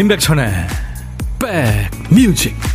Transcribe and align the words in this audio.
임백천의 0.00 0.50
백뮤직 1.38 2.69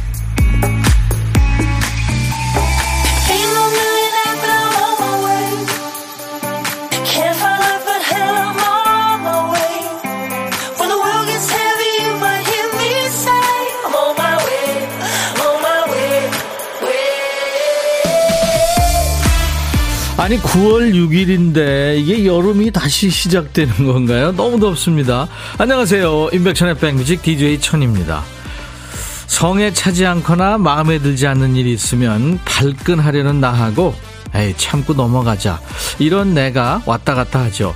아니 20.26 20.40
9월 20.40 20.92
6일인데 20.92 22.00
이게 22.00 22.26
여름이 22.26 22.72
다시 22.72 23.12
시작되는 23.12 23.86
건가요? 23.86 24.32
너무 24.32 24.60
덥습니다. 24.60 25.28
안녕하세요. 25.60 26.30
임백천의 26.34 26.80
백뮤직 26.80 27.22
DJ 27.22 27.60
천입니다. 27.62 28.24
성에 29.28 29.72
차지 29.72 30.04
않거나 30.04 30.58
마음에 30.58 30.98
들지 30.98 31.28
않는 31.28 31.56
일이 31.56 31.72
있으면 31.74 32.40
발끈하려는 32.44 33.40
나하고 33.40 33.94
에이 34.34 34.56
참고 34.58 34.96
넘어가자 34.96 35.62
이런 36.00 36.34
내가 36.34 36.82
왔다 36.88 37.14
갔다 37.14 37.42
하죠. 37.42 37.76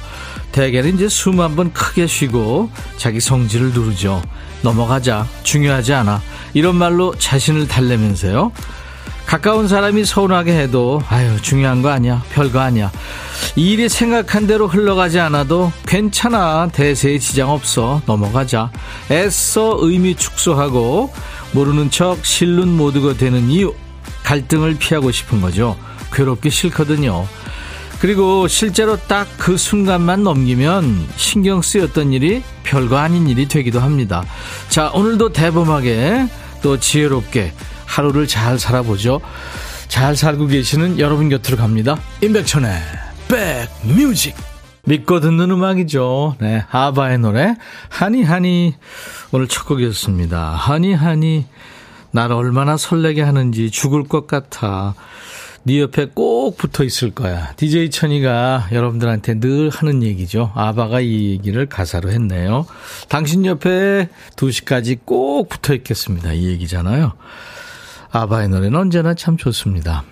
대개는 0.51 0.95
이제 0.95 1.07
숨 1.07 1.39
한 1.39 1.55
번 1.55 1.71
크게 1.71 2.07
쉬고 2.07 2.71
자기 2.97 3.19
성질을 3.19 3.73
누르죠. 3.73 4.23
넘어가자 4.63 5.27
중요하지 5.43 5.93
않아 5.93 6.19
이런 6.55 6.77
말로 6.77 7.13
자신을 7.15 7.67
달래면서요. 7.67 8.51
가까운 9.29 9.67
사람이 9.67 10.05
서운하게 10.05 10.57
해도 10.59 11.03
아유 11.07 11.39
중요한 11.39 11.83
거 11.83 11.89
아니야. 11.89 12.23
별거 12.31 12.61
아니야. 12.61 12.91
이 13.55 13.73
일이 13.73 13.87
생각한 13.87 14.47
대로 14.47 14.67
흘러가지 14.67 15.19
않아도 15.19 15.71
괜찮아. 15.85 16.67
대세에 16.69 17.19
지장 17.19 17.51
없어. 17.51 18.01
넘어가자. 18.07 18.71
애써 19.11 19.77
의미 19.81 20.15
축소하고 20.15 21.13
모르는 21.51 21.91
척 21.91 22.25
실눈 22.25 22.75
모두가 22.75 23.13
되는 23.13 23.51
이유 23.51 23.71
갈등을 24.23 24.79
피하고 24.79 25.11
싶은 25.11 25.41
거죠. 25.41 25.77
괴롭기 26.11 26.49
싫거든요. 26.49 27.27
그리고 28.01 28.47
실제로 28.47 28.97
딱 28.97 29.27
그 29.37 29.57
순간만 29.57 30.23
넘기면 30.23 31.07
신경 31.17 31.61
쓰였던 31.61 32.13
일이 32.13 32.41
별거 32.63 32.97
아닌 32.97 33.29
일이 33.29 33.47
되기도 33.47 33.79
합니다. 33.79 34.23
자 34.69 34.89
오늘도 34.89 35.33
대범하게 35.33 36.25
또 36.63 36.79
지혜롭게 36.79 37.53
하루를 37.89 38.27
잘 38.27 38.59
살아보죠. 38.59 39.19
잘 39.87 40.15
살고 40.15 40.47
계시는 40.47 40.99
여러분 40.99 41.27
곁으로 41.27 41.57
갑니다. 41.57 41.97
임백천의 42.21 42.71
백뮤직. 43.27 44.35
믿고 44.85 45.19
듣는 45.19 45.51
음악이죠. 45.51 46.37
네, 46.39 46.63
아바의 46.71 47.19
노래 47.19 47.55
하니 47.89 48.23
하니 48.23 48.75
오늘 49.31 49.47
첫 49.47 49.65
곡이었습니다. 49.65 50.51
하니 50.51 50.93
하니 50.93 51.45
나를 52.11 52.35
얼마나 52.35 52.77
설레게 52.77 53.21
하는지 53.21 53.71
죽을 53.71 54.03
것 54.03 54.25
같아. 54.25 54.95
네 55.63 55.81
옆에 55.81 56.07
꼭 56.13 56.57
붙어 56.57 56.83
있을 56.83 57.11
거야. 57.11 57.53
DJ 57.57 57.89
천이가 57.89 58.69
여러분들한테 58.71 59.39
늘 59.39 59.69
하는 59.69 60.01
얘기죠. 60.03 60.51
아바가 60.55 61.01
이 61.01 61.31
얘기를 61.31 61.65
가사로 61.67 62.09
했네요. 62.09 62.65
당신 63.09 63.45
옆에 63.45 64.09
2시까지 64.35 64.99
꼭 65.05 65.49
붙어 65.49 65.73
있겠습니다. 65.75 66.33
이 66.33 66.47
얘기잖아요. 66.47 67.13
아바의 68.11 68.49
노래는 68.49 68.79
언제나 68.79 69.13
참 69.13 69.37
좋습니다. 69.37 70.03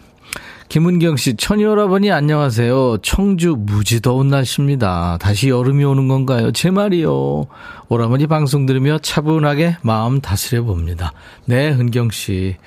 김은경 0.70 1.16
씨, 1.16 1.38
천이 1.38 1.64
여러분이 1.64 2.11
안녕하세요. 2.11 2.98
청주 3.02 3.55
무지 3.58 4.02
더운 4.02 4.28
날씨입니다. 4.28 5.17
다시 5.22 5.48
여름이 5.48 5.86
오는 5.86 6.10
건가요? 6.10 6.52
제 6.52 6.72
말이요. 6.72 7.48
오라버니 7.88 8.28
방송 8.28 8.66
들으며 8.66 8.98
차분하게 8.98 9.78
마음 9.82 10.20
다스려 10.20 10.64
봅니다. 10.64 11.14
네, 11.45 11.70
은경 11.70 12.10
씨. 12.10 12.58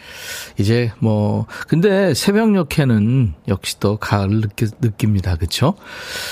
이제 0.58 0.92
뭐, 0.98 1.44
근데 1.68 2.14
새벽녘에는 2.14 3.34
역시 3.48 3.78
또 3.80 3.98
가을 3.98 4.40
느끼, 4.40 4.64
느낍니다. 4.80 5.36
그쵸? 5.36 5.74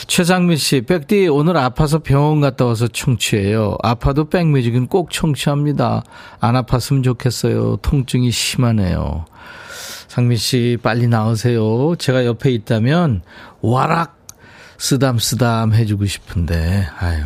최상민 0.06 0.56
씨, 0.56 0.80
백디 0.80 1.28
오늘 1.28 1.58
아파서 1.58 1.98
병원 1.98 2.40
갔다 2.40 2.64
와서 2.64 2.88
청취해요. 2.88 3.76
아파도 3.82 4.30
백뮤직은 4.30 4.86
꼭 4.86 5.10
청취합니다. 5.10 6.02
안 6.40 6.54
아팠으면 6.54 7.04
좋겠어요. 7.04 7.76
통증이 7.82 8.30
심하네요. 8.30 9.26
상민 10.18 10.36
씨, 10.36 10.76
빨리 10.82 11.06
나오세요. 11.06 11.94
제가 11.96 12.26
옆에 12.26 12.50
있다면, 12.50 13.22
와락! 13.60 14.18
쓰담쓰담 14.76 15.74
해주고 15.74 16.06
싶은데, 16.06 16.88
아유. 16.98 17.22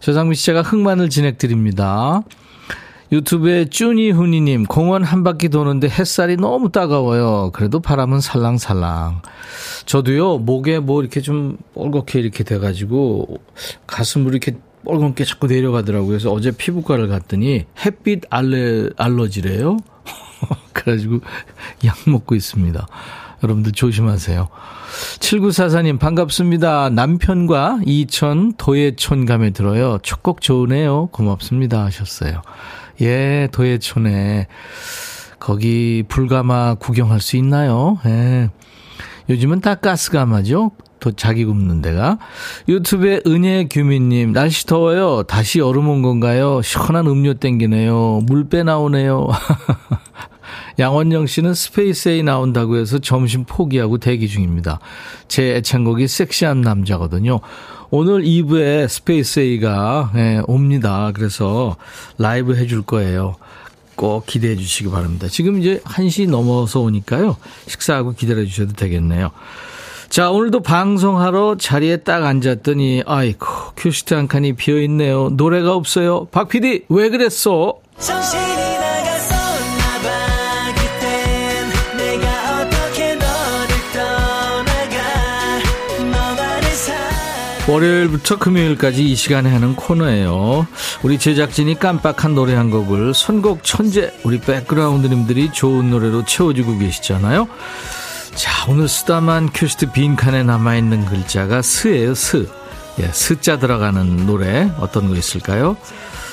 조상민 0.00 0.32
씨, 0.32 0.46
제가 0.46 0.62
흑마늘 0.62 1.10
진행드립니다. 1.10 2.22
유튜브에 3.12 3.66
쭈니훈이님, 3.66 4.64
공원 4.64 5.04
한 5.04 5.22
바퀴 5.22 5.50
도는데 5.50 5.90
햇살이 5.90 6.38
너무 6.38 6.72
따가워요. 6.72 7.50
그래도 7.52 7.80
바람은 7.80 8.20
살랑살랑. 8.20 9.20
저도요, 9.84 10.38
목에 10.38 10.78
뭐 10.78 11.02
이렇게 11.02 11.20
좀 11.20 11.58
뻘겋게 11.74 12.20
이렇게 12.20 12.42
돼가지고, 12.42 13.38
가슴으로 13.86 14.30
이렇게 14.30 14.56
뻘겋게 14.86 15.26
자꾸 15.26 15.46
내려가더라고요. 15.46 16.08
그래서 16.08 16.32
어제 16.32 16.52
피부과를 16.52 17.06
갔더니 17.08 17.66
햇빛 17.84 18.22
알레, 18.30 18.88
알러지래요. 18.96 19.76
그래가지고 20.72 21.20
약 21.84 21.96
먹고 22.06 22.34
있습니다. 22.34 22.86
여러분들 23.42 23.72
조심하세요. 23.72 24.48
7944님 25.18 25.98
반갑습니다. 25.98 26.90
남편과 26.90 27.80
이천 27.84 28.54
도예촌 28.56 29.26
감에 29.26 29.50
들어요. 29.50 29.98
첫곡 30.02 30.40
좋으네요. 30.40 31.08
고맙습니다 31.12 31.84
하셨어요. 31.84 32.42
예, 33.00 33.48
도예촌에 33.52 34.46
거기 35.38 36.04
불가마 36.08 36.74
구경할 36.74 37.20
수 37.20 37.36
있나요? 37.36 37.98
예. 38.06 38.50
요즘은 39.28 39.60
다 39.60 39.74
가스가마죠. 39.74 40.72
또 41.00 41.12
자기 41.12 41.44
굽는 41.44 41.82
데가. 41.82 42.18
유튜브에 42.66 43.20
은혜 43.26 43.66
규민님, 43.68 44.32
날씨 44.32 44.66
더워요. 44.66 45.24
다시 45.24 45.58
여름 45.58 45.88
온 45.88 46.00
건가요? 46.00 46.62
시원한 46.62 47.06
음료 47.06 47.34
땡기네요. 47.34 48.22
물배 48.24 48.62
나오네요. 48.62 49.28
양원영 50.78 51.26
씨는 51.26 51.54
스페이스 51.54 52.08
A 52.10 52.22
나온다고 52.22 52.76
해서 52.76 52.98
점심 52.98 53.44
포기하고 53.44 53.98
대기 53.98 54.28
중입니다. 54.28 54.80
제 55.28 55.56
애창곡이 55.56 56.08
섹시한 56.08 56.60
남자거든요. 56.60 57.40
오늘 57.90 58.22
2부에 58.22 58.88
스페이스 58.88 59.40
A가 59.40 60.12
예, 60.16 60.42
옵니다. 60.46 61.12
그래서 61.14 61.76
라이브 62.18 62.56
해줄 62.56 62.82
거예요. 62.82 63.36
꼭 63.94 64.26
기대해 64.26 64.56
주시기 64.56 64.90
바랍니다. 64.90 65.28
지금 65.28 65.60
이제 65.60 65.80
1시 65.84 66.28
넘어서 66.28 66.80
오니까요. 66.80 67.36
식사하고 67.66 68.12
기다려 68.12 68.44
주셔도 68.44 68.72
되겠네요. 68.72 69.30
자, 70.08 70.30
오늘도 70.30 70.60
방송하러 70.60 71.56
자리에 71.58 71.98
딱 71.98 72.24
앉았더니, 72.24 73.02
아이고, 73.06 73.46
큐시트 73.76 74.14
한 74.14 74.28
칸이 74.28 74.52
비어있네요. 74.52 75.30
노래가 75.30 75.74
없어요. 75.74 76.26
박 76.30 76.48
PD, 76.48 76.84
왜 76.88 77.08
그랬어? 77.08 77.74
월요일부터 87.66 88.38
금요일까지 88.38 89.04
이 89.04 89.16
시간에 89.16 89.50
하는 89.50 89.74
코너예요. 89.74 90.66
우리 91.02 91.18
제작진이 91.18 91.78
깜빡한 91.78 92.34
노래 92.34 92.54
한 92.54 92.70
곡을 92.70 93.14
선곡 93.14 93.64
천재 93.64 94.12
우리 94.22 94.38
백그라운드님들이 94.38 95.50
좋은 95.50 95.90
노래로 95.90 96.26
채워주고 96.26 96.78
계시잖아요. 96.78 97.48
자 98.34 98.70
오늘 98.70 98.86
쓰다만 98.86 99.48
큐스트 99.52 99.92
빈칸에 99.92 100.42
남아있는 100.42 101.06
글자가 101.06 101.62
스예요 101.62 102.14
스. 102.14 102.46
예, 103.00 103.08
스자 103.08 103.58
들어가는 103.58 104.26
노래 104.26 104.70
어떤 104.78 105.08
거 105.08 105.16
있을까요? 105.16 105.76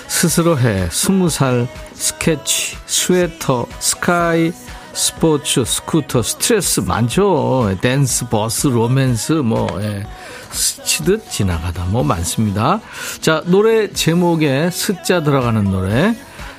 스스로 0.07 0.59
해, 0.59 0.89
스무 0.91 1.29
살, 1.29 1.67
스케치, 1.93 2.75
스웨터, 2.85 3.65
스카이, 3.79 4.51
스포츠, 4.93 5.63
스쿠터, 5.65 6.21
스트레스 6.21 6.81
많죠. 6.81 7.75
댄스, 7.81 8.27
버스, 8.29 8.67
로맨스, 8.67 9.33
뭐, 9.33 9.67
예. 9.81 10.05
스치듯 10.51 11.31
지나가다 11.31 11.85
뭐 11.85 12.03
많습니다. 12.03 12.81
자, 13.21 13.41
노래 13.45 13.89
제목에 13.91 14.69
스자 14.69 15.23
들어가는 15.23 15.63
노래. 15.71 16.15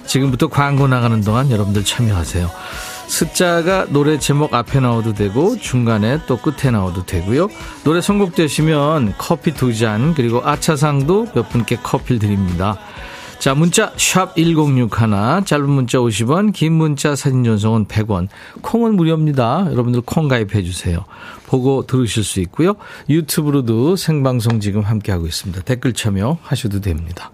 지금부터 0.07 0.49
광고 0.49 0.89
나가는 0.89 1.21
동안 1.21 1.51
여러분들 1.51 1.85
참여하세요. 1.85 2.51
숫자가 3.07 3.87
노래 3.91 4.19
제목 4.19 4.55
앞에 4.55 4.81
나와도 4.81 5.13
되고 5.13 5.59
중간에 5.59 6.21
또 6.27 6.39
끝에 6.39 6.71
나와도 6.71 7.05
되고요. 7.05 7.49
노래 7.85 8.01
선곡되시면 8.01 9.15
커피 9.19 9.53
두 9.53 9.75
잔 9.75 10.15
그리고 10.15 10.41
아차상도 10.43 11.29
몇 11.35 11.51
분께 11.51 11.77
커피를 11.77 12.19
드립니다. 12.19 12.79
자, 13.43 13.57
문자 13.57 13.93
1061, 13.97 14.89
짧은 15.45 15.69
문자 15.69 15.99
50원, 15.99 16.53
긴 16.53 16.75
문자 16.75 17.17
사진 17.17 17.43
전송은 17.43 17.87
100원. 17.87 18.29
콩은 18.61 18.95
무료입니다. 18.95 19.67
여러분들 19.69 20.03
콩 20.03 20.29
가입해 20.29 20.63
주세요. 20.63 21.05
보고 21.49 21.85
들으실 21.85 22.23
수 22.23 22.39
있고요. 22.39 22.75
유튜브로도 23.11 23.97
생방송 23.97 24.61
지금 24.61 24.83
함께하고 24.83 25.27
있습니다. 25.27 25.63
댓글 25.63 25.93
참여하셔도 25.93 26.83
됩니다. 26.83 27.33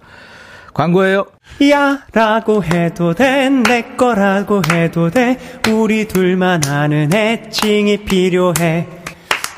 광고예요. 0.73 1.27
야 1.71 2.03
라고 2.15 2.65
해도 2.65 3.13
돼 3.13 3.51
내 3.51 3.83
거라고 3.99 4.63
해도 4.73 5.11
돼 5.11 5.39
우리 5.71 6.09
둘만 6.09 6.65
아는 6.69 7.13
애칭이 7.13 8.05
필요해 8.07 8.89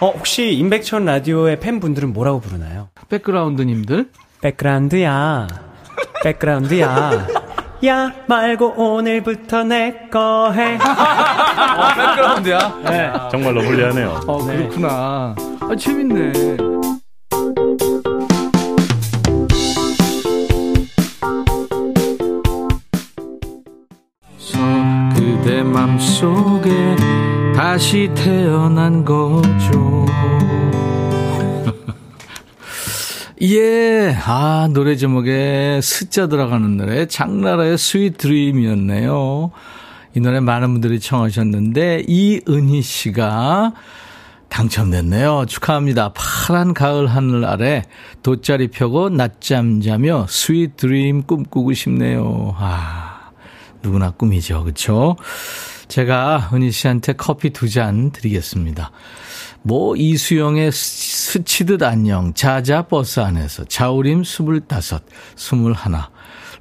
어 0.01 0.11
혹시 0.11 0.51
임백천 0.55 1.05
라디오의 1.05 1.61
팬분들은 1.61 2.13
뭐라고 2.13 2.41
부르나요? 2.41 2.89
백그라운드님들 3.09 4.09
백그라운드야 4.41 5.70
백그라운드야 6.23 7.27
야 7.87 8.13
말고 8.27 8.75
오늘부터 8.77 9.65
내 9.65 10.09
거 10.13 10.51
해. 10.53 10.75
어, 10.77 11.95
백그라운드야. 11.97 12.81
네. 12.85 13.13
정말로 13.31 13.63
불리하네요. 13.63 14.21
어, 14.27 14.45
그렇구나. 14.45 15.35
아, 15.61 15.77
재밌네. 15.79 16.33
그대 25.15 25.63
맘속에 25.63 26.97
다시 27.57 28.11
태어난 28.15 29.05
거죠. 29.05 30.00
예, 33.43 34.15
아, 34.27 34.69
노래 34.71 34.97
제목에 34.97 35.81
스자 35.83 36.27
들어가는 36.27 36.77
노래, 36.77 37.07
장나라의 37.07 37.79
Sweet 37.79 38.19
Dream이었네요. 38.19 39.51
이 40.15 40.21
노래 40.21 40.41
많은 40.41 40.73
분들이 40.73 41.01
청하셨는데, 41.01 42.05
이은희 42.07 42.83
씨가 42.83 43.73
당첨됐네요. 44.51 45.47
축하합니다. 45.49 46.13
파란 46.15 46.75
가을 46.75 47.07
하늘 47.07 47.47
아래 47.47 47.85
돗자리 48.23 48.69
펴고 48.69 49.09
낮잠 49.09 49.81
자며 49.81 50.27
sweet 50.29 50.77
dream 50.77 51.23
꿈꾸고 51.23 51.73
싶네요. 51.73 52.55
아, 52.59 53.31
누구나 53.83 54.11
꿈이죠. 54.11 54.65
그쵸? 54.65 55.17
제가 55.89 56.51
은희 56.53 56.71
씨한테 56.73 57.15
커피 57.15 57.51
두 57.51 57.69
잔 57.69 58.11
드리겠습니다. 58.11 58.91
뭐 59.63 59.95
이수영의 59.95 60.73
스치듯 60.73 61.83
안녕, 61.83 62.33
자자 62.33 62.83
버스 62.83 63.21
안에서, 63.21 63.65
자우림 63.65 64.25
스물다섯, 64.25 65.03
스물하나, 65.37 66.11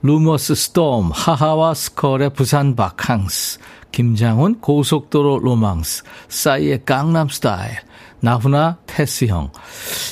루머스 0.01 0.55
Storm, 0.55 1.11
하하와 1.13 1.73
스컬의 1.73 2.33
부산 2.33 2.75
바캉스, 2.75 3.59
김장훈 3.91 4.59
고속도로 4.59 5.39
로망스, 5.39 6.03
싸이의 6.27 6.83
강남 6.85 7.29
스타일, 7.29 7.77
나훈아 8.19 8.77
테스형, 8.85 9.51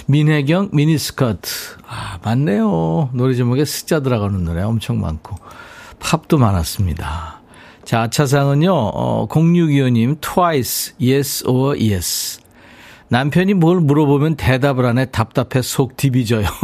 민혜경 0.08 0.70
미니스커트. 0.72 1.50
아, 1.88 2.20
맞네요. 2.24 3.10
노래 3.14 3.34
제목에 3.36 3.66
스자 3.66 4.00
들어가는 4.00 4.46
노래 4.46 4.62
엄청 4.62 5.02
많고, 5.02 5.36
팝도 6.00 6.38
많았습니다. 6.38 7.42
자, 7.84 8.10
차상은요, 8.10 8.74
어, 8.74 9.28
0625님, 9.30 10.22
twice, 10.22 10.96
yes 11.02 11.44
or 11.46 11.78
yes. 11.78 12.47
남편이 13.10 13.54
뭘 13.56 13.80
물어보면 13.80 14.36
대답을 14.36 14.86
안 14.86 14.98
해 14.98 15.06
답답해 15.06 15.62
속 15.62 15.96
디비져요. 15.98 16.46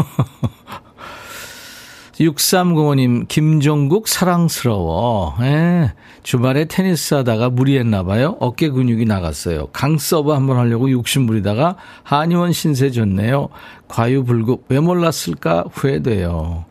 6305님, 2.20 3.28
김종국 3.28 4.08
사랑스러워. 4.08 5.36
예, 5.42 5.94
주말에 6.22 6.66
테니스 6.66 7.16
하다가 7.16 7.50
무리했나 7.50 8.04
봐요. 8.04 8.38
어깨 8.40 8.70
근육이 8.70 9.06
나갔어요. 9.06 9.68
강 9.74 9.98
서브 9.98 10.32
한번 10.32 10.58
하려고 10.58 10.92
욕심 10.92 11.26
부리다가 11.26 11.76
한의원 12.04 12.54
신세 12.54 12.92
졌네요. 12.92 13.50
과유불급 13.88 14.66
왜 14.70 14.80
몰랐을까 14.80 15.66
후회돼요. 15.72 16.66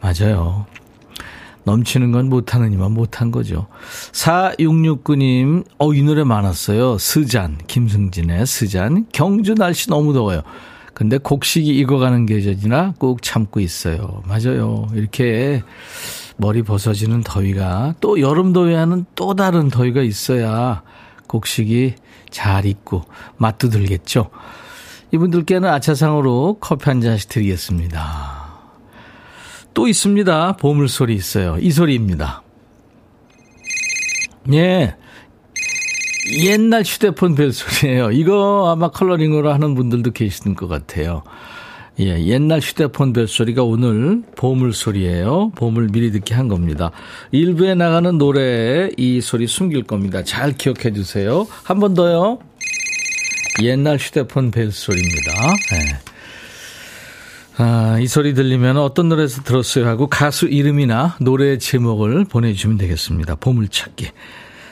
맞아요. 0.00 0.64
넘치는 1.68 2.12
건 2.12 2.30
못하는 2.30 2.72
이만 2.72 2.92
못한 2.92 3.30
거죠. 3.30 3.66
4669님, 4.12 5.64
어, 5.78 5.92
이 5.92 6.02
노래 6.02 6.24
많았어요. 6.24 6.96
스잔, 6.96 7.58
김승진의 7.66 8.46
스잔. 8.46 9.06
경주 9.12 9.54
날씨 9.54 9.90
너무 9.90 10.14
더워요. 10.14 10.42
근데 10.94 11.18
곡식이 11.18 11.68
익어가는 11.78 12.26
계절이나 12.26 12.94
꼭 12.98 13.22
참고 13.22 13.60
있어요. 13.60 14.22
맞아요. 14.26 14.88
이렇게 14.94 15.62
머리 16.38 16.62
벗어지는 16.62 17.22
더위가 17.22 17.96
또 18.00 18.18
여름 18.20 18.52
더위와는 18.52 19.04
또 19.14 19.34
다른 19.34 19.68
더위가 19.68 20.02
있어야 20.02 20.82
곡식이 21.26 21.94
잘 22.30 22.64
익고 22.64 23.02
맛도 23.36 23.68
들겠죠. 23.68 24.30
이분들께는 25.12 25.68
아차상으로 25.68 26.58
커피 26.60 26.86
한 26.86 27.00
잔씩 27.00 27.28
드리겠습니다. 27.28 28.37
또 29.78 29.86
있습니다. 29.86 30.56
보물소리 30.56 31.14
있어요. 31.14 31.56
이 31.60 31.70
소리입니다. 31.70 32.42
예. 34.52 34.96
옛날 36.42 36.82
휴대폰 36.82 37.36
벨소리예요. 37.36 38.10
이거 38.10 38.72
아마 38.72 38.90
컬러링으로 38.90 39.52
하는 39.52 39.76
분들도 39.76 40.10
계시는 40.10 40.56
것 40.56 40.66
같아요. 40.66 41.22
예, 42.00 42.06
옛날 42.24 42.58
휴대폰 42.58 43.12
벨소리가 43.12 43.62
오늘 43.62 44.24
보물소리예요. 44.34 45.52
보물 45.54 45.90
미리 45.92 46.10
듣게 46.10 46.34
한 46.34 46.48
겁니다. 46.48 46.90
일부에 47.30 47.76
나가는 47.76 48.18
노래에 48.18 48.90
이 48.96 49.20
소리 49.20 49.46
숨길 49.46 49.84
겁니다. 49.84 50.24
잘 50.24 50.56
기억해 50.56 50.92
주세요. 50.92 51.46
한 51.62 51.78
번 51.78 51.94
더요. 51.94 52.40
옛날 53.62 53.96
휴대폰 53.96 54.50
벨소리입니다. 54.50 55.32
네. 55.70 56.07
아, 57.60 57.98
이 58.00 58.06
소리 58.06 58.34
들리면 58.34 58.76
어떤 58.76 59.08
노래에서 59.08 59.42
들었어요 59.42 59.88
하고 59.88 60.06
가수 60.06 60.46
이름이나 60.46 61.16
노래 61.20 61.58
제목을 61.58 62.24
보내주시면 62.24 62.78
되겠습니다. 62.78 63.34
보물찾기. 63.34 64.06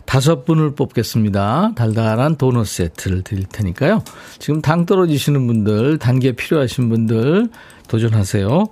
다섯 0.04 0.44
분을 0.44 0.76
뽑겠습니다. 0.76 1.72
달달한 1.74 2.36
도넛 2.36 2.64
세트를 2.64 3.22
드릴 3.22 3.44
테니까요. 3.46 4.04
지금 4.38 4.62
당 4.62 4.86
떨어지시는 4.86 5.48
분들, 5.48 5.98
단계 5.98 6.30
필요하신 6.30 6.88
분들 6.88 7.48
도전하세요. 7.88 8.66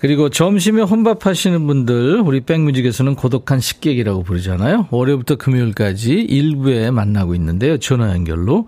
그리고 0.00 0.30
점심에 0.30 0.82
혼밥 0.82 1.26
하시는 1.26 1.64
분들, 1.64 2.20
우리 2.24 2.40
백뮤직에서는 2.40 3.14
고독한 3.14 3.60
식객이라고 3.60 4.24
부르잖아요. 4.24 4.88
월요일부터 4.90 5.36
금요일까지 5.36 6.12
일부에 6.12 6.90
만나고 6.90 7.36
있는데요. 7.36 7.78
전화 7.78 8.10
연결로. 8.10 8.66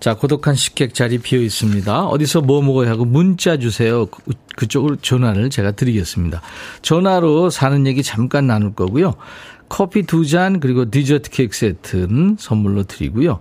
자, 0.00 0.14
고독한 0.14 0.54
식객 0.54 0.94
자리 0.94 1.18
비어 1.18 1.40
있습니다. 1.40 2.06
어디서 2.06 2.42
뭐 2.42 2.62
먹어야 2.62 2.90
하고 2.90 3.04
문자 3.04 3.56
주세요. 3.56 4.06
그, 4.06 4.22
그쪽으로 4.56 4.96
전화를 4.96 5.50
제가 5.50 5.72
드리겠습니다. 5.72 6.40
전화로 6.82 7.50
사는 7.50 7.86
얘기 7.86 8.02
잠깐 8.02 8.46
나눌 8.46 8.74
거고요. 8.74 9.14
커피 9.68 10.02
두 10.04 10.24
잔 10.24 10.60
그리고 10.60 10.90
디저트 10.90 11.30
케이크 11.30 11.54
세트는 11.56 12.36
선물로 12.38 12.84
드리고요. 12.84 13.40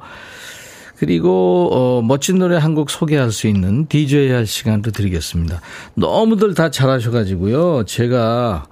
그리고 0.98 1.70
어, 1.72 2.02
멋진 2.02 2.40
노래 2.40 2.58
한 2.58 2.74
곡 2.74 2.90
소개할 2.90 3.32
수 3.32 3.48
있는 3.48 3.88
DJ 3.88 4.30
할 4.32 4.46
시간도 4.48 4.92
드리겠습니다. 4.92 5.62
너무들 5.94 6.54
다 6.56 6.70
잘하셔가지고요. 6.72 7.84
제가 7.86 8.66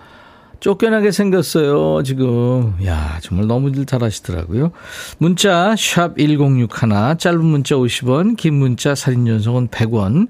쫓겨나게 0.70 1.12
생겼어요, 1.12 2.02
지금. 2.02 2.74
야, 2.86 3.20
정말 3.22 3.46
너무들 3.46 3.86
잘하시더라고요. 3.86 4.72
문자, 5.20 5.76
샵 5.78 6.18
1061, 6.18 7.20
짧은 7.20 7.46
문자 7.46 7.76
50원, 7.76 8.36
긴 8.36 8.56
문자 8.56 8.96
사진 8.96 9.28
전송은 9.28 9.68
100원. 9.68 10.30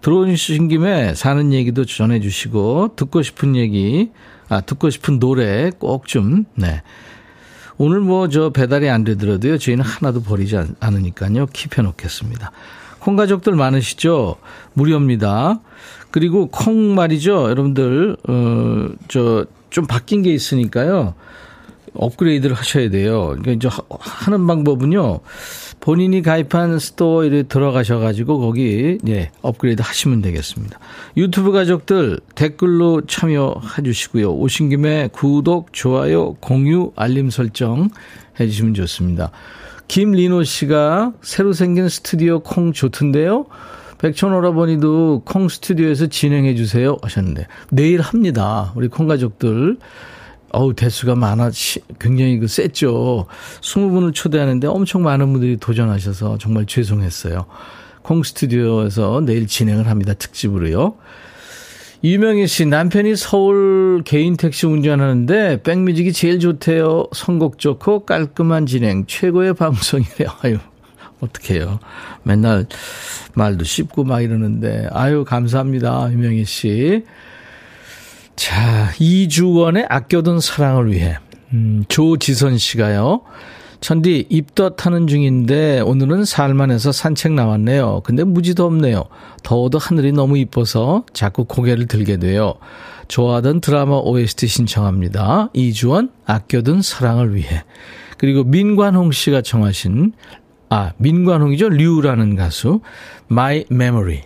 들어오신 0.00 0.68
김에 0.68 1.12
사는 1.14 1.52
얘기도 1.52 1.84
전해 1.84 2.20
주시고, 2.20 2.94
듣고 2.96 3.20
싶은 3.20 3.56
얘기, 3.56 4.10
아, 4.48 4.62
듣고 4.62 4.88
싶은 4.88 5.18
노래 5.18 5.70
꼭 5.78 6.06
좀, 6.06 6.46
네. 6.54 6.80
오늘 7.76 8.00
뭐 8.00 8.28
저 8.28 8.48
배달이 8.48 8.88
안 8.88 9.04
되더라도요, 9.04 9.58
저희는 9.58 9.84
하나도 9.84 10.22
버리지 10.22 10.56
않으니까요, 10.80 11.44
킵해 11.44 11.82
놓겠습니다. 11.82 12.52
콩 13.00 13.16
가족들 13.16 13.54
많으시죠? 13.54 14.36
무료입니다. 14.72 15.60
그리고 16.10 16.46
콩 16.46 16.94
말이죠, 16.94 17.50
여러분들, 17.50 18.16
어, 18.26 18.88
저, 19.08 19.44
좀 19.74 19.88
바뀐 19.88 20.22
게 20.22 20.32
있으니까요. 20.32 21.14
업그레이드를 21.94 22.54
하셔야 22.54 22.90
돼요. 22.90 23.34
그러니까 23.40 23.50
이제 23.50 23.68
하는 23.98 24.46
방법은요. 24.46 25.18
본인이 25.80 26.22
가입한 26.22 26.78
스토어에 26.78 27.42
들어가셔 27.42 27.98
가지고 27.98 28.38
거기 28.38 28.98
예, 29.08 29.32
업그레이드 29.42 29.82
하시면 29.82 30.22
되겠습니다. 30.22 30.78
유튜브 31.16 31.50
가족들 31.50 32.20
댓글로 32.36 33.06
참여해 33.06 33.82
주시고요. 33.84 34.32
오신 34.34 34.68
김에 34.68 35.08
구독, 35.10 35.72
좋아요, 35.72 36.34
공유, 36.34 36.92
알림 36.94 37.30
설정 37.30 37.90
해 38.38 38.46
주시면 38.46 38.74
좋습니다. 38.74 39.32
김리노 39.88 40.44
씨가 40.44 41.14
새로 41.20 41.52
생긴 41.52 41.88
스튜디오 41.88 42.38
콩 42.38 42.72
좋던데요. 42.72 43.46
백천 43.98 44.32
오라버니도 44.32 45.22
콩 45.24 45.48
스튜디오에서 45.48 46.06
진행해 46.08 46.54
주세요 46.54 46.96
하셨는데 47.02 47.46
내일 47.70 48.00
합니다. 48.00 48.72
우리 48.76 48.88
콩 48.88 49.06
가족들 49.06 49.78
어우 50.52 50.74
대수가 50.74 51.16
많아 51.16 51.50
굉장히 51.98 52.38
그 52.38 52.46
셌죠. 52.46 53.26
20분을 53.60 54.14
초대하는데 54.14 54.66
엄청 54.68 55.02
많은 55.02 55.32
분들이 55.32 55.56
도전하셔서 55.56 56.38
정말 56.38 56.66
죄송했어요. 56.66 57.46
콩 58.02 58.22
스튜디오에서 58.22 59.22
내일 59.24 59.46
진행을 59.46 59.88
합니다. 59.88 60.14
특집으로요. 60.14 60.94
유명희 62.04 62.46
씨, 62.46 62.66
남편이 62.66 63.16
서울 63.16 64.02
개인 64.04 64.36
택시 64.36 64.66
운전하는데 64.66 65.62
백뮤직이 65.62 66.12
제일 66.12 66.38
좋대요. 66.38 67.06
선곡 67.14 67.58
좋고 67.58 68.04
깔끔한 68.04 68.66
진행, 68.66 69.06
최고의 69.06 69.54
방송이래요. 69.54 70.28
아유, 70.44 70.58
어떡해요. 71.20 71.78
맨날 72.22 72.66
말도 73.34 73.64
씹고 73.64 74.04
막 74.04 74.20
이러는데. 74.20 74.88
아유, 74.92 75.24
감사합니다. 75.24 76.10
유명희 76.12 76.44
씨. 76.44 77.04
자, 78.36 78.90
이주원의 78.98 79.86
아껴둔 79.88 80.40
사랑을 80.40 80.92
위해. 80.92 81.16
음, 81.52 81.84
조지선 81.88 82.58
씨가요. 82.58 83.22
천디 83.80 84.28
입덧 84.30 84.86
하는 84.86 85.06
중인데 85.06 85.80
오늘은 85.80 86.24
살만해서 86.24 86.90
산책 86.90 87.32
나왔네요. 87.32 88.00
근데 88.02 88.24
무지도 88.24 88.64
없네요. 88.64 89.04
더워도 89.42 89.76
하늘이 89.76 90.12
너무 90.12 90.38
이뻐서 90.38 91.04
자꾸 91.12 91.44
고개를 91.44 91.86
들게 91.86 92.16
돼요. 92.16 92.54
좋아하던 93.08 93.60
드라마 93.60 93.96
OST 93.96 94.46
신청합니다. 94.46 95.50
이주원 95.52 96.10
아껴둔 96.24 96.80
사랑을 96.80 97.34
위해. 97.34 97.62
그리고 98.16 98.42
민관홍 98.44 99.12
씨가 99.12 99.42
청하신 99.42 100.12
아 100.74 100.90
민관홍이죠 100.96 101.68
류라는 101.68 102.34
가수 102.34 102.80
My 103.30 103.64
Memory. 103.70 104.22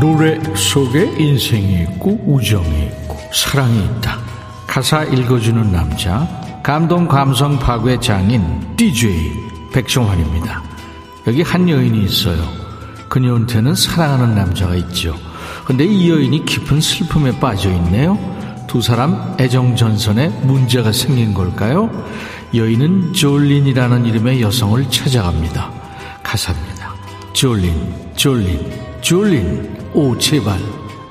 노래 0.00 0.38
속에 0.54 1.02
인생이 1.18 1.82
있고 1.82 2.22
우정이 2.24 2.84
있고 2.86 3.16
사랑이 3.32 3.84
있다. 3.84 4.18
가사 4.68 5.02
읽어주는 5.02 5.72
남자 5.72 6.43
감동 6.64 7.06
감성 7.06 7.58
파괴 7.58 8.00
장인 8.00 8.74
DJ 8.74 9.34
백종환입니다. 9.70 10.62
여기 11.26 11.42
한 11.42 11.68
여인이 11.68 12.02
있어요. 12.02 12.42
그녀한테는 13.10 13.74
사랑하는 13.74 14.34
남자가 14.34 14.74
있죠. 14.76 15.14
근데 15.66 15.84
이 15.84 16.10
여인이 16.10 16.46
깊은 16.46 16.80
슬픔에 16.80 17.38
빠져 17.38 17.68
있네요. 17.70 18.18
두 18.66 18.80
사람 18.80 19.36
애정 19.38 19.76
전선에 19.76 20.30
문제가 20.44 20.90
생긴 20.90 21.34
걸까요? 21.34 21.90
여인은 22.54 23.12
졸린이라는 23.12 24.06
이름의 24.06 24.40
여성을 24.40 24.88
찾아갑니다. 24.88 25.70
가사입니다. 26.22 26.94
졸린, 27.34 27.94
졸린, 28.16 28.72
졸린. 29.02 29.76
오 29.92 30.16
제발 30.16 30.58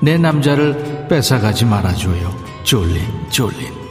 내 0.00 0.18
남자를 0.18 1.06
뺏어가지 1.08 1.64
말아줘요. 1.64 2.34
졸린 2.64 3.00
졸린 3.30 3.83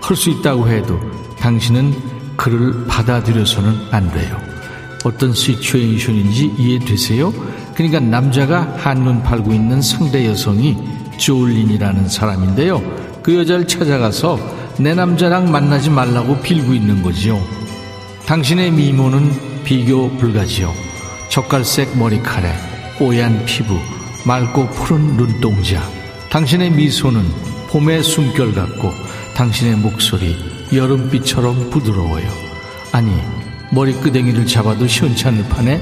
할 0.00 0.16
수 0.16 0.30
있다고 0.30 0.68
해도 0.68 0.98
당신은 1.38 1.94
그를 2.36 2.86
받아들여서는 2.86 3.88
안 3.90 4.10
돼요. 4.12 4.40
어떤 5.04 5.32
시츄에이션인지 5.32 6.54
이해되세요? 6.58 7.32
그러니까 7.74 8.00
남자가 8.00 8.74
한눈 8.78 9.22
팔고 9.22 9.52
있는 9.52 9.80
상대 9.80 10.26
여성이 10.26 10.76
졸린이라는 11.18 12.08
사람인데요. 12.08 12.82
그 13.22 13.34
여자를 13.36 13.66
찾아가서 13.66 14.38
내 14.78 14.94
남자랑 14.94 15.50
만나지 15.50 15.90
말라고 15.90 16.40
빌고 16.40 16.74
있는 16.74 17.02
거지요. 17.02 17.38
당신의 18.26 18.72
미모는 18.72 19.64
비교 19.64 20.10
불가지요. 20.16 20.72
젓갈색 21.30 21.96
머리카락, 21.96 22.54
뽀얀 22.98 23.44
피부, 23.44 23.78
맑고 24.26 24.68
푸른 24.70 25.16
눈동자. 25.16 25.82
당신의 26.30 26.70
미소는 26.72 27.22
봄의 27.70 28.02
숨결 28.02 28.52
같고 28.54 28.92
당신의 29.40 29.76
목소리 29.76 30.36
여름빛처럼 30.70 31.70
부드러워요. 31.70 32.28
아니 32.92 33.10
머리끄댕이를 33.72 34.44
잡아도 34.44 34.86
시원찮을 34.86 35.44
판에 35.48 35.80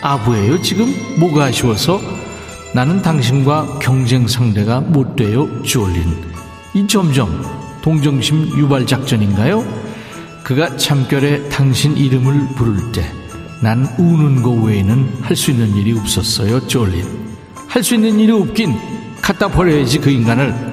아부예요 0.00 0.62
지금? 0.62 0.86
뭐가 1.18 1.46
아쉬워서? 1.46 2.00
나는 2.72 3.02
당신과 3.02 3.80
경쟁 3.80 4.28
상대가 4.28 4.80
못 4.80 5.16
돼요 5.16 5.48
졸린. 5.64 6.04
이 6.72 6.86
점점 6.86 7.44
동정심 7.82 8.56
유발 8.56 8.86
작전인가요? 8.86 9.64
그가 10.44 10.76
참결에 10.76 11.48
당신 11.48 11.96
이름을 11.96 12.54
부를 12.54 12.92
때 12.92 13.04
난 13.60 13.84
우는 13.98 14.40
거 14.42 14.52
외에는 14.52 15.18
할 15.20 15.34
수 15.36 15.50
있는 15.50 15.74
일이 15.76 15.98
없었어요 15.98 16.64
졸린. 16.68 17.04
할 17.66 17.82
수 17.82 17.96
있는 17.96 18.20
일이 18.20 18.30
없긴 18.30 18.78
갖다 19.20 19.48
버려야지 19.48 19.98
그 19.98 20.10
인간을 20.10 20.69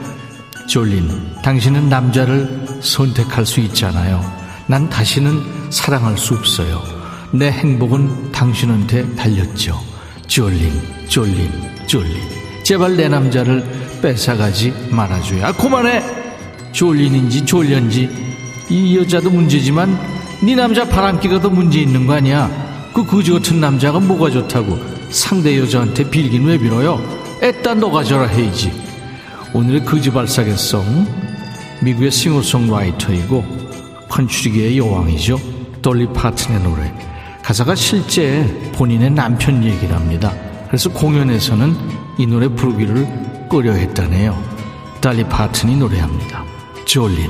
졸린 0.67 1.09
당신은 1.41 1.89
남자를 1.89 2.65
선택할 2.81 3.45
수 3.45 3.61
있잖아요. 3.61 4.21
난 4.67 4.89
다시는 4.89 5.71
사랑할 5.71 6.17
수 6.17 6.33
없어요. 6.33 6.81
내 7.31 7.49
행복은 7.49 8.31
당신한테 8.33 9.15
달렸죠. 9.15 9.81
졸린 10.27 10.71
졸린 11.07 11.49
졸린. 11.87 12.15
제발 12.63 12.97
내 12.97 13.07
남자를 13.07 13.63
뺏어가지 14.01 14.73
말아줘요. 14.91 15.45
아 15.45 15.51
그만해! 15.53 16.03
졸린인지 16.73 17.45
졸련지 17.45 18.09
이 18.69 18.97
여자도 18.97 19.29
문제지만 19.29 19.97
네 20.43 20.53
남자 20.53 20.87
바람기가 20.87 21.39
더 21.39 21.49
문제 21.49 21.79
있는 21.79 22.05
거 22.05 22.13
아니야? 22.13 22.51
그 22.93 23.05
거지 23.05 23.31
같은 23.31 23.61
남자가 23.61 23.99
뭐가 23.99 24.29
좋다고 24.29 24.77
상대 25.09 25.57
여자한테 25.57 26.09
빌긴 26.09 26.45
왜 26.45 26.57
빌어요? 26.57 27.01
애따 27.41 27.73
너가 27.75 28.03
저라 28.03 28.27
해야지. 28.27 28.86
오늘의 29.53 29.85
거지발사계성 29.85 31.07
미국의 31.81 32.11
싱어송라이터이고 32.11 33.43
펀추리계의 34.09 34.77
여왕이죠. 34.77 35.39
돌리 35.81 36.07
파튼의 36.11 36.61
노래. 36.63 36.93
가사가 37.43 37.75
실제 37.75 38.45
본인의 38.73 39.11
남편 39.11 39.63
얘기를 39.63 39.95
합니다. 39.95 40.33
그래서 40.67 40.89
공연에서는 40.89 41.75
이 42.17 42.25
노래 42.27 42.47
부르기를 42.47 43.47
꺼려 43.49 43.71
했다네요. 43.71 44.37
달리 44.99 45.23
파튼이 45.23 45.77
노래합니다. 45.77 46.43
졸린 46.85 47.29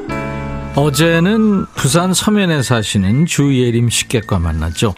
어제는 0.75 1.65
부산 1.75 2.13
서면에 2.13 2.63
사시는 2.63 3.25
주예림 3.25 3.89
식객과 3.89 4.39
만났죠. 4.39 4.95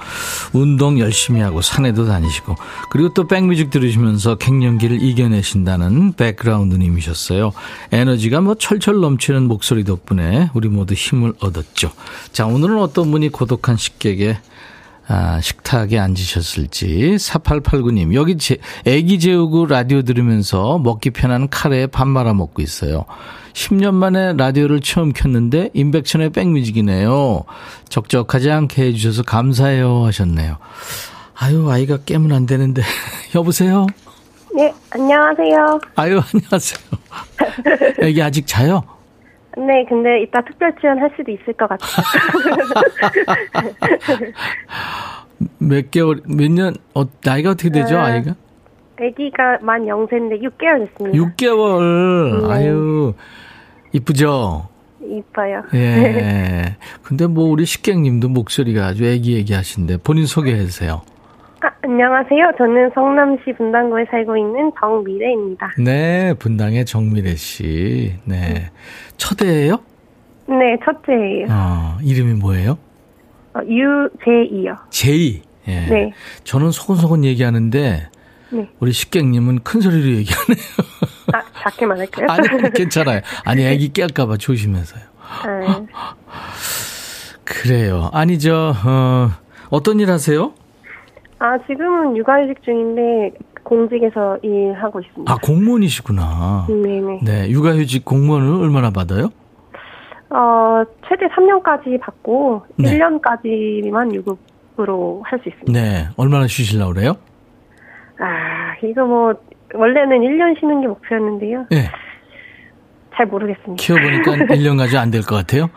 운동 0.54 1.00
열심히 1.00 1.42
하고 1.42 1.62
산에도 1.62 2.06
다니시고 2.06 2.56
그리고 2.92 3.14
또 3.14 3.26
백뮤직 3.26 3.72
들으시면서 3.72 4.36
갱년기를 4.36 5.02
이겨내신다는 5.02 6.14
백그라운드님이셨어요. 6.14 7.54
에너지가 7.92 8.42
뭐 8.42 8.54
철철 8.56 9.00
넘치는 9.00 9.48
목소리 9.48 9.84
덕분에 9.84 10.52
우리 10.54 10.70
모두 10.70 10.94
힘을 10.94 11.34
얻었죠. 11.40 11.92
자 12.32 12.46
오늘은 12.46 12.78
어떤 12.78 13.10
분이 13.10 13.30
고독한 13.30 13.76
식객에 13.76 14.38
아, 15.08 15.42
식탁에 15.42 16.00
앉으셨을지 16.00 17.16
4889님 17.18 18.14
여기 18.14 18.38
제, 18.38 18.58
애기 18.86 19.20
재우고 19.20 19.66
라디오 19.66 20.02
들으면서 20.02 20.78
먹기 20.80 21.12
편한 21.12 21.50
카레에 21.50 21.88
밥 21.88 22.08
말아 22.08 22.34
먹고 22.34 22.62
있어요. 22.62 23.06
10년 23.54 23.94
만에 23.94 24.34
라디오를 24.34 24.82
처음 24.82 25.12
켰는데 25.12 25.70
임백천의 25.74 26.32
백뮤직이네요. 26.32 27.44
적적하지 27.90 28.50
않게 28.50 28.84
해주셔서 28.88 29.24
감사해요 29.24 30.06
하셨네요. 30.06 30.58
아유 31.36 31.70
아이가 31.70 31.98
깨면 31.98 32.32
안 32.32 32.46
되는데 32.46 32.82
여보세요. 33.36 33.86
네 34.56 34.74
안녕하세요. 34.90 35.80
아유 35.96 36.22
안녕하세요. 36.34 36.80
애기 38.02 38.22
아직 38.22 38.48
자요? 38.48 38.84
네, 39.58 39.86
근데 39.88 40.24
이따 40.24 40.42
특별 40.42 40.74
출연할 40.80 41.12
수도 41.16 41.32
있을 41.32 41.54
것 41.54 41.70
같아요. 41.70 41.90
몇 45.60 45.92
개월, 45.92 46.22
몇 46.26 46.52
년, 46.52 46.76
어, 46.94 47.04
나이가 47.24 47.52
어떻게 47.52 47.70
되죠, 47.70 47.98
아, 47.98 48.06
아이가? 48.06 48.36
아기가 49.00 49.60
만 49.62 49.86
0세인데 49.86 50.42
6개월 50.42 50.88
됐습니다. 50.88 51.18
6개월, 51.18 52.48
네. 52.48 52.54
아유, 52.54 53.14
이쁘죠? 53.92 54.68
이뻐요. 55.02 55.64
예. 55.74 56.78
근데 57.04 57.28
뭐 57.28 57.46
우리 57.46 57.66
식객님도 57.66 58.30
목소리가 58.30 58.86
아주 58.88 59.06
애기애기 59.06 59.54
하신데 59.54 59.98
본인 59.98 60.26
소개해 60.26 60.58
주세요. 60.64 61.02
아, 61.64 61.72
안녕하세요. 61.82 62.52
저는 62.58 62.92
성남시 62.94 63.54
분당구에 63.56 64.04
살고 64.12 64.36
있는 64.36 64.70
정미래입니다. 64.78 65.72
네, 65.80 66.34
분당의 66.34 66.84
정미래 66.86 67.36
씨. 67.36 68.14
네. 68.26 68.70
첫애예요? 69.16 69.80
네, 70.48 70.78
첫째예요. 70.84 71.48
어, 71.50 71.98
이름이 72.02 72.34
뭐예요? 72.34 72.78
어, 73.54 73.60
유제이요. 73.62 74.78
제이. 74.90 75.42
예. 75.70 75.86
네. 75.86 76.12
저는 76.44 76.72
소곤소곤 76.72 77.24
얘기하는데 77.24 78.10
네. 78.50 78.70
우리 78.82 78.92
식객님은 78.92 79.60
큰 79.60 79.80
소리로 79.80 80.06
얘기하네요. 80.18 80.58
아, 81.32 81.42
작게 81.62 81.86
말할까요? 81.86 82.28
아니, 82.30 82.48
괜찮아요. 82.76 83.22
아니, 83.46 83.64
애기 83.66 83.94
깰까봐 83.94 84.38
조심해서요. 84.38 85.02
네. 85.62 85.86
그래요. 87.46 88.10
아니, 88.12 88.38
저, 88.38 88.74
어, 88.86 89.30
어떤 89.70 90.02
일 90.02 90.12
하세요? 90.12 90.54
아, 91.44 91.58
지금은 91.68 92.16
육아휴직 92.16 92.64
중인데 92.64 93.34
공직에서 93.64 94.38
일하고 94.42 95.02
있습니다. 95.02 95.30
아, 95.34 95.38
공무원이시구나. 95.44 96.68
네네. 96.70 97.20
네, 97.22 97.50
육아휴직 97.50 98.06
공무원을 98.06 98.64
얼마나 98.64 98.92
받아요? 98.92 99.26
어, 100.30 100.84
최대 101.10 101.28
3년까지 101.28 102.00
받고 102.00 102.62
네. 102.78 102.98
1년까지만 102.98 104.14
유급으로 104.14 105.22
할 105.26 105.38
수 105.44 105.50
있습니다. 105.50 105.74
네, 105.74 106.08
얼마나 106.16 106.48
쉬시려고 106.48 106.94
그래요? 106.94 107.16
아, 108.20 108.76
이거 108.82 109.06
뭐 109.06 109.34
원래는 109.74 110.22
1년 110.22 110.58
쉬는 110.62 110.80
게 110.80 110.88
목표였는데요. 110.88 111.66
네, 111.72 111.90
잘 113.16 113.26
모르겠습니다. 113.28 113.76
키워보니까 113.82 114.32
1년 114.56 114.78
가지 114.78 114.98
안 114.98 115.12
될 115.12 115.22
것 115.24 115.36
같아요? 115.36 115.70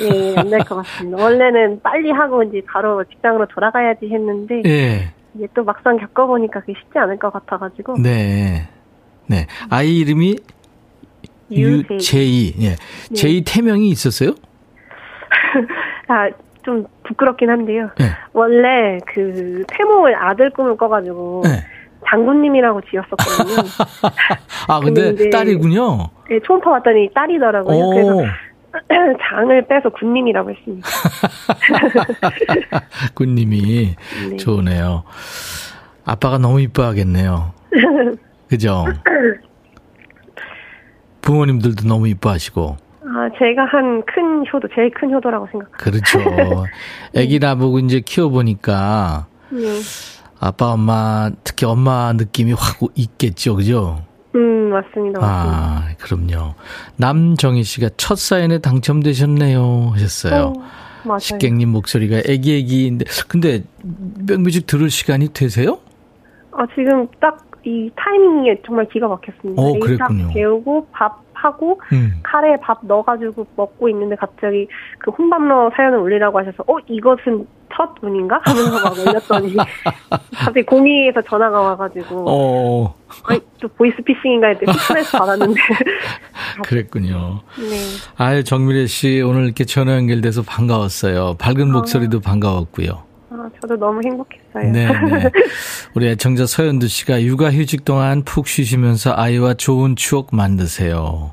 예, 0.00 0.36
안 0.36 0.48
될 0.50 0.58
것 0.64 0.76
같습니다. 0.76 1.22
원래는 1.22 1.80
빨리 1.82 2.10
하고 2.10 2.42
이제 2.42 2.62
바로 2.66 3.02
직장으로 3.04 3.46
돌아가야지 3.46 4.06
했는데 4.10 4.62
예. 4.66 5.12
이제 5.34 5.48
또 5.54 5.64
막상 5.64 5.96
겪어보니까 5.98 6.60
그게 6.60 6.74
쉽지 6.78 6.98
않을 6.98 7.18
것 7.18 7.32
같아가지고 7.32 7.94
네. 8.00 8.68
네. 9.26 9.46
아이 9.70 9.98
이름이 9.98 10.36
유제이. 11.50 11.96
유제이. 11.98 12.54
예. 12.60 12.68
네. 12.70 13.14
제이 13.14 13.42
태명이 13.44 13.88
있었어요? 13.90 14.34
아, 16.08 16.28
좀 16.64 16.86
부끄럽긴 17.02 17.50
한데요. 17.50 17.90
네. 17.98 18.06
원래 18.32 18.98
그 19.06 19.62
태몽을 19.68 20.14
아들 20.16 20.50
꿈을 20.50 20.76
꿔가지고 20.76 21.42
네. 21.44 21.50
장군님이라고 22.10 22.80
지었었거든요. 22.90 23.68
아, 24.68 24.80
근데 24.80 25.02
근데 25.14 25.30
딸이군요. 25.30 26.08
네, 26.28 26.40
초음파 26.44 26.70
왔더니 26.70 27.10
딸이더라고요. 27.14 27.76
오. 27.76 27.90
그래서 27.90 28.22
장을 29.30 29.66
빼서 29.68 29.88
군님이라고 29.90 30.50
했습니다. 30.50 30.88
군님이 33.14 33.94
네. 34.30 34.36
좋으네요. 34.36 35.04
아빠가 36.04 36.38
너무 36.38 36.60
이뻐하겠네요. 36.60 37.52
그죠? 38.48 38.84
부모님들도 41.22 41.86
너무 41.88 42.08
이뻐하시고. 42.08 42.76
아, 43.06 43.28
제가 43.38 43.64
한 43.66 44.02
큰 44.06 44.44
효도, 44.52 44.66
제일 44.74 44.90
큰 44.90 45.12
효도라고 45.14 45.46
생각합니다. 45.52 45.76
그렇죠. 45.78 46.66
애기 47.14 47.38
나보고 47.38 47.78
이제 47.80 48.00
키워보니까 48.00 49.26
네. 49.50 49.60
아빠, 50.46 50.72
엄마, 50.72 51.30
특히 51.42 51.64
엄마 51.66 52.12
느낌이 52.12 52.52
확 52.52 52.78
있겠죠. 52.94 53.56
그죠? 53.56 54.02
음, 54.34 54.70
맞습니다. 54.70 55.20
맞습니다. 55.20 55.22
아, 55.22 55.88
그럼요. 55.98 56.54
남정희 56.96 57.62
씨가 57.64 57.90
첫 57.96 58.18
사연에 58.18 58.58
당첨되셨네요. 58.58 59.92
하셨어요. 59.92 60.42
어, 60.42 60.52
맞아요. 61.04 61.18
식객님 61.18 61.70
목소리가 61.70 62.22
애기애기인데, 62.28 63.06
근데 63.28 63.62
뿅뮤직 64.28 64.66
들을 64.66 64.90
시간이 64.90 65.28
되세요? 65.32 65.78
아, 66.52 66.66
지금 66.74 67.08
딱 67.20 67.44
이 67.66 67.90
타이밍이 67.96 68.56
정말 68.66 68.86
기가 68.90 69.08
막혔습니다. 69.08 69.60
어, 69.60 69.72
그랬군요. 69.78 70.26
딱 70.26 70.32
재우고 70.34 70.86
밥 70.92 71.22
하고 71.44 71.80
음. 71.92 72.20
카레에 72.22 72.56
밥 72.62 72.78
넣어가지고 72.82 73.46
먹고 73.56 73.88
있는데 73.90 74.16
갑자기 74.16 74.66
그 74.98 75.10
혼밥러 75.10 75.70
사연을 75.76 75.98
올리라고 75.98 76.38
하셔서 76.38 76.64
어 76.66 76.78
이것은 76.88 77.46
첫 77.76 77.90
운인가 78.00 78.40
하면서 78.44 78.80
막 78.82 78.98
올렸더니 78.98 79.56
갑자기 80.34 80.62
공의에서 80.62 81.20
전화가 81.22 81.60
와가지고 81.60 82.24
어, 82.28 82.94
아니 83.24 83.40
또 83.60 83.68
보이스피싱인가 83.68 84.48
했더니 84.48 84.72
스트레스 84.78 85.12
받았는데 85.18 85.60
그랬군요. 86.64 87.40
네 87.58 87.76
아유, 88.16 88.44
정미래 88.44 88.86
씨, 88.86 89.22
오늘 89.22 89.44
이렇게 89.44 89.64
전화 89.64 89.96
연결돼서 89.96 90.42
반가웠어요. 90.42 91.34
밝은 91.38 91.72
목소리도 91.72 92.20
반가웠고요. 92.20 93.13
아, 93.36 93.50
저도 93.60 93.76
너무 93.76 94.00
행복했어요. 94.04 94.72
네, 94.72 94.86
네. 94.86 95.30
우리 95.94 96.08
애청자 96.08 96.46
서현두 96.46 96.86
씨가 96.86 97.22
육아휴직 97.22 97.84
동안 97.84 98.22
푹 98.22 98.46
쉬시면서 98.46 99.12
아이와 99.16 99.54
좋은 99.54 99.96
추억 99.96 100.28
만드세요. 100.34 101.32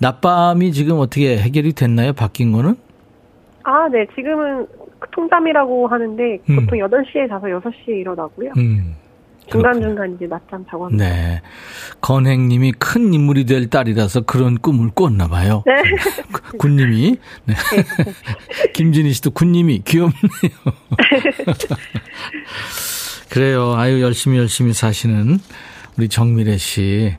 낮밤이 0.00 0.72
지금 0.72 0.98
어떻게 0.98 1.36
해결이 1.38 1.72
됐나요? 1.72 2.12
바뀐 2.12 2.52
거는? 2.52 2.76
아, 3.64 3.88
네 3.88 4.06
지금은 4.14 4.66
통잠이라고 5.10 5.88
하는데 5.88 6.38
음. 6.48 6.56
보통 6.56 6.78
8시에 6.78 7.28
자서 7.28 7.46
6시에 7.46 7.88
일어나고요. 7.88 8.52
음. 8.56 8.94
중간중간 9.50 10.14
이제 10.14 10.26
낮잠 10.26 10.64
자고 10.70 10.86
합니다. 10.86 11.04
네. 11.04 11.42
건행님이 12.00 12.72
큰 12.72 13.12
인물이 13.12 13.44
될 13.44 13.68
딸이라서 13.68 14.22
그런 14.22 14.56
꿈을 14.58 14.90
꿨나 14.90 15.28
봐요. 15.28 15.62
네. 15.66 15.74
군님이. 16.58 17.18
네. 17.44 17.54
김진희 18.74 19.12
씨도 19.12 19.32
군님이 19.32 19.82
귀엽네요. 19.84 20.14
그래요. 23.30 23.74
아유, 23.76 24.00
열심히 24.00 24.38
열심히 24.38 24.72
사시는 24.72 25.38
우리 25.98 26.08
정미래 26.08 26.56
씨. 26.56 27.14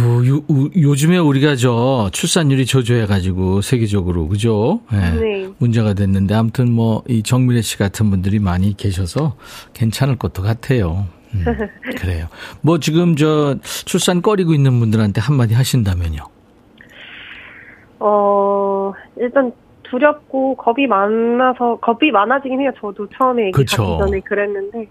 우, 0.00 0.24
유- 0.24 0.44
우, 0.48 0.70
요즘에 0.76 1.18
우리가 1.18 1.56
저 1.56 2.08
출산율이 2.12 2.66
저조해가지고 2.66 3.62
세계적으로 3.62 4.28
그죠? 4.28 4.80
네. 4.92 5.10
네. 5.20 5.48
문제가 5.58 5.94
됐는데 5.94 6.34
아무튼 6.34 6.70
뭐 6.72 7.02
이 7.08 7.22
정미래 7.22 7.62
씨 7.62 7.78
같은 7.78 8.10
분들이 8.10 8.38
많이 8.38 8.76
계셔서 8.76 9.36
괜찮을 9.74 10.16
것도 10.16 10.42
같아요. 10.42 11.06
음, 11.34 11.44
그래요. 11.98 12.26
뭐 12.62 12.78
지금 12.78 13.16
저 13.16 13.56
출산 13.62 14.22
꺼리고 14.22 14.52
있는 14.54 14.78
분들한테 14.78 15.20
한마디 15.20 15.54
하신다면요. 15.54 16.20
어, 18.00 18.92
일단 19.16 19.52
두렵고 19.82 20.54
겁이 20.56 20.86
많아서, 20.86 21.78
겁이 21.80 22.10
많아지긴 22.12 22.60
해요. 22.60 22.70
저도 22.80 23.08
처음에 23.16 23.50
그쵸. 23.50 23.82
가기 23.82 23.98
전에 23.98 24.20
그랬는데, 24.20 24.86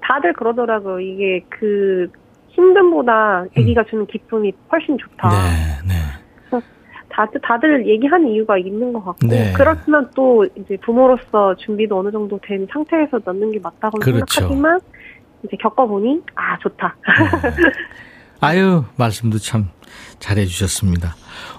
다들 0.00 0.32
그러더라고요. 0.34 1.00
이게 1.00 1.44
그, 1.48 2.08
힘듦보다 2.56 3.48
아기가 3.56 3.84
주는 3.84 4.06
기쁨이 4.06 4.52
훨씬 4.72 4.96
좋다. 4.98 5.28
네, 5.30 5.88
네. 5.88 5.94
다들, 7.08 7.40
다들 7.40 7.86
얘기하는 7.88 8.28
이유가 8.28 8.58
있는 8.58 8.92
것 8.92 9.02
같고, 9.04 9.26
네. 9.28 9.52
그렇지만 9.56 10.10
또 10.14 10.46
이제 10.54 10.76
부모로서 10.84 11.54
준비도 11.56 11.98
어느 11.98 12.10
정도 12.10 12.38
된 12.42 12.66
상태에서 12.70 13.20
넣는 13.24 13.52
게 13.52 13.58
맞다고 13.58 13.98
그렇죠. 14.00 14.26
생각하지만, 14.40 14.78
이제 15.42 15.56
겪어보니, 15.56 16.20
아, 16.34 16.58
좋다. 16.58 16.94
아유, 18.40 18.84
말씀도 18.96 19.38
참 19.38 19.70
잘해주셨습니다. 20.18 21.14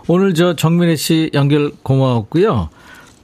오늘 0.08 0.36
저 0.36 0.56
정민혜 0.56 0.96
씨 0.96 1.32
연결 1.34 1.72
고마웠고요. 1.82 2.70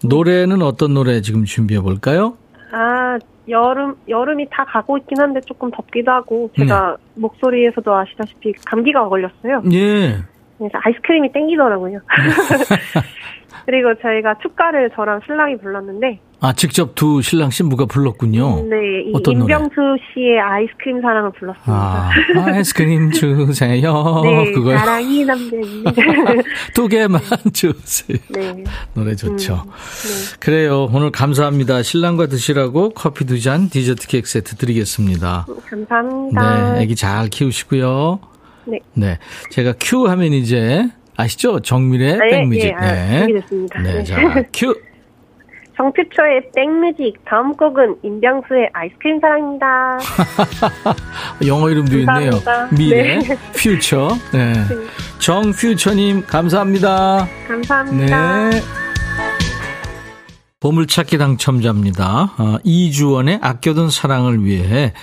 노래는 0.03 0.63
어떤 0.63 0.95
노래 0.95 1.21
지금 1.21 1.45
준비해 1.45 1.81
볼까요? 1.81 2.35
아, 2.71 3.19
여름, 3.49 3.95
여름이 4.07 4.47
다 4.49 4.65
가고 4.65 4.97
있긴 4.97 5.19
한데 5.19 5.41
조금 5.41 5.69
덥기도 5.71 6.11
하고, 6.11 6.49
제가 6.57 6.97
네. 6.97 7.21
목소리에서도 7.21 7.93
아시다시피 7.93 8.53
감기가 8.65 9.07
걸렸어요. 9.09 9.63
예. 9.71 10.17
그래서 10.57 10.79
아이스크림이 10.81 11.31
땡기더라고요. 11.31 11.99
그리고 13.65 13.93
저희가 13.95 14.35
축가를 14.39 14.91
저랑 14.91 15.21
신랑이 15.25 15.57
불렀는데, 15.57 16.19
아, 16.45 16.51
직접 16.51 16.93
두 16.93 17.21
신랑 17.21 17.51
신부가 17.51 17.85
불렀군요. 17.85 18.65
네, 18.69 18.75
이 19.07 19.11
어떤 19.13 19.39
노래? 19.39 19.53
임병수 19.53 19.75
씨의 20.13 20.41
아이스크림 20.41 20.99
사랑을 21.01 21.31
불렀습니다. 21.39 21.71
아, 21.71 22.11
아이스크림 22.35 23.11
주세요. 23.11 24.21
네, 24.25 24.51
그거요. 24.51 24.77
사랑이 24.77 25.23
남는. 25.23 25.83
두 26.75 26.89
개만 26.89 27.21
주세요. 27.53 28.17
네. 28.29 28.61
노래 28.93 29.15
좋죠. 29.15 29.53
음, 29.65 29.69
네. 29.69 30.37
그래요. 30.41 30.89
오늘 30.91 31.11
감사합니다. 31.11 31.81
신랑과 31.81 32.27
드시라고 32.27 32.89
커피 32.89 33.23
두 33.25 33.39
잔 33.39 33.69
디저트 33.69 34.07
케이크 34.07 34.27
세트 34.27 34.57
드리겠습니다. 34.57 35.45
감사합니다. 35.69 36.73
네, 36.73 36.83
아기 36.83 36.95
잘 36.97 37.29
키우시고요. 37.29 38.19
네. 38.65 38.79
네. 38.95 39.17
제가 39.49 39.75
큐 39.79 40.07
하면 40.09 40.33
이제 40.33 40.89
아시죠? 41.15 41.61
정밀의 41.61 42.17
네, 42.17 42.29
백뮤직. 42.31 42.65
예, 42.65 42.73
아, 42.73 43.19
준비됐습니다. 43.19 43.79
네. 43.81 43.93
네. 43.93 44.03
자, 44.03 44.43
큐. 44.53 44.75
정퓨초의 45.75 46.51
백뮤직 46.55 47.13
다음 47.25 47.53
곡은 47.53 47.97
임병수의 48.03 48.69
아이스크림 48.73 49.19
사랑입니다. 49.19 49.99
영어 51.47 51.69
이름도 51.69 51.97
있네요. 51.99 52.31
감사합니다. 52.31 52.75
미래, 52.75 53.19
네. 53.19 53.37
퓨처. 53.55 54.09
네. 54.31 54.53
정퓨처님, 55.19 56.25
감사합니다. 56.27 57.27
감사합니다. 57.47 58.49
네. 58.49 58.61
보물찾기 60.59 61.17
당첨자입니다. 61.17 62.35
어, 62.37 62.57
이주원의 62.63 63.39
아껴둔 63.41 63.89
사랑을 63.89 64.45
위해 64.45 64.93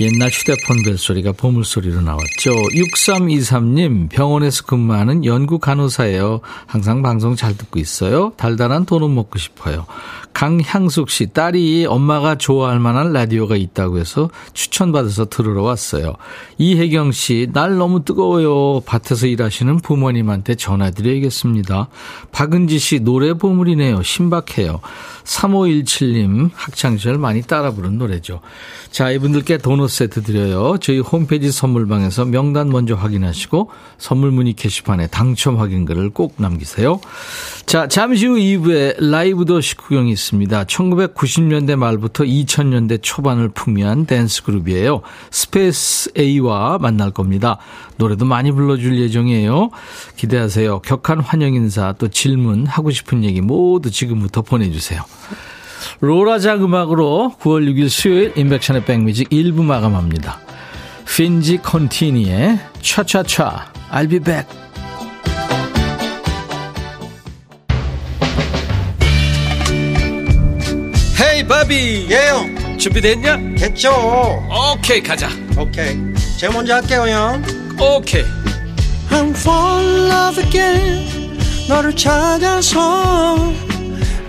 옛날 0.00 0.30
휴대폰 0.30 0.82
벨소리가 0.82 1.32
보물소리로 1.32 2.00
나왔죠. 2.00 2.52
6323님, 2.72 4.08
병원에서 4.08 4.64
근무하는 4.64 5.26
연구 5.26 5.58
간호사예요. 5.58 6.40
항상 6.64 7.02
방송 7.02 7.36
잘 7.36 7.54
듣고 7.54 7.78
있어요. 7.78 8.32
달달한 8.38 8.86
돈은 8.86 9.14
먹고 9.14 9.38
싶어요. 9.38 9.84
강향숙 10.32 11.10
씨, 11.10 11.26
딸이 11.26 11.84
엄마가 11.86 12.36
좋아할 12.36 12.78
만한 12.78 13.12
라디오가 13.12 13.56
있다고 13.56 13.98
해서 13.98 14.30
추천받아서 14.54 15.28
들으러 15.28 15.62
왔어요. 15.62 16.14
이혜경 16.56 17.12
씨, 17.12 17.48
날 17.52 17.76
너무 17.76 18.02
뜨거워요. 18.02 18.80
밭에서 18.86 19.26
일하시는 19.26 19.80
부모님한테 19.80 20.54
전화드려야겠습니다. 20.54 21.88
박은지 22.32 22.78
씨, 22.78 23.00
노래 23.00 23.34
보물이네요. 23.34 24.02
신박해요. 24.02 24.80
3517님, 25.24 26.50
학창시절 26.54 27.18
많이 27.18 27.42
따라 27.42 27.72
부른 27.72 27.98
노래죠. 27.98 28.40
자, 28.90 29.10
이분들께 29.10 29.58
도넛 29.58 29.89
세트 29.90 30.22
드려요. 30.22 30.78
저희 30.80 31.00
홈페이지 31.00 31.52
선물방에서 31.52 32.24
명단 32.24 32.70
먼저 32.70 32.94
확인하시고 32.94 33.70
선물 33.98 34.30
문의 34.30 34.54
게시판에 34.54 35.08
당첨 35.08 35.58
확인글을 35.58 36.10
꼭 36.10 36.34
남기세요. 36.38 37.00
자, 37.66 37.86
잠시 37.86 38.26
후 38.26 38.36
2부에 38.36 38.96
라이브도 38.98 39.44
식후경이 39.44 40.10
있습니다. 40.10 40.64
1990년대 40.64 41.76
말부터 41.76 42.24
2000년대 42.24 43.00
초반을 43.02 43.50
풍미한 43.50 44.06
댄스 44.06 44.44
그룹이에요. 44.44 45.02
스페이스 45.30 46.12
A와 46.18 46.78
만날 46.78 47.10
겁니다. 47.10 47.58
노래도 47.96 48.24
많이 48.24 48.50
불러줄 48.50 48.98
예정이에요. 48.98 49.70
기대하세요. 50.16 50.80
격한 50.80 51.20
환영 51.20 51.54
인사 51.54 51.92
또 51.98 52.08
질문 52.08 52.66
하고 52.66 52.90
싶은 52.90 53.24
얘기 53.24 53.40
모두 53.40 53.90
지금부터 53.90 54.42
보내주세요. 54.42 55.02
로라작 56.00 56.62
음악으로 56.62 57.34
9월 57.40 57.68
6일 57.68 57.88
수요일 57.88 58.32
임백천의 58.36 58.84
백뮤직 58.84 59.28
1부 59.30 59.62
마감합니다. 59.62 60.38
Finzy 61.06 61.58
Kontini의 61.58 62.58
차차차. 62.80 63.72
I'll 63.92 64.08
be 64.08 64.18
back. 64.20 64.46
헤이 71.20 71.46
바비. 71.46 72.06
예영. 72.10 72.78
준비됐냐? 72.78 73.36
됐죠. 73.58 73.92
오케이 74.74 75.02
가자. 75.02 75.28
오케이. 75.58 75.98
제가 76.38 76.54
먼저 76.54 76.74
할게요 76.76 77.04
형. 77.06 77.42
오케이. 77.78 78.24
I'm 79.10 79.30
fall 79.36 79.84
in 79.84 80.10
love 80.10 80.42
again. 80.42 81.38
너를 81.68 81.94
찾아서 81.94 83.52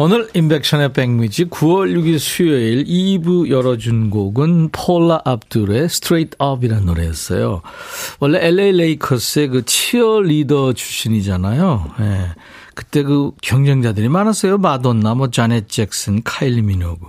오늘 0.00 0.28
인백션의 0.32 0.92
백뮤직 0.92 1.50
9월 1.50 1.92
6일 1.92 2.20
수요일 2.20 2.84
2부 2.84 3.50
열어준 3.50 4.10
곡은 4.10 4.68
폴라 4.70 5.22
압둘의 5.24 5.86
Straight 5.86 6.36
Up이라는 6.40 6.86
노래였어요. 6.86 7.62
원래 8.20 8.38
LA 8.46 8.76
레이커스의 8.76 9.48
그 9.48 9.64
치어 9.64 10.20
리더 10.20 10.72
출신이잖아요. 10.72 11.94
예. 11.98 12.28
그때 12.76 13.02
그 13.02 13.32
경쟁자들이 13.42 14.08
많았어요. 14.08 14.58
마돈나, 14.58 15.16
뭐 15.16 15.32
자넷 15.32 15.68
잭슨, 15.68 16.22
카일리 16.22 16.62
미노그. 16.62 17.04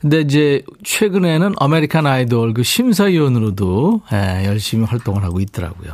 근데 0.00 0.22
이제 0.22 0.62
최근에는 0.84 1.56
아메리칸 1.58 2.06
아이돌 2.06 2.54
그 2.54 2.62
심사위원으로도 2.62 4.00
예, 4.14 4.46
열심히 4.46 4.86
활동을 4.86 5.24
하고 5.24 5.40
있더라고요. 5.40 5.92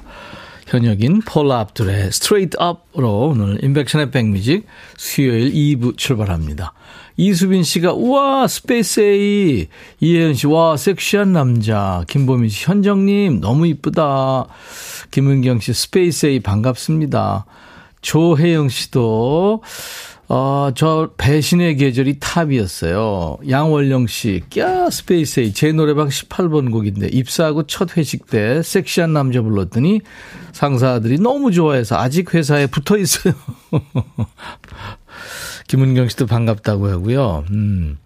현역인 0.75 1.21
폴라 1.21 1.61
압둘의 1.61 2.11
Straight 2.11 2.57
Up으로 2.59 3.29
오늘 3.29 3.63
임백천의 3.63 4.11
백뮤직 4.11 4.67
수요일 4.97 5.53
2부 5.53 5.97
출발합니다. 5.97 6.73
이수빈 7.17 7.63
씨가 7.63 7.93
우와 7.93 8.49
스페이스 8.49 9.01
A 9.01 9.69
이혜연 10.01 10.35
씨 10.35 10.49
와 10.49 10.77
섹시한 10.77 11.33
남자 11.33 12.03
김보민 12.09 12.49
씨 12.49 12.65
현정님 12.67 13.41
너무 13.41 13.69
이쁘다 13.69 14.47
김은경 15.13 15.61
씨 15.61 15.73
스페이스 15.73 16.27
A 16.27 16.41
반갑습니다. 16.41 17.47
조혜영 18.03 18.69
씨도 18.69 19.63
어, 20.29 20.71
저 20.75 21.11
배신의 21.17 21.77
계절이 21.77 22.19
탑이었어요. 22.19 23.39
양월령 23.49 24.07
씨, 24.07 24.43
꺄 24.51 24.91
스페이스 24.91 25.41
A 25.41 25.53
제 25.53 25.73
노래방 25.73 26.09
18번 26.09 26.73
곡인데 26.73 27.09
입사하고 27.09 27.67
첫 27.67 27.97
회식 27.97 28.27
때 28.29 28.63
섹시한 28.63 29.13
남자 29.13 29.43
불렀더니 29.43 30.01
상사들이 30.53 31.19
너무 31.19 31.53
좋아해서 31.53 31.99
아직 31.99 32.35
회사에 32.35 32.67
붙어 32.67 32.97
있어요. 32.97 33.35
김은경 35.69 36.09
씨도 36.09 36.27
반갑다고 36.27 36.89
하고요. 36.89 37.45
음. 37.51 37.99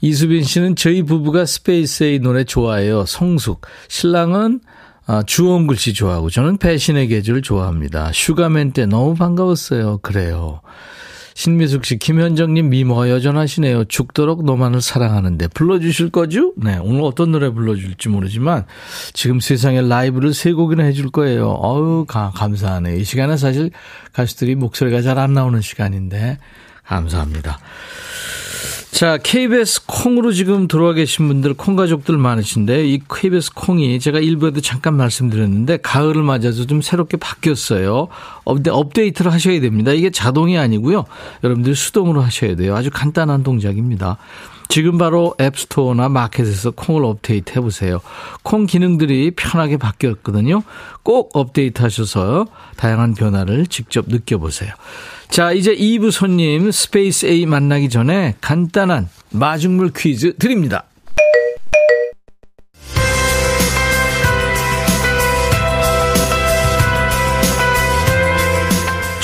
이수빈 0.00 0.44
씨는 0.44 0.76
저희 0.76 1.02
부부가 1.02 1.44
스페이스 1.44 2.04
A 2.04 2.18
노래 2.20 2.44
좋아해요. 2.44 3.04
성숙. 3.04 3.62
신랑은 3.88 4.60
아, 5.06 5.22
주원글 5.22 5.76
씨 5.76 5.94
좋아하고 5.94 6.28
저는 6.28 6.58
배신의 6.58 7.08
계절 7.08 7.40
좋아합니다. 7.40 8.12
슈가맨 8.12 8.72
때 8.72 8.84
너무 8.84 9.14
반가웠어요. 9.14 9.98
그래요. 10.02 10.60
신미숙 11.38 11.84
씨, 11.84 11.98
김현정님 11.98 12.68
미모가 12.68 13.10
여전하시네요. 13.10 13.84
죽도록 13.84 14.44
너만을 14.44 14.80
사랑하는데 14.80 15.46
불러주실 15.54 16.10
거죠? 16.10 16.52
네, 16.56 16.78
오늘 16.78 17.02
어떤 17.02 17.30
노래 17.30 17.48
불러줄지 17.48 18.08
모르지만 18.08 18.64
지금 19.12 19.38
세상에 19.38 19.80
라이브를 19.80 20.34
세 20.34 20.52
곡이나 20.52 20.82
해줄 20.82 21.10
거예요. 21.12 21.50
어우, 21.50 22.06
가, 22.06 22.32
감사하네요. 22.34 22.96
이 22.96 23.04
시간에 23.04 23.36
사실 23.36 23.70
가수들이 24.12 24.56
목소리가 24.56 25.00
잘 25.00 25.18
안 25.18 25.32
나오는 25.32 25.60
시간인데 25.60 26.38
감사합니다. 26.84 27.60
자, 28.90 29.16
KBS 29.18 29.86
콩으로 29.86 30.32
지금 30.32 30.66
들어와 30.66 30.92
계신 30.92 31.28
분들, 31.28 31.54
콩 31.54 31.76
가족들 31.76 32.16
많으신데, 32.16 32.88
이 32.88 33.00
KBS 33.08 33.52
콩이 33.54 34.00
제가 34.00 34.18
일부에도 34.18 34.60
잠깐 34.60 34.94
말씀드렸는데, 34.94 35.78
가을을 35.82 36.22
맞아서 36.22 36.66
좀 36.66 36.80
새롭게 36.80 37.16
바뀌었어요. 37.16 38.08
업데, 38.44 38.70
업데이트를 38.70 39.32
하셔야 39.32 39.60
됩니다. 39.60 39.92
이게 39.92 40.10
자동이 40.10 40.58
아니고요. 40.58 41.04
여러분들 41.44 41.76
수동으로 41.76 42.22
하셔야 42.22 42.56
돼요. 42.56 42.74
아주 42.74 42.90
간단한 42.92 43.44
동작입니다. 43.44 44.16
지금 44.68 44.98
바로 44.98 45.34
앱스토어나 45.40 46.08
마켓에서 46.08 46.72
콩을 46.72 47.04
업데이트 47.04 47.52
해보세요. 47.56 48.00
콩 48.42 48.66
기능들이 48.66 49.32
편하게 49.32 49.76
바뀌었거든요. 49.76 50.62
꼭 51.02 51.30
업데이트 51.34 51.82
하셔서 51.82 52.46
다양한 52.76 53.14
변화를 53.14 53.66
직접 53.66 54.06
느껴보세요. 54.08 54.72
자, 55.30 55.52
이제 55.52 55.74
2부 55.74 56.10
손님 56.10 56.70
스페이스 56.70 57.26
A 57.26 57.46
만나기 57.46 57.88
전에 57.88 58.34
간단한 58.40 59.08
마중물 59.30 59.92
퀴즈 59.94 60.34
드립니다. 60.36 60.84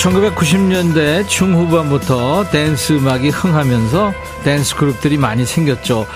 1990년대 0.04 1.26
중후반부터 1.26 2.50
댄스 2.50 2.92
음악이 2.94 3.30
흥하면서 3.30 4.12
댄스 4.44 4.76
그룹들이 4.76 5.16
많이 5.16 5.46
생겼죠. 5.46 6.06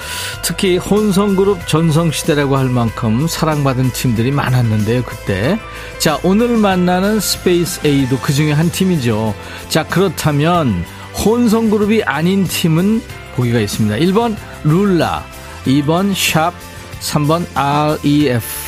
특히 0.43 0.77
혼성 0.77 1.35
그룹 1.37 1.67
전성 1.67 2.11
시대라고 2.11 2.59
할 2.59 2.67
만큼 2.67 3.27
사랑받은 3.27 3.93
팀들이 3.93 4.31
많았는데요, 4.31 5.05
그때. 5.05 5.59
자, 5.99 6.19
오늘 6.23 6.59
만나는 6.59 7.19
스페이스 7.19 7.87
A도 7.87 8.19
그 8.19 8.35
중에 8.35 8.53
한 8.53 8.71
팀이죠. 8.71 9.35
자, 9.71 9.85
그렇다면 9.85 10.85
혼성 11.25 11.71
그룹이 11.71 12.03
아닌 12.03 12.45
팀은 12.45 13.03
보기가 13.37 13.59
있습니다. 13.59 13.97
1번 13.97 14.37
룰라, 14.65 15.25
2번 15.65 16.13
샵, 16.15 16.53
3번 17.01 17.47
REF. 17.55 18.68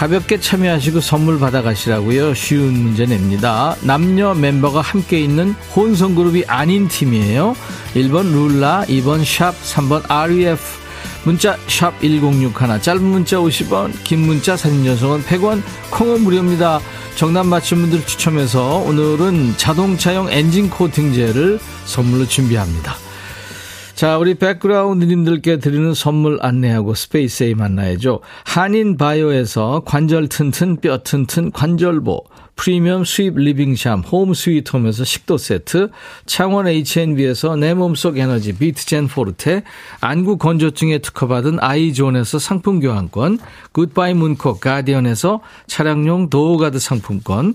가볍게 0.00 0.40
참여하시고 0.40 1.00
선물 1.00 1.38
받아가시라고요. 1.38 2.32
쉬운 2.32 2.72
문제 2.72 3.04
냅니다. 3.04 3.76
남녀 3.82 4.32
멤버가 4.32 4.80
함께 4.80 5.20
있는 5.20 5.54
혼성그룹이 5.76 6.44
아닌 6.46 6.88
팀이에요. 6.88 7.54
1번 7.92 8.32
룰라, 8.32 8.86
2번 8.88 9.22
샵, 9.22 9.52
3번 9.62 10.10
REF. 10.10 10.58
문자 11.24 11.58
샵 11.66 12.00
1061, 12.00 12.80
짧은 12.80 13.02
문자 13.02 13.36
50원, 13.36 13.92
긴 14.02 14.20
문자 14.20 14.56
사진 14.56 14.86
전송은 14.86 15.22
100원, 15.24 15.60
콩은 15.90 16.22
무료입니다. 16.22 16.80
정답 17.16 17.44
맞힌 17.44 17.82
분들 17.82 18.06
추첨해서 18.06 18.76
오늘은 18.78 19.58
자동차용 19.58 20.32
엔진 20.32 20.70
코팅제를 20.70 21.60
선물로 21.84 22.26
준비합니다. 22.26 23.09
자, 24.00 24.16
우리 24.16 24.32
백그라운드님들께 24.32 25.58
드리는 25.58 25.92
선물 25.92 26.38
안내하고 26.40 26.94
스페이스 26.94 27.46
A 27.46 27.52
만나야죠. 27.52 28.20
한인 28.44 28.96
바이오에서 28.96 29.82
관절 29.84 30.30
튼튼 30.30 30.80
뼈 30.80 31.02
튼튼 31.02 31.50
관절보 31.50 32.24
프리미엄 32.56 33.04
수입 33.04 33.36
리빙샵 33.36 34.02
홈 34.10 34.32
스위트홈에서 34.32 35.04
식도 35.04 35.36
세트, 35.36 35.90
창원 36.24 36.66
H&B에서 36.66 37.56
내 37.56 37.74
몸속 37.74 38.16
에너지 38.16 38.54
비트젠 38.54 39.08
포르테, 39.08 39.64
안구 40.00 40.38
건조증에 40.38 40.98
특허받은 40.98 41.58
아이존에서 41.60 42.38
상품 42.38 42.80
교환권, 42.80 43.38
굿바이 43.72 44.14
문콕 44.14 44.60
가디언에서 44.60 45.40
차량용 45.68 46.28
도어가드 46.30 46.78
상품권, 46.78 47.54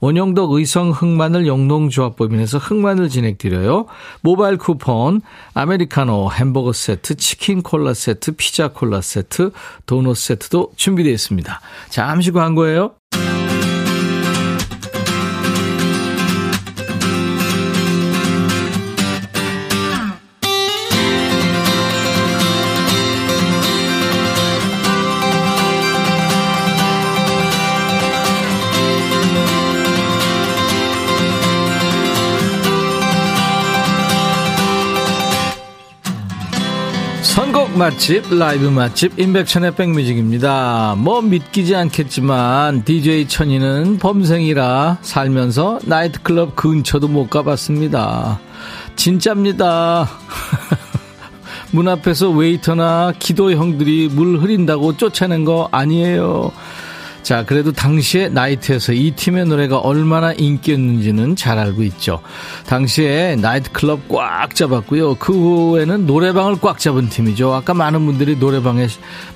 원영덕 0.00 0.52
의성 0.52 0.90
흑마늘 0.90 1.46
영농조합법인에서 1.46 2.58
흑마늘 2.58 3.08
진액 3.08 3.37
드려요. 3.37 3.86
모바일 4.22 4.58
쿠폰, 4.58 5.20
아메리카노 5.54 6.30
햄버거 6.32 6.72
세트, 6.72 7.16
치킨 7.16 7.62
콜라 7.62 7.94
세트, 7.94 8.32
피자 8.36 8.68
콜라 8.68 9.00
세트, 9.00 9.52
도넛 9.86 10.16
세트도 10.16 10.72
준비되어 10.76 11.12
있습니다. 11.12 11.60
잠시 11.90 12.30
광고예요. 12.32 12.92
맛집, 37.76 38.32
라이브 38.32 38.66
맛집, 38.66 39.18
임백천의 39.18 39.74
백뮤직입니다. 39.74 40.94
뭐 40.96 41.20
믿기지 41.20 41.74
않겠지만, 41.74 42.84
DJ 42.84 43.26
천이는 43.26 43.98
범생이라 43.98 44.98
살면서 45.02 45.80
나이트클럽 45.84 46.54
근처도 46.54 47.08
못 47.08 47.28
가봤습니다. 47.28 48.38
진짜입니다. 48.96 50.08
문 51.72 51.88
앞에서 51.88 52.30
웨이터나 52.30 53.12
기도 53.18 53.50
형들이 53.50 54.08
물 54.08 54.38
흐린다고 54.38 54.96
쫓아낸 54.96 55.44
거 55.44 55.68
아니에요. 55.72 56.52
자, 57.24 57.42
그래도 57.42 57.72
당시에 57.72 58.28
나이트에서 58.28 58.92
이 58.92 59.12
팀의 59.12 59.46
노래가 59.46 59.78
얼마나 59.78 60.34
인기였는지는 60.34 61.36
잘 61.36 61.58
알고 61.58 61.82
있죠. 61.84 62.20
당시에 62.66 63.36
나이트클럽 63.36 64.08
꽉 64.10 64.54
잡았고요. 64.54 65.14
그 65.14 65.32
후에는 65.32 66.06
노래방을 66.06 66.60
꽉 66.60 66.78
잡은 66.78 67.08
팀이죠. 67.08 67.54
아까 67.54 67.72
많은 67.72 68.04
분들이 68.04 68.36
노래방에 68.36 68.88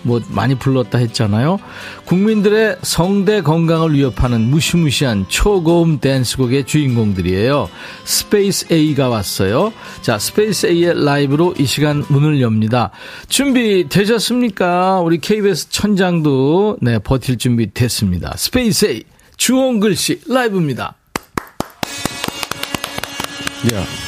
뭐 0.03 0.21
많이 0.29 0.55
불렀다 0.55 0.99
했잖아요. 0.99 1.59
국민들의 2.05 2.77
성대 2.83 3.41
건강을 3.41 3.95
위협하는 3.95 4.43
무시무시한 4.43 5.25
초고음 5.29 6.01
댄스곡의 6.01 6.65
주인공들이에요. 6.65 7.71
스페이스 8.05 8.67
A가 8.71 9.09
왔어요. 9.09 9.73
자, 10.03 10.19
스페이스 10.19 10.67
A의 10.67 11.07
라이브로 11.07 11.55
이 11.59 11.65
시간 11.65 12.05
문을 12.09 12.43
엽니다. 12.43 12.91
준비 13.31 13.89
되셨습니까? 13.89 15.01
우리 15.01 15.17
KBS 15.17 15.71
천장도 15.71 16.77
네, 16.83 16.99
버틸 16.99 17.39
준비 17.39 17.78
됐습니다. 17.79 18.35
스페이스 18.37 18.87
A 18.87 19.05
주홍글씨 19.37 20.21
라이브입니다. 20.27 20.97
Yeah. 23.71 24.08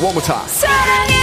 One 0.00 0.14
more 0.14 0.22
time. 0.22 1.19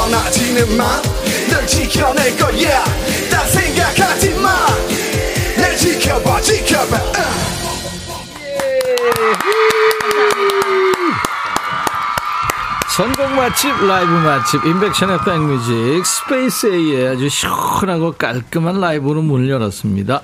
떠나지는 0.00 0.78
마 0.78 1.07
널 1.07 1.66
지켜낼 1.66 2.34
거야 2.38 2.82
딴 3.30 3.46
생각하지 3.50 4.30
마 4.34 4.91
날 4.91 5.76
지켜봐 5.76 6.40
지켜봐. 6.40 6.98
선곡 12.96 13.30
맛집, 13.32 13.70
라이브 13.86 14.10
맛집, 14.10 14.64
임백천의 14.64 15.18
백뮤직, 15.24 16.06
스페이스 16.06 16.66
A의 16.68 17.08
아주 17.08 17.28
시원하고 17.28 18.12
깔끔한 18.12 18.80
라이브로 18.80 19.20
문을 19.20 19.50
열었습니다. 19.50 20.22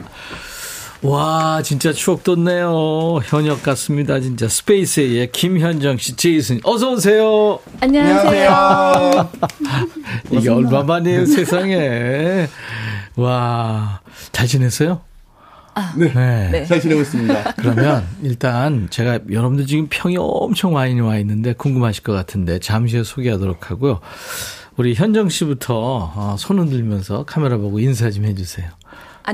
와, 1.03 1.61
진짜 1.63 1.93
추억 1.93 2.25
돋네요. 2.25 3.21
현역 3.25 3.63
같습니다, 3.63 4.19
진짜. 4.19 4.49
스페이스 4.49 5.01
A의 5.01 5.31
김현정 5.31 5.99
씨, 5.99 6.17
제이슨, 6.17 6.61
어서오세요. 6.65 7.59
안녕하세요. 7.81 9.31
이게 10.33 10.49
얼마만이에요, 10.49 11.27
세상에. 11.27 12.49
와, 13.17 14.01
잘 14.33 14.47
지냈어요? 14.47 15.03
네. 15.97 16.49
네. 16.51 16.65
잘 16.65 16.81
지내고 16.81 17.03
있습니다 17.03 17.53
그러면 17.59 18.07
일단 18.23 18.89
제가 18.89 19.19
여러분들 19.31 19.67
지금 19.67 19.89
평이 19.91 20.17
엄청 20.19 20.73
많이 20.73 20.99
와 21.01 21.19
있는데 21.19 21.53
궁금하실 21.53 22.03
것 22.03 22.15
같은데 22.15 22.59
잠시 22.61 22.97
후에 22.97 23.05
소개하도록 23.05 23.71
하고요. 23.71 24.01
우리 24.79 24.95
현정 24.95 25.29
씨부터 25.29 26.13
어, 26.15 26.37
손 26.39 26.59
흔들면서 26.61 27.25
카메라 27.27 27.59
보고 27.59 27.79
인사 27.79 28.11
좀 28.11 28.25
해주세요. 28.25 28.71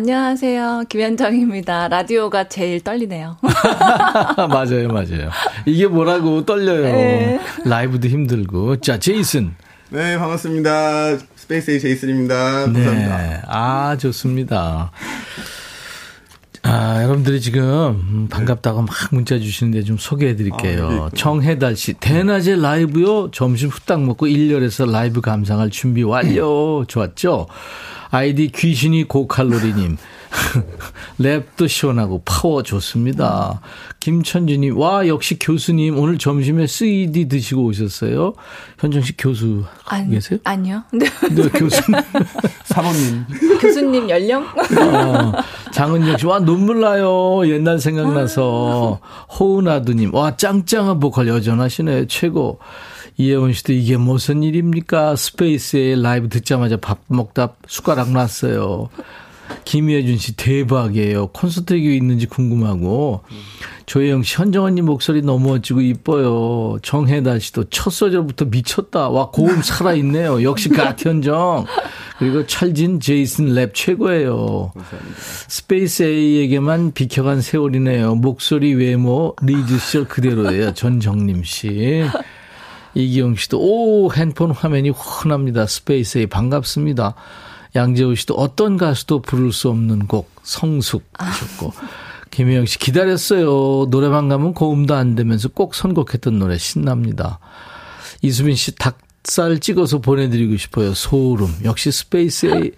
안녕하세요. 0.02 0.84
김현정입니다. 0.88 1.88
라디오가 1.88 2.48
제일 2.48 2.80
떨리네요. 2.80 3.36
맞아요, 4.48 4.88
맞아요. 4.88 5.28
이게 5.66 5.86
뭐라고 5.86 6.46
떨려요. 6.46 6.84
네. 6.84 7.38
라이브도 7.66 8.08
힘들고. 8.08 8.80
자, 8.80 8.98
제이슨. 8.98 9.54
네 9.90 10.16
반갑습니다 10.16 11.18
스페이스 11.36 11.70
A 11.72 11.78
제이슨입니다 11.78 12.34
감사합니다 12.62 13.16
네. 13.18 13.42
아, 13.46 13.94
좋습니다. 13.98 14.90
아, 16.62 17.02
여러분들이 17.02 17.42
지금 17.42 17.62
음, 17.62 18.28
반갑다고 18.30 18.80
막 18.80 18.88
문자 19.10 19.38
주시는데 19.38 19.82
좀 19.82 19.98
소개해 19.98 20.36
드릴게요. 20.36 21.10
정혜달 21.14 21.76
씨, 21.76 21.92
대낮에 21.92 22.56
라이브요. 22.56 23.30
점심 23.32 23.68
후딱 23.68 24.02
먹고 24.02 24.26
1열에서 24.26 24.90
라이브 24.90 25.20
감상할 25.20 25.68
준비 25.68 26.02
완료. 26.02 26.86
좋았죠? 26.86 27.48
아이디 28.12 28.48
귀신이 28.48 29.04
고칼로리님. 29.04 29.96
랩도 31.18 31.66
시원하고 31.66 32.20
파워 32.26 32.62
좋습니다. 32.62 33.62
김천주님, 34.00 34.78
와, 34.78 35.06
역시 35.08 35.38
교수님, 35.38 35.98
오늘 35.98 36.18
점심에 36.18 36.66
CD 36.66 37.26
드시고 37.26 37.64
오셨어요? 37.64 38.34
현정 38.78 39.00
씨 39.02 39.16
교수 39.16 39.64
하고 39.84 40.10
계세요? 40.10 40.38
아니요. 40.44 40.82
네. 40.92 41.06
네, 41.30 41.48
교수님. 41.58 42.00
사모님 42.64 43.24
교수님 43.58 44.10
연령? 44.10 44.42
어, 44.44 45.32
장은정 45.72 46.18
씨, 46.18 46.26
와, 46.26 46.38
눈물 46.38 46.80
나요. 46.80 47.46
옛날 47.48 47.78
생각나서. 47.78 49.00
호은아드님, 49.38 50.14
와, 50.14 50.36
짱짱한 50.36 51.00
보컬 51.00 51.28
여전하시네. 51.28 52.08
최고. 52.08 52.58
이혜원 53.16 53.52
씨도 53.52 53.72
이게 53.72 53.96
무슨 53.96 54.42
일입니까? 54.42 55.16
스페이스에 55.16 55.96
라이브 55.96 56.28
듣자마자 56.28 56.76
밥 56.76 56.98
먹다 57.08 57.54
숟가락 57.66 58.10
놨어요. 58.12 58.88
김혜준 59.64 60.16
씨 60.16 60.36
대박이에요. 60.36 61.28
콘서트 61.28 61.74
에 61.74 61.78
있는지 61.78 62.26
궁금하고. 62.26 63.22
조혜영 63.86 64.22
씨, 64.22 64.36
현정 64.36 64.64
언니 64.64 64.80
목소리 64.80 65.22
너무 65.22 65.50
멋지고 65.50 65.82
이뻐요. 65.82 66.78
정혜달 66.82 67.40
씨도 67.40 67.64
첫 67.64 67.90
소절부터 67.90 68.46
미쳤다. 68.46 69.10
와, 69.10 69.30
고음 69.30 69.60
살아있네요. 69.62 70.42
역시 70.42 70.68
갓현정. 70.70 71.66
그리고 72.18 72.46
찰진 72.46 73.00
제이슨 73.00 73.52
랩 73.52 73.74
최고예요. 73.74 74.72
스페이스 75.48 76.04
A에게만 76.04 76.92
비켜간 76.92 77.40
세월이네요. 77.40 78.14
목소리, 78.14 78.74
외모, 78.74 79.34
리즈 79.42 79.78
시절 79.78 80.04
그대로예요. 80.06 80.72
전정림 80.74 81.42
씨. 81.44 82.04
이기영 82.94 83.36
씨도 83.36 83.58
오 83.60 84.12
핸폰 84.12 84.50
화면이 84.50 84.90
훤합니다. 84.90 85.66
스페이스 85.66 86.18
A 86.18 86.26
반갑습니다. 86.26 87.14
양재호 87.74 88.14
씨도 88.14 88.34
어떤 88.34 88.76
가수도 88.76 89.20
부를 89.22 89.52
수 89.52 89.70
없는 89.70 90.06
곡 90.06 90.30
선곡 90.42 91.04
하셨고 91.18 91.72
김혜영 92.30 92.66
씨 92.66 92.78
기다렸어요. 92.78 93.88
노래방 93.90 94.28
가면 94.28 94.54
고음도 94.54 94.94
안 94.94 95.14
되면서 95.14 95.48
꼭 95.48 95.74
선곡했던 95.74 96.38
노래 96.38 96.58
신납니다. 96.58 97.38
이수빈 98.22 98.56
씨 98.56 98.72
닭살 98.76 99.58
찍어서 99.60 100.00
보내드리고 100.00 100.56
싶어요. 100.56 100.94
소름. 100.94 101.54
역시 101.64 101.90
스페이스 101.90 102.46
A 102.46 102.72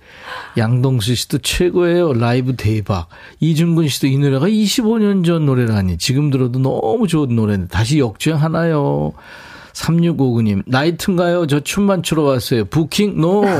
양동수 0.57 1.15
씨도 1.15 1.39
최고예요. 1.39 2.15
라이브 2.15 2.55
대박. 2.57 3.09
이준근 3.41 3.89
씨도 3.89 4.07
이 4.07 4.19
노래가 4.19 4.47
25년 4.47 5.25
전 5.25 5.47
노래라니 5.47 5.99
지금 5.99 6.31
들어도 6.31 6.61
너무 6.61 7.07
좋은 7.09 7.35
노래인데 7.35 7.69
다시 7.69 7.99
역주행하나요? 7.99 9.13
3659님, 9.75 10.63
나이트인가요? 10.67 11.47
저 11.47 11.61
춤만 11.61 12.03
추러 12.03 12.23
왔어요. 12.23 12.65
부킹? 12.67 13.21
No! 13.21 13.45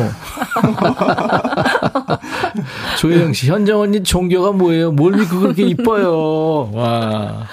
조혜영 2.99 3.33
씨, 3.33 3.49
현정 3.49 3.81
언니 3.81 4.03
종교가 4.03 4.53
뭐예요? 4.53 4.93
뭘 4.93 5.13
믿고 5.15 5.41
그렇게 5.41 5.65
이뻐요? 5.65 6.71
와. 6.73 7.47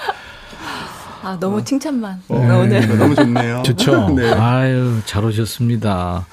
아, 1.23 1.37
너무 1.39 1.63
칭찬만. 1.63 2.21
네. 2.27 2.35
오늘. 2.37 2.97
너무 2.97 3.13
좋네요 3.15 3.61
좋죠? 3.63 4.09
네. 4.15 4.31
아유, 4.33 4.99
잘 5.05 5.23
오셨습니다. 5.25 6.25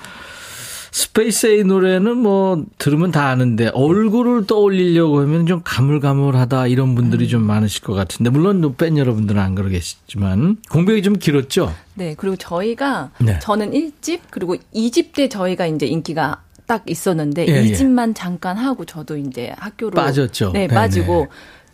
스페이스 0.99 1.47
A 1.47 1.63
노래는 1.63 2.17
뭐 2.17 2.65
들으면 2.77 3.13
다 3.13 3.29
아는데 3.29 3.69
얼굴을 3.69 4.49
떠올리려고 4.49 5.21
하면 5.21 5.47
좀 5.47 5.61
가물가물하다 5.63 6.67
이런 6.67 6.97
분들이 6.97 7.29
좀 7.29 7.45
많으실 7.45 7.83
것 7.83 7.95
같은데 7.95 8.31
물론 8.31 8.75
팬 8.77 8.99
여러분들은 8.99 9.41
안 9.41 9.55
그러겠지만 9.55 10.57
공백이 10.69 11.05
좀 11.05 11.15
길었죠? 11.15 11.73
네, 11.95 12.17
그리고 12.19 12.35
저희가 12.35 13.13
네. 13.19 13.39
저는 13.39 13.71
1집 13.71 14.23
그리고 14.31 14.57
2집 14.75 15.13
때 15.13 15.29
저희가 15.29 15.69
이제 15.69 15.87
인기가 15.87 16.43
딱 16.67 16.83
있었는데 16.91 17.47
예, 17.47 17.63
이 17.63 17.71
예. 17.71 17.73
2집만 17.73 18.15
잠깐 18.17 18.57
하고 18.57 18.85
저도 18.85 19.17
이제 19.19 19.55
학교로 19.57 19.93
빠졌죠. 19.93 20.51
네, 20.53 20.67
네네. 20.67 20.75
빠지고 20.75 21.29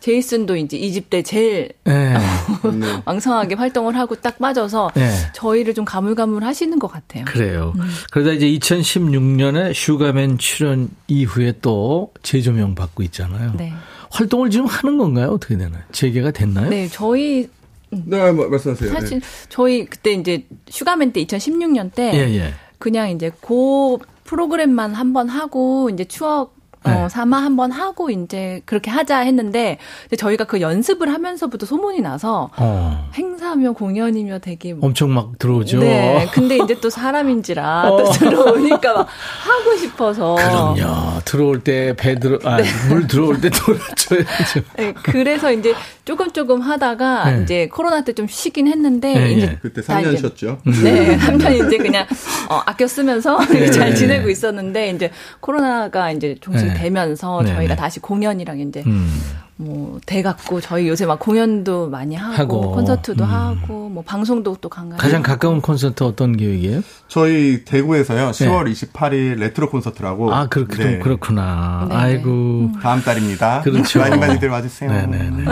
제이슨도 0.05 0.55
이제 0.55 0.77
2집 0.77 1.09
때 1.09 1.23
제일 1.23 1.69
네. 1.83 2.15
왕성하게 3.05 3.55
활동을 3.55 3.97
하고 3.97 4.13
딱 4.13 4.37
빠져서 4.37 4.91
네. 4.93 5.09
저희를 5.33 5.73
좀 5.73 5.83
가물가물 5.83 6.43
하시는 6.43 6.77
것 6.77 6.87
같아요. 6.87 7.25
그래요. 7.25 7.73
그러다 8.11 8.33
이제 8.33 8.45
2016년에 8.45 9.73
슈가맨 9.73 10.37
출연 10.37 10.89
이후에 11.07 11.53
또 11.63 12.13
재조명 12.21 12.75
받고 12.75 13.01
있잖아요. 13.01 13.53
네. 13.57 13.73
활동을 14.11 14.51
지금 14.51 14.67
하는 14.67 14.99
건가요? 14.99 15.29
어떻게 15.29 15.57
되나요? 15.57 15.81
재개가 15.91 16.29
됐나요? 16.29 16.69
네, 16.69 16.87
저희 16.87 17.49
네 17.89 18.31
뭐, 18.31 18.47
말씀하세요 18.47 18.91
사실 18.91 19.21
저희 19.49 19.85
그때 19.85 20.11
이제 20.11 20.45
슈가맨 20.69 21.13
때 21.13 21.25
2016년 21.25 21.91
때 21.91 22.11
예, 22.13 22.35
예. 22.35 22.53
그냥 22.77 23.09
이제 23.09 23.31
그 23.41 23.97
프로그램만 24.23 24.93
한번 24.93 25.29
하고 25.29 25.89
이제 25.89 26.03
추억 26.03 26.54
어, 26.85 26.89
네. 26.89 27.09
삼아 27.09 27.37
한번 27.37 27.71
하고 27.71 28.09
이제 28.09 28.61
그렇게 28.65 28.89
하자 28.91 29.19
했는데 29.19 29.77
저희가 30.17 30.45
그 30.45 30.61
연습을 30.61 31.11
하면서부터 31.13 31.65
소문이 31.65 32.01
나서 32.01 32.49
어. 32.57 33.09
행사며 33.13 33.73
공연이며 33.73 34.39
되게 34.39 34.75
엄청 34.81 35.13
막 35.13 35.37
들어오죠. 35.39 35.79
네. 35.79 36.27
근데 36.33 36.57
이제 36.57 36.79
또 36.81 36.89
사람인지라 36.89 37.91
어. 37.91 37.97
또 37.97 38.11
들어오니까 38.11 38.93
막 38.93 39.07
하고 39.07 39.77
싶어서 39.77 40.35
그럼요. 40.35 41.21
들어올 41.25 41.63
때 41.63 41.93
배 41.97 42.19
들어, 42.19 42.39
아, 42.43 42.57
물 42.89 43.07
들어올 43.07 43.39
때 43.39 43.49
돌아줘야죠. 43.49 44.61
네, 44.77 44.93
그래서 45.03 45.51
이제 45.51 45.73
조금 46.03 46.31
조금 46.31 46.61
하다가 46.61 47.31
네. 47.31 47.43
이제 47.43 47.67
코로나 47.67 48.03
때 48.03 48.15
좀 48.15 48.27
쉬긴 48.29 48.67
했는데 48.67 49.13
네, 49.13 49.31
이제 49.33 49.45
네. 49.47 49.57
그때 49.61 49.81
다 49.81 49.95
3년 49.99 50.13
이제 50.13 50.17
쉬었죠 50.19 50.57
네, 50.63 51.15
한편 51.15 51.53
이제 51.53 51.77
그냥 51.77 52.05
어, 52.49 52.61
아껴 52.65 52.87
쓰면서 52.87 53.37
네. 53.47 53.65
잘 53.71 53.93
지내고 53.93 54.29
있었는데 54.29 54.91
이제 54.91 55.11
코로나가 55.41 56.11
이제 56.11 56.35
종식 56.39 56.67
네. 56.67 56.73
되면서 56.77 57.41
네, 57.43 57.53
저희가 57.55 57.75
네. 57.75 57.81
다시 57.81 57.99
공연이랑 57.99 58.59
이제 58.59 58.83
음. 58.85 59.09
뭐 59.57 59.99
돼갖고 60.05 60.59
저희 60.59 60.87
요새 60.89 61.05
막 61.05 61.17
공연도 61.19 61.89
많이 61.89 62.15
하고, 62.15 62.33
하고. 62.35 62.71
콘서트도 62.73 63.23
음. 63.23 63.29
하고 63.29 63.89
뭐 63.89 64.03
방송도 64.05 64.57
또 64.59 64.67
간간히 64.67 64.99
가장 65.01 65.19
하고. 65.21 65.27
가까운 65.31 65.61
콘서트 65.61 66.03
어떤 66.03 66.35
계획이에요? 66.35 66.81
저희 67.07 67.63
대구에서요 67.63 68.31
10월 68.31 68.69
28일 68.71 69.39
레트로 69.39 69.69
콘서트라고 69.69 70.33
아, 70.33 70.47
그렇게 70.47 70.75
좀 70.75 70.85
네. 70.85 70.99
그렇구나. 70.99 71.87
네, 71.89 71.95
아이고. 71.95 72.71
다음 72.81 73.01
달입니다 73.01 73.61
그렇죠. 73.61 73.99
많이 73.99 74.17
많이들 74.17 74.49
와주세요 74.49 74.91
네네네. 74.91 75.45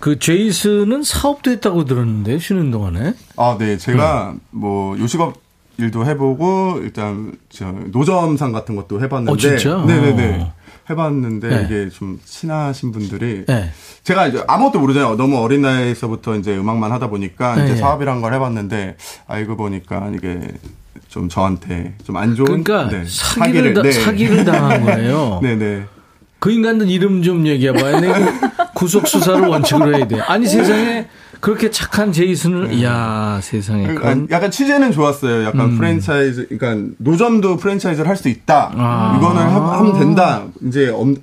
그 0.00 0.18
제이슨은 0.18 1.02
사업도 1.02 1.50
했다고 1.50 1.84
들었는데 1.84 2.38
쉬는 2.38 2.70
동안에 2.70 3.14
아, 3.36 3.56
네. 3.58 3.76
제가 3.76 4.34
뭐 4.50 4.96
요식업 4.98 5.34
일도 5.78 6.04
해보고 6.06 6.80
일단 6.82 7.32
저 7.48 7.66
노점상 7.86 8.52
같은 8.52 8.74
것도 8.76 9.00
해봤는데 9.00 9.32
어, 9.32 9.36
진짜? 9.36 9.76
네네네. 9.86 10.52
해봤는데 10.90 11.48
네. 11.48 11.62
이게 11.64 11.88
좀 11.90 12.18
친하신 12.24 12.90
분들이 12.92 13.44
네. 13.46 13.70
제가 14.02 14.26
이제 14.26 14.42
아무것도 14.48 14.80
모르잖아요. 14.80 15.16
너무 15.16 15.38
어린 15.38 15.62
나이에서부터 15.62 16.34
이제 16.36 16.56
음악만 16.56 16.90
하다 16.92 17.08
보니까 17.08 17.56
네, 17.56 17.64
이제 17.64 17.72
네. 17.74 17.78
사업이란 17.78 18.20
걸 18.20 18.34
해봤는데 18.34 18.96
알고 19.28 19.56
보니까 19.56 20.10
이게 20.14 20.40
좀 21.08 21.28
저한테 21.28 21.94
좀 22.04 22.16
안 22.16 22.34
좋은 22.34 22.64
그러니까 22.64 22.88
네, 22.88 23.04
사기를, 23.06 23.74
다, 23.74 23.82
네. 23.82 23.92
사기를 23.92 24.44
당한 24.44 24.84
거예요. 24.84 25.38
네네. 25.44 25.84
그 26.40 26.50
인간들 26.50 26.88
이름 26.90 27.22
좀 27.22 27.46
얘기해봐요. 27.46 28.00
구속 28.74 29.06
수사를 29.06 29.46
원칙으로 29.46 29.94
해야 29.96 30.06
돼. 30.08 30.20
아니 30.20 30.46
세상에 30.46 31.06
그렇게 31.40 31.70
착한 31.70 32.12
제이슨을 32.12 32.72
이야 32.72 33.38
세상에 33.42 33.82
그러니까 33.82 34.08
그건 34.08 34.28
약간 34.30 34.50
취재는 34.50 34.92
좋았어요. 34.92 35.44
약간 35.44 35.76
프랜차이즈, 35.76 36.48
그러니까 36.48 36.92
노점도 36.98 37.56
프랜차이즈를 37.58 38.08
할 38.08 38.16
수 38.16 38.28
있다. 38.28 38.72
아. 38.74 39.16
이거는 39.18 39.42
하- 39.42 39.78
하면 39.78 39.98
된다. 39.98 40.42
이제 40.62 40.88
엄- 40.90 41.16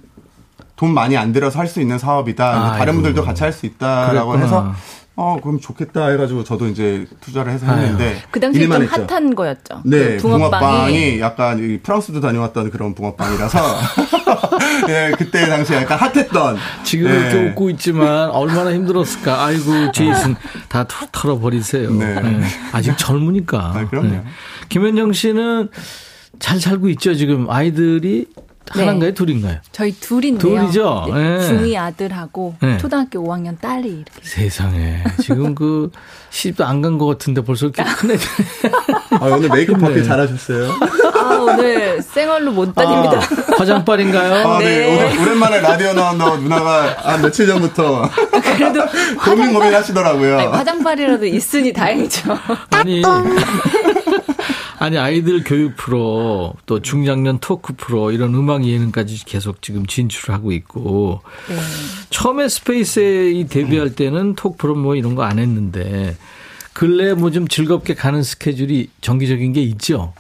돈 0.78 0.94
많이 0.94 1.16
안 1.18 1.32
들어서 1.34 1.60
할 1.60 1.68
수 1.68 1.82
있는 1.82 1.98
사업이다. 1.98 2.64
아이고. 2.66 2.78
다른 2.78 2.94
분들도 2.96 3.24
같이 3.24 3.44
할 3.44 3.52
수 3.54 3.66
있다라고 3.66 4.32
그랬구나. 4.32 4.44
해서 4.46 4.74
어 5.18 5.38
그럼 5.42 5.60
좋겠다 5.62 6.08
해가지고 6.10 6.44
저도 6.44 6.68
이제 6.68 7.08
투자를 7.22 7.54
해서 7.54 7.66
아유. 7.68 7.82
했는데 7.84 8.22
그 8.32 8.40
당시에 8.40 8.68
좀 8.68 8.82
했죠. 8.82 9.06
핫한 9.10 9.34
거였죠. 9.36 9.82
네, 9.86 10.18
그 10.18 10.24
붕어빵이. 10.24 10.50
붕어빵이 10.50 11.20
약간 11.22 11.60
이 11.64 11.78
프랑스도 11.80 12.20
다녀왔던 12.20 12.70
그런 12.70 12.94
붕어빵이라서 12.96 13.60
예, 14.90 15.12
그때 15.18 15.46
당시에 15.48 15.78
약간 15.78 15.98
핫했던 16.00 16.58
지금 16.84 17.08
네. 17.10 17.18
이렇게 17.18 17.50
웃고 17.50 17.70
있지만 17.72 18.30
얼마나 18.32 18.74
힘들었을까. 18.74 19.46
아이고 19.46 19.92
제이슨 19.94 20.36
다 20.68 20.86
털- 20.88 21.08
털어버리세요. 21.12 21.92
네. 21.94 22.22
네. 22.22 22.42
아직 22.74 22.98
젊으니까. 22.98 23.58
아, 23.76 23.88
그럼요. 23.90 24.22
김현정 24.70 25.14
씨는 25.14 25.70
잘 26.40 26.60
살고 26.60 26.90
있죠 26.90 27.14
지금 27.16 27.50
아이들이 27.50 28.26
네. 28.36 28.45
하나인가요 28.72 29.14
둘인가요? 29.14 29.58
저희 29.72 29.92
둘인데요. 29.94 30.62
둘이죠? 30.62 31.06
네, 31.14 31.38
네. 31.38 31.50
중2 31.50 31.76
아들하고 31.78 32.56
네. 32.62 32.78
초등학교 32.78 33.20
5학년 33.24 33.60
딸이 33.62 33.88
이렇게. 33.88 34.12
세상에 34.24 35.04
지금 35.22 35.54
그 35.56 35.92
시집도 36.32 36.66
안 36.66 36.82
간 36.82 36.98
것 36.98 37.06
같은데 37.06 37.42
벌써 37.42 37.68
이렇게 37.68 37.84
큰 37.84 38.12
애들. 38.12 38.26
아, 39.22 39.26
오늘 39.28 39.50
메이크업 39.50 39.80
네. 39.80 39.88
어필 39.88 40.04
잘하셨어요. 40.04 40.70
아, 41.16 41.36
오늘 41.42 42.02
생얼로 42.02 42.52
못 42.52 42.76
다닙니다. 42.76 43.18
아, 43.20 43.56
화장빨인가요? 43.58 44.48
아, 44.48 44.60
네. 44.60 44.66
네. 44.66 45.08
오늘 45.14 45.20
오랜만에 45.22 45.62
라디오 45.62 45.94
나온다고 45.94 46.38
누나가 46.38 46.96
한 46.98 47.22
며칠 47.22 47.48
전부터 47.48 48.10
그래도 48.58 48.82
고민 49.24 49.54
고민 49.54 49.74
하시더라고요. 49.74 50.38
아니, 50.40 50.48
화장발이라도 50.48 51.26
있으니 51.28 51.72
다행이죠. 51.72 52.38
아니, 52.72 53.02
아니, 54.86 55.00
아이들 55.00 55.44
교육 55.44 55.76
프로, 55.76 56.54
또 56.68 56.80
중장년 56.80 57.40
토크 57.40 57.74
프로, 57.76 58.12
이런 58.12 58.36
음악 58.36 58.66
예능까지 58.66 59.26
계속 59.26 59.62
지금 59.64 59.86
진출하고 59.88 60.52
있고, 60.52 61.22
네. 61.50 61.56
처음에 62.12 62.48
스페이스 62.48 63.32
A 63.32 63.48
데뷔할 63.48 63.96
때는 63.96 64.36
토크 64.36 64.58
프로 64.58 64.76
뭐 64.76 64.96
이런 64.96 65.16
거 65.16 65.24
안 65.24 65.40
했는데, 65.40 66.16
근래 66.74 67.14
뭐 67.16 67.32
좀 67.32 67.48
즐겁게 67.48 67.96
가는 67.96 68.22
스케줄이 68.22 68.90
정기적인 69.02 69.54
게 69.54 69.62
있죠? 69.64 70.14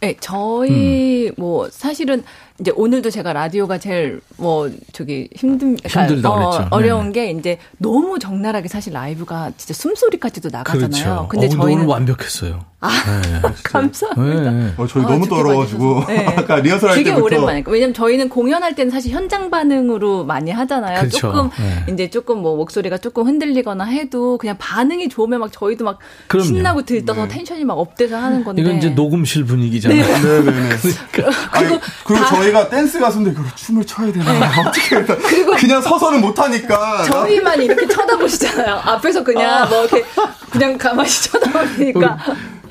네, 0.00 0.16
저희 0.20 1.30
뭐 1.36 1.68
사실은 1.70 2.22
이제 2.60 2.72
오늘도 2.74 3.10
제가 3.10 3.32
라디오가 3.32 3.78
제일 3.78 4.20
뭐 4.36 4.68
저기 4.92 5.28
힘든 5.36 5.76
그러니까 5.76 6.02
힘들다고 6.06 6.34
어, 6.34 6.50
그랬죠. 6.50 6.68
어려운 6.72 7.12
게 7.12 7.30
이제 7.30 7.58
너무 7.76 8.18
적나라하게 8.18 8.66
사실 8.66 8.92
라이브가 8.92 9.52
진짜 9.56 9.74
숨소리까지도 9.74 10.48
나가잖아요. 10.50 10.88
그렇죠. 10.90 11.28
근데 11.28 11.46
어, 11.46 11.50
저희는 11.50 11.72
오늘 11.82 11.86
완벽했어요. 11.86 12.64
아, 12.80 12.90
네. 13.22 13.40
감사합니다. 13.64 14.50
네. 14.50 14.72
어, 14.76 14.86
저희 14.86 15.04
아, 15.04 15.08
너무 15.08 15.28
떨어가지고. 15.28 16.04
네. 16.06 16.26
아까 16.36 16.56
리허설 16.56 16.90
할 16.90 16.96
되게 16.96 17.10
때부터 17.10 17.24
오랜만에. 17.24 17.64
왜냐면 17.66 17.92
저희는 17.94 18.28
공연할 18.28 18.74
때는 18.74 18.90
사실 18.90 19.12
현장 19.12 19.50
반응으로 19.50 20.24
많이 20.24 20.50
하잖아요. 20.50 21.00
그렇죠. 21.00 21.18
조금 21.18 21.50
네. 21.58 21.92
이제 21.92 22.10
조금 22.10 22.38
뭐 22.42 22.56
목소리가 22.56 22.98
조금 22.98 23.26
흔들리거나 23.26 23.84
해도 23.84 24.38
그냥 24.38 24.56
반응이 24.58 25.08
좋으면 25.08 25.40
막 25.40 25.50
저희도 25.52 25.84
막 25.84 25.98
그럼요. 26.28 26.46
신나고 26.46 26.82
들떠서 26.82 27.26
텐션이 27.28 27.64
막 27.64 27.74
up돼서 27.78 28.16
하는 28.16 28.42
건데. 28.44 28.62
이건 28.62 28.76
이제 28.78 28.90
녹음실 28.90 29.44
분위기잖아요. 29.44 30.02
네 30.02 30.42
네네. 30.44 30.68
아니, 31.50 31.68
그리고 32.04 32.24
다- 32.24 32.36
저희가 32.48 32.68
댄스 32.68 32.98
가수인데 32.98 33.32
그걸 33.32 33.50
춤을 33.54 33.84
춰야 33.84 34.12
되나 34.12 34.32
어떻게 34.66 34.96
해야 34.96 35.04
되나. 35.04 35.56
그냥 35.56 35.82
서서는 35.82 36.20
못하니까 36.20 37.02
저희만 37.04 37.62
이렇게 37.62 37.86
쳐다보시잖아요. 37.86 38.74
앞에서 38.84 39.22
그냥 39.22 39.68
뭐 39.68 39.84
이렇게 39.84 40.04
그냥 40.50 40.78
가만히 40.78 41.08
쳐다보니까. 41.10 42.16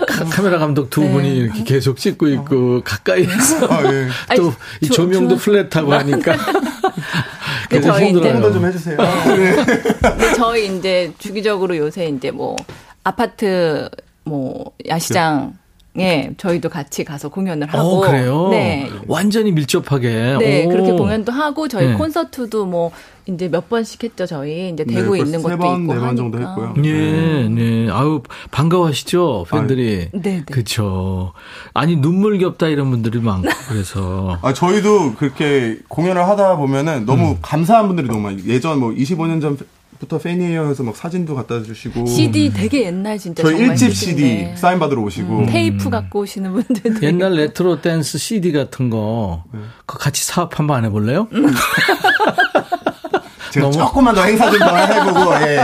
카- 0.08 0.26
카메라 0.26 0.60
감독 0.60 0.92
두 0.92 1.02
네. 1.02 1.12
분이 1.12 1.36
이렇게 1.38 1.64
계속 1.64 1.98
찍고 1.98 2.28
있고 2.28 2.82
가까이에서 2.84 3.66
아, 3.68 3.82
예. 3.92 4.08
또이 4.38 4.52
아니, 4.80 4.88
조- 4.90 4.94
조명도 4.94 5.38
조- 5.38 5.42
flat하고 5.44 5.92
하니까 5.92 6.36
근데 7.68 7.88
저희 7.88 8.14
홍보 8.14 8.52
좀 8.54 8.64
해주세요. 8.68 8.96
네. 8.98 9.56
근데 10.02 10.34
저희 10.36 10.78
이제 10.78 11.12
주기적으로 11.18 11.76
요새 11.78 12.06
이제 12.10 12.30
뭐 12.30 12.56
아파트 13.04 13.90
뭐 14.24 14.72
야시장 14.88 15.58
에 16.00 16.32
저희도 16.38 16.70
같이 16.70 17.04
가서 17.04 17.30
공연을 17.30 17.68
하고. 17.68 17.88
어, 17.88 18.02
그래요? 18.02 18.50
네. 18.50 18.90
완전히 19.08 19.52
밀접하게. 19.52 20.38
네, 20.40 20.66
오. 20.66 20.70
그렇게 20.70 20.92
공연도 20.92 21.32
하고 21.32 21.68
저희 21.68 21.88
네. 21.88 21.94
콘서트도 21.96 22.66
뭐 22.66 22.92
이제 23.26 23.50
몇 23.50 23.68
번씩 23.70 24.04
했죠, 24.04 24.26
저희. 24.26 24.70
이제 24.70 24.84
대구에 24.86 25.20
네, 25.20 25.26
있는 25.26 25.42
것도 25.42 25.50
세 25.50 25.58
번, 25.58 25.82
있고 25.82 25.94
네번. 25.94 26.16
정도 26.16 26.40
했고요. 26.40 26.74
예, 26.86 27.50
네. 27.50 27.90
아유, 27.92 28.22
반가워하시죠, 28.52 29.46
팬들이. 29.50 30.10
네, 30.14 30.22
네. 30.22 30.44
그쵸. 30.46 31.34
아니, 31.74 31.96
눈물겹다 31.96 32.68
이런 32.68 32.90
분들이 32.90 33.20
많고, 33.20 33.50
그래서. 33.68 34.38
아, 34.44 34.54
저희도 34.54 35.16
그렇게 35.16 35.80
공연을 35.90 36.26
하다 36.28 36.56
보면은 36.58 37.06
너무 37.06 37.32
음. 37.32 37.38
감사한 37.42 37.88
분들이 37.88 38.08
너무 38.08 38.22
많이, 38.22 38.46
예전 38.46 38.80
뭐 38.80 38.92
25년 38.92 39.42
전 39.42 39.58
부터 40.00 40.18
팬이에요 40.20 40.70
해서 40.70 40.84
막 40.84 40.96
사진도 40.96 41.34
갖다 41.36 41.62
주시고. 41.64 42.06
CD 42.06 42.52
되게 42.54 42.86
옛날 42.86 43.18
진짜 43.18 43.44
저희 43.44 43.58
정말 43.58 43.76
1집 43.76 43.94
CD인데. 43.94 44.52
CD 44.54 44.56
사인 44.60 44.80
받으러 44.80 45.02
오시고. 45.02 45.40
음, 45.40 45.46
테이프 45.48 45.90
갖고 45.90 46.20
오시는 46.20 46.54
분들도 46.54 47.06
옛날 47.06 47.34
레트로 47.34 47.82
댄스 47.82 48.18
CD 48.18 48.52
같은 48.52 48.90
거, 48.90 49.44
네. 49.54 49.60
그거 49.86 50.00
같이 50.00 50.24
사업 50.26 50.58
한번 50.60 50.78
안 50.78 50.86
해볼래요? 50.86 51.28
제가 53.52 53.66
너무- 53.70 53.78
조금만 53.78 54.14
더 54.14 54.24
행사 54.24 54.52
좀 54.52 54.60
더 54.60 54.76
해보고, 54.76 55.34
예. 55.48 55.58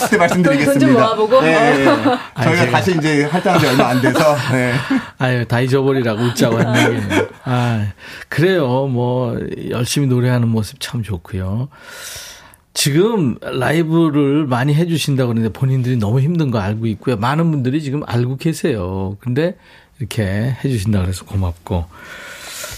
그때 0.00 0.16
말씀드리겠습니다. 0.16 0.72
돈 0.72 0.80
좀 0.80 0.92
모아보고? 0.94 1.44
예, 1.46 1.80
예. 1.80 1.84
저희가 1.84 2.64
제가- 2.64 2.70
다시 2.72 2.96
이제 2.96 3.24
활동한 3.24 3.60
지 3.60 3.66
얼마 3.66 3.88
안 3.88 4.00
돼서, 4.00 4.18
예. 4.54 4.72
아유, 5.18 5.46
다 5.46 5.60
잊어버리라고 5.60 6.22
웃자고 6.22 6.58
했는 6.58 7.08
게. 7.08 7.28
아, 7.44 7.86
그래요. 8.28 8.86
뭐, 8.86 9.38
열심히 9.70 10.06
노래하는 10.06 10.48
모습 10.48 10.80
참 10.80 11.02
좋고요. 11.02 11.68
지금 12.76 13.36
라이브를 13.40 14.46
많이 14.46 14.74
해주신다고 14.74 15.28
그러는데 15.32 15.50
본인들이 15.58 15.96
너무 15.96 16.20
힘든 16.20 16.50
거 16.50 16.58
알고 16.58 16.86
있고요. 16.86 17.16
많은 17.16 17.50
분들이 17.50 17.82
지금 17.82 18.02
알고 18.06 18.36
계세요. 18.36 19.16
근데 19.18 19.56
이렇게 19.98 20.54
해주신다 20.62 21.00
그래서 21.00 21.24
고맙고. 21.24 21.86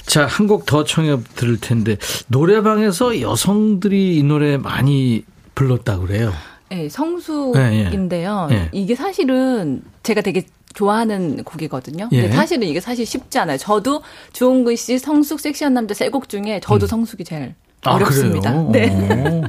자, 0.06 0.24
한 0.26 0.46
곡 0.46 0.64
더 0.66 0.84
청해 0.84 1.18
들을 1.34 1.58
텐데, 1.60 1.96
노래방에서 2.28 3.20
여성들이 3.20 4.16
이 4.16 4.22
노래 4.22 4.56
많이 4.56 5.24
불렀다 5.56 5.98
그래요. 5.98 6.32
네, 6.70 6.88
성숙인데요. 6.88 8.48
예, 8.52 8.54
예. 8.54 8.68
이게 8.72 8.94
사실은 8.94 9.82
제가 10.04 10.20
되게 10.20 10.44
좋아하는 10.74 11.42
곡이거든요. 11.42 12.08
예. 12.12 12.20
근데 12.22 12.34
사실은 12.36 12.68
이게 12.68 12.80
사실 12.80 13.04
쉽지 13.04 13.38
않아요. 13.40 13.58
저도 13.58 14.02
주홍근 14.32 14.76
씨 14.76 14.98
성숙 14.98 15.40
섹시한 15.40 15.74
남자 15.74 15.92
세 15.94 16.08
곡 16.10 16.28
중에 16.28 16.60
저도 16.62 16.86
성숙이 16.86 17.24
제일 17.24 17.54
어렵습니다. 17.84 18.50
아? 18.50 18.68
네. 18.72 19.42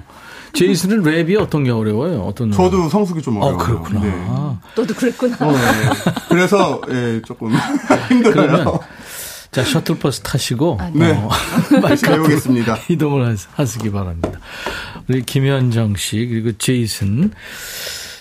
어. 0.49 0.57
제이슨은 0.57 1.03
랩이 1.03 1.39
어떤 1.39 1.63
게 1.63 1.71
어려워요? 1.71 2.21
어떤? 2.21 2.51
저도 2.51 2.89
성숙이 2.89 3.21
좀 3.21 3.37
어, 3.37 3.45
어려워요. 3.47 3.65
그렇구나. 3.65 3.99
네. 4.01 4.11
너도 4.75 4.93
그랬구나. 4.93 5.37
어, 5.39 5.51
네. 5.51 5.59
그래서, 6.29 6.81
예, 6.89 7.21
조금 7.25 7.51
힘들어요. 8.09 8.47
그러면 8.47 8.79
자 9.51 9.63
셔틀버스 9.63 10.21
타시고 10.21 10.77
아, 10.79 10.91
네. 10.93 11.11
어, 11.11 11.29
배우겠습니다. 12.05 12.77
이동을 12.89 13.25
하- 13.31 13.35
하시기 13.55 13.91
바랍니다. 13.91 14.39
우리 15.07 15.23
김현정 15.23 15.95
씨 15.95 16.27
그리고 16.29 16.51
제이슨 16.57 17.31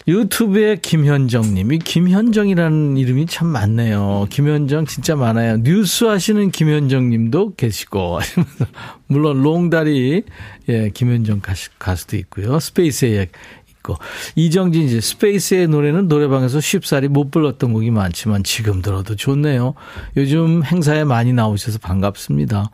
유튜브에 0.09 0.76
김현정님이 0.76 1.80
김현정이라는 1.80 2.96
이름이 2.96 3.26
참 3.26 3.48
많네요. 3.48 4.26
김현정 4.30 4.86
진짜 4.86 5.14
많아요. 5.14 5.59
뉴스 5.62 6.06
하시는 6.06 6.50
김현정님도 6.50 7.56
계시고 7.56 8.20
물론 9.06 9.42
롱다리 9.42 10.22
예 10.70 10.90
김현정 10.94 11.40
가수, 11.40 11.68
가수도 11.78 12.16
있고요. 12.16 12.59
스페이스 12.59 13.21
A 13.21 13.28
있고 13.68 13.96
이정진 14.34 14.84
이제 14.84 14.98
스페이스 15.02 15.62
A 15.62 15.68
노래는 15.68 16.09
노래방에서 16.09 16.59
쉽사리 16.59 17.09
못 17.09 17.30
불렀던 17.30 17.74
곡이 17.74 17.90
많지만 17.90 18.44
지금 18.44 18.80
들어도 18.80 19.14
좋네요. 19.14 19.74
요즘 20.16 20.64
행사에 20.64 21.04
많이 21.04 21.34
나오셔서 21.34 21.80
반갑습니다. 21.80 22.70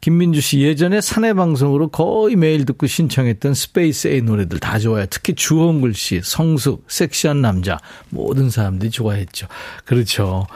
김민주 0.00 0.40
씨 0.40 0.60
예전에 0.60 1.00
사내 1.00 1.34
방송으로 1.34 1.88
거의 1.88 2.36
매일 2.36 2.64
듣고 2.64 2.86
신청했던 2.86 3.54
스페이스 3.54 4.08
A 4.08 4.20
노래들 4.20 4.60
다 4.60 4.78
좋아요. 4.78 5.06
특히 5.10 5.34
주홍글씨, 5.34 6.20
성숙, 6.22 6.84
섹시한 6.88 7.42
남자 7.42 7.78
모든 8.10 8.48
사람들이 8.50 8.90
좋아했죠. 8.90 9.48
그렇죠. 9.84 10.46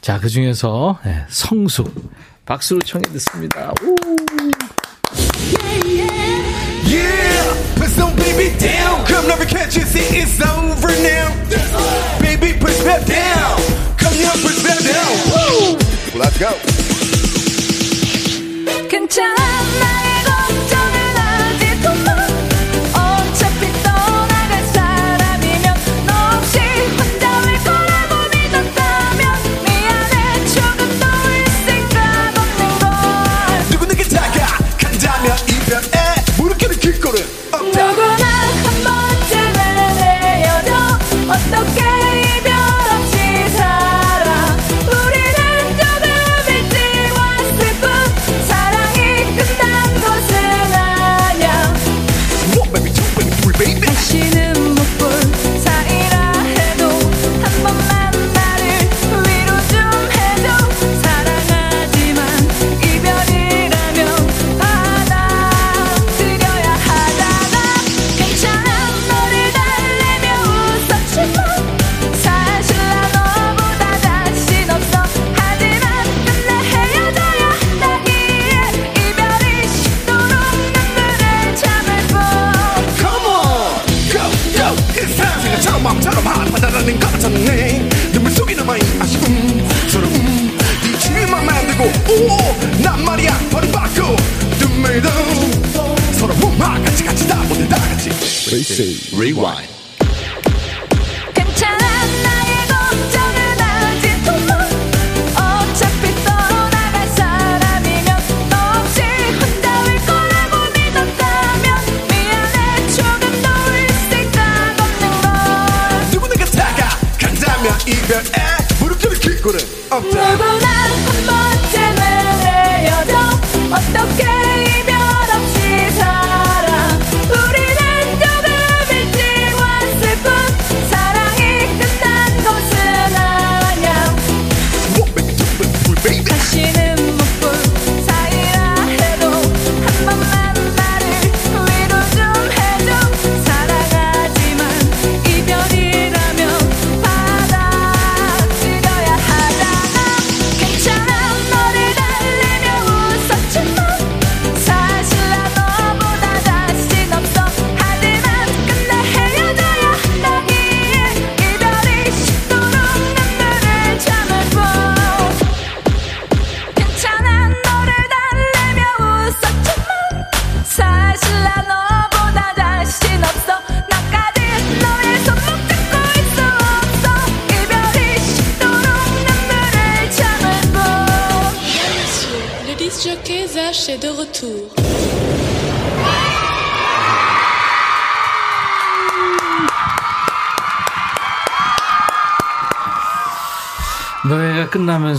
자, 0.00 0.18
그 0.20 0.28
중에서 0.28 0.98
네, 1.04 1.24
성숙 1.28 2.12
박수로 2.44 2.80
청해 2.80 3.02
듣습니다. 3.12 3.72
우. 3.82 3.94
Yeah, 6.84 7.54
put 7.76 7.88
some 7.88 8.14
baby 8.16 8.50
down. 8.58 9.04
Come 9.06 9.26
never 9.26 9.46
catch 9.46 9.76
you, 9.76 9.84
see 9.86 10.04
it's 10.18 10.40
over 10.42 10.92
now. 11.00 11.32
Baby, 12.20 12.58
push 12.58 12.78
that 12.84 13.06
down. 13.06 13.56
Come 13.96 14.14
here, 14.14 14.36
push 14.42 14.62
that 14.64 14.82
down. 14.84 15.12
Woo! 15.32 15.78
Let's 16.18 16.38
go. 16.38 16.91
괜찮 18.92 19.41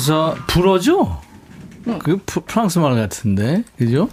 끝나면서 0.03 0.35
불어죠? 0.47 1.21
그 1.99 2.17
프- 2.25 2.41
프랑스 2.45 2.79
말 2.79 2.95
같은데, 2.95 3.63
그죠? 3.77 4.09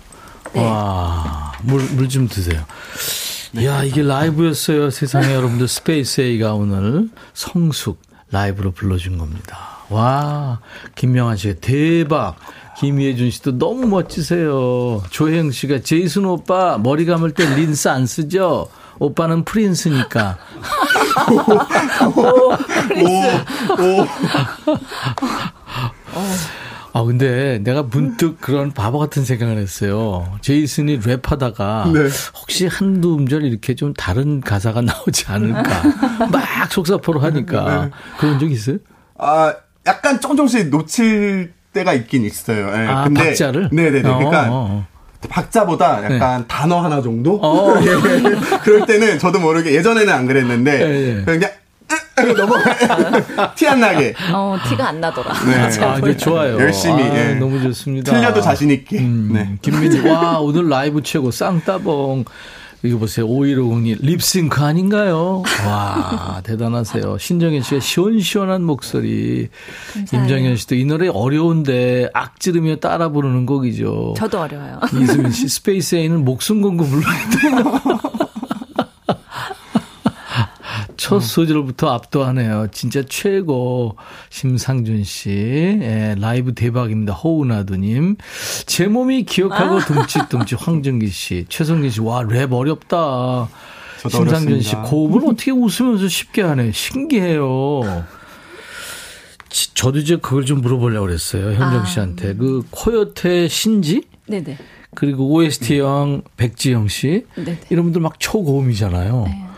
와, 0.55 1.53
물, 1.62 1.82
물 1.93 2.09
좀 2.09 2.28
드세요. 2.28 2.64
이야, 3.55 3.82
이게 3.82 4.03
라이브였어요. 4.03 4.91
세상에 4.91 5.32
여러분들 5.34 5.66
스페이스 5.68 6.20
A가 6.22 6.55
오늘 6.55 7.09
성숙 7.34 8.01
라이브로 8.30 8.70
불러준 8.72 9.18
겁니다. 9.18 9.59
와, 9.88 10.61
김명환 10.95 11.36
씨가 11.36 11.55
대박. 11.61 12.36
김희애준 12.78 13.30
씨도 13.30 13.59
너무 13.59 13.86
멋지세요. 13.88 15.03
조혜영 15.11 15.51
씨가 15.51 15.80
제이슨 15.82 16.24
오빠 16.24 16.78
머리 16.78 17.05
감을 17.05 17.32
때 17.32 17.45
린스 17.57 17.88
안 17.88 18.07
쓰죠? 18.07 18.68
오빠는 18.99 19.45
prince니까. 19.45 20.38
아, 26.92 27.04
근데 27.04 27.61
내가 27.62 27.84
문득 27.84 28.40
그런 28.40 28.72
바보 28.72 28.98
같은 28.98 29.24
생각을 29.24 29.58
했어요. 29.58 30.26
제이슨이 30.40 30.98
랩하다가 31.00 31.92
네. 31.92 32.08
혹시 32.40 32.66
한두 32.66 33.14
음절 33.14 33.44
이렇게 33.44 33.74
좀 33.76 33.94
다른 33.94 34.40
가사가 34.40 34.80
나오지 34.82 35.26
않을까. 35.28 35.62
막 36.30 36.72
속사포로 36.72 37.20
하니까. 37.20 37.90
그런 38.18 38.38
적 38.40 38.50
있어요? 38.50 38.78
아, 39.18 39.54
약간 39.86 40.20
조금씩 40.20 40.68
놓칠 40.70 41.52
때가 41.72 41.92
있긴 41.94 42.24
있어요. 42.24 42.68
예, 42.74 42.86
아, 42.88 43.04
근데 43.04 43.24
박자를? 43.28 43.68
네네네. 43.72 44.02
그러니까 44.02 44.42
어, 44.50 44.66
어. 44.70 44.86
박자보다 45.28 46.02
약간 46.04 46.44
단어 46.48 46.80
하나 46.80 47.00
정도? 47.00 47.36
어. 47.40 47.76
예, 47.86 48.58
그럴 48.64 48.86
때는 48.86 49.18
저도 49.20 49.38
모르게 49.38 49.72
예전에는 49.74 50.12
안 50.12 50.26
그랬는데 50.26 50.80
예, 50.82 51.18
예. 51.20 51.24
그냥 51.24 51.50
으, 52.29 52.33
넘어가 52.33 53.55
티 53.55 53.68
안 53.68 53.80
나게. 53.81 54.14
어, 54.33 54.57
티가 54.68 54.89
안 54.89 55.01
나더라. 55.01 55.33
네. 55.45 55.85
아, 55.85 55.99
이게 55.99 56.16
좋아요. 56.16 56.59
열심히, 56.61 57.03
아, 57.03 57.16
예. 57.31 57.35
너무 57.35 57.61
좋습니다. 57.62 58.12
틀려도 58.12 58.41
자신 58.41 58.71
있게. 58.71 58.99
음, 58.99 59.31
네. 59.33 59.59
김민지, 59.62 60.01
와, 60.09 60.39
오늘 60.41 60.68
라이브 60.68 61.03
최고, 61.03 61.31
쌍따봉. 61.31 62.25
이거 62.83 62.97
보세요. 62.97 63.29
5150님, 63.29 63.99
립싱크 64.01 64.62
아닌가요? 64.64 65.43
와, 65.66 66.41
대단하세요. 66.43 67.18
신정현 67.18 67.62
씨가 67.62 67.79
시원시원한 67.81 68.62
목소리. 68.62 69.51
임정현 70.11 70.57
씨도 70.57 70.77
이 70.77 70.87
노래 70.87 71.09
어려운데 71.09 72.09
악지르며 72.14 72.77
따라 72.77 73.11
부르는 73.11 73.45
곡이죠. 73.45 74.14
저도 74.16 74.41
어려워요. 74.41 74.81
이수민 74.99 75.31
씨, 75.31 75.47
스페이스 75.49 75.97
A는 75.97 76.25
목숨 76.25 76.62
걸고 76.62 76.85
불러야 76.87 77.29
돼요. 77.29 77.81
첫 81.11 81.20
소절부터 81.20 81.90
압도하네요. 81.90 82.68
진짜 82.70 83.02
최고. 83.08 83.96
심상준 84.30 85.02
씨. 85.02 85.30
예, 85.30 86.14
라이브 86.18 86.54
대박입니다. 86.54 87.12
호우나두님. 87.14 88.16
제 88.66 88.86
몸이 88.86 89.24
기억하고 89.24 89.80
듬칫듬칫 89.80 90.56
황정기 90.66 91.08
씨. 91.08 91.46
최성기 91.48 91.90
씨. 91.90 92.00
와, 92.00 92.22
랩 92.22 92.52
어렵다. 92.52 93.48
심상준 94.08 94.61
씨. 94.62 94.76
고음을 94.76 95.28
어떻게 95.28 95.50
웃으면서 95.50 96.06
쉽게 96.08 96.42
하네. 96.42 96.70
신기해요. 96.72 98.04
지- 99.48 99.74
저도 99.74 99.98
이제 99.98 100.16
그걸 100.16 100.44
좀 100.44 100.61
물어보려고 100.61 101.06
그랬어요. 101.06 101.48
현정 101.54 101.80
아. 101.80 101.84
씨한테. 101.86 102.34
그 102.36 102.62
코요태 102.70 103.48
신지? 103.48 104.02
네네. 104.28 104.56
그리고 104.94 105.28
OST 105.32 105.80
형 105.80 106.22
백지영 106.36 106.88
씨 106.88 107.24
네. 107.36 107.58
이런 107.70 107.84
분들 107.86 108.00
막 108.00 108.18
초고음이잖아요. 108.18 109.49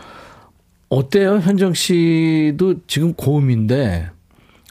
어때요? 0.92 1.38
현정 1.38 1.72
씨도 1.72 2.86
지금 2.86 3.14
고음인데 3.14 4.10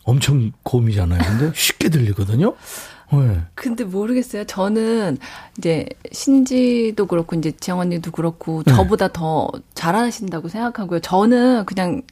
엄청 0.04 0.52
고음이잖아요. 0.62 1.20
근데 1.20 1.52
쉽게 1.56 1.90
들리거든요. 1.90 2.54
네. 3.12 3.42
근데 3.56 3.84
모르겠어요. 3.84 4.46
저는 4.46 5.18
이제 5.58 5.88
신지도 6.12 7.08
그렇고 7.08 7.36
이제 7.36 7.52
지영 7.60 7.80
언니도 7.80 8.12
그렇고 8.12 8.62
네. 8.64 8.72
저보다 8.72 9.08
더 9.08 9.50
잘하신다고 9.74 10.48
생각하고요. 10.48 11.00
저는 11.00 11.66
그냥 11.66 12.04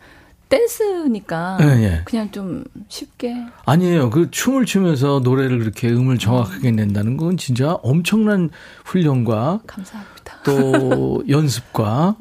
댄스니까 0.49 1.59
예, 1.61 1.65
예. 1.83 2.01
그냥 2.03 2.31
좀 2.31 2.63
쉽게 2.87 3.35
아니에요. 3.65 4.09
그 4.09 4.31
춤을 4.31 4.65
추면서 4.65 5.21
노래를 5.23 5.59
그렇게 5.59 5.87
음을 5.87 6.17
정확하게 6.17 6.71
낸다는 6.71 7.15
건 7.15 7.37
진짜 7.37 7.73
엄청난 7.83 8.49
훈련과 8.85 9.61
감사합니다. 9.67 10.39
또 10.43 11.23
연습과 11.29 12.15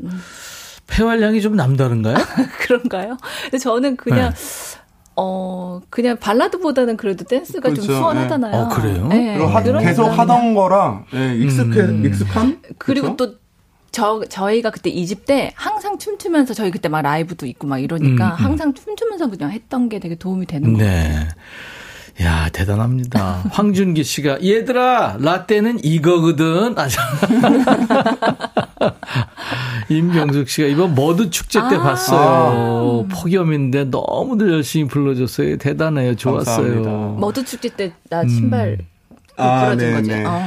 폐활량이 0.88 1.40
좀 1.40 1.54
남다른가요? 1.54 2.16
그런가요? 2.60 3.16
근데 3.44 3.58
저는 3.58 3.96
그냥 3.96 4.32
네. 4.32 4.78
어 5.16 5.80
그냥 5.90 6.16
발라드보다는 6.18 6.96
그래도 6.96 7.24
댄스가 7.24 7.68
좀 7.70 7.84
그렇죠. 7.84 7.94
수월하잖아요. 7.94 8.54
어, 8.54 8.68
그래요? 8.68 9.06
네, 9.08 9.34
그리고 9.36 9.48
하, 9.48 9.62
계속. 9.62 10.04
하던 10.06 10.54
거랑 10.54 11.06
예, 11.14 11.34
익숙해 11.36 11.80
음. 11.80 12.06
익숙한 12.06 12.60
그리고 12.78 13.14
그쵸? 13.14 13.16
또 13.16 13.38
저, 13.90 14.22
저희가 14.28 14.70
그때 14.70 14.90
이집 14.90 15.26
때 15.26 15.52
항상 15.56 15.98
춤추면서 15.98 16.54
저희 16.54 16.70
그때 16.70 16.88
막 16.88 17.02
라이브도 17.02 17.46
있고 17.46 17.66
막 17.66 17.78
이러니까 17.78 18.26
음, 18.26 18.30
음. 18.30 18.34
항상 18.36 18.74
춤추면서 18.74 19.28
그냥 19.28 19.50
했던 19.50 19.88
게 19.88 19.98
되게 19.98 20.14
도움이 20.14 20.46
되는 20.46 20.72
것 20.74 20.78
같아요. 20.80 21.26
네. 22.18 22.24
야, 22.24 22.48
대단합니다. 22.52 23.44
황준기 23.52 24.02
씨가, 24.04 24.42
얘들아, 24.42 25.16
라떼는 25.20 25.84
이거거든. 25.84 26.76
아, 26.78 26.88
참. 26.88 27.04
임병숙 29.88 30.48
씨가 30.48 30.68
이번 30.68 30.94
머드 30.94 31.30
축제 31.30 31.60
때 31.68 31.76
아. 31.76 31.82
봤어요. 31.82 33.06
폭염인데 33.10 33.84
너무들 33.84 34.52
열심히 34.52 34.86
불러줬어요. 34.88 35.56
대단해요. 35.58 36.14
좋았어요. 36.16 36.82
감사합니다. 36.84 37.20
머드 37.20 37.44
축제 37.44 37.68
때 37.70 37.92
나 38.10 38.22
신발 38.26 38.78
아, 39.36 39.64
부러진 39.66 39.88
네, 39.88 39.94
거지. 39.94 40.08
네. 40.10 40.24
어. 40.26 40.42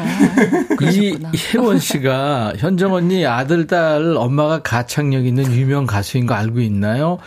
이. 0.92 1.18
혜원 1.54 1.80
씨가 1.80 2.54
현정 2.58 2.94
언니 2.94 3.26
아들 3.26 3.66
딸 3.66 4.16
엄마가 4.18 4.62
가창력 4.62 5.26
있는 5.26 5.52
유명 5.54 5.86
가수인 5.88 6.28
거 6.28 6.34
알고 6.36 6.60
있나요? 6.60 7.18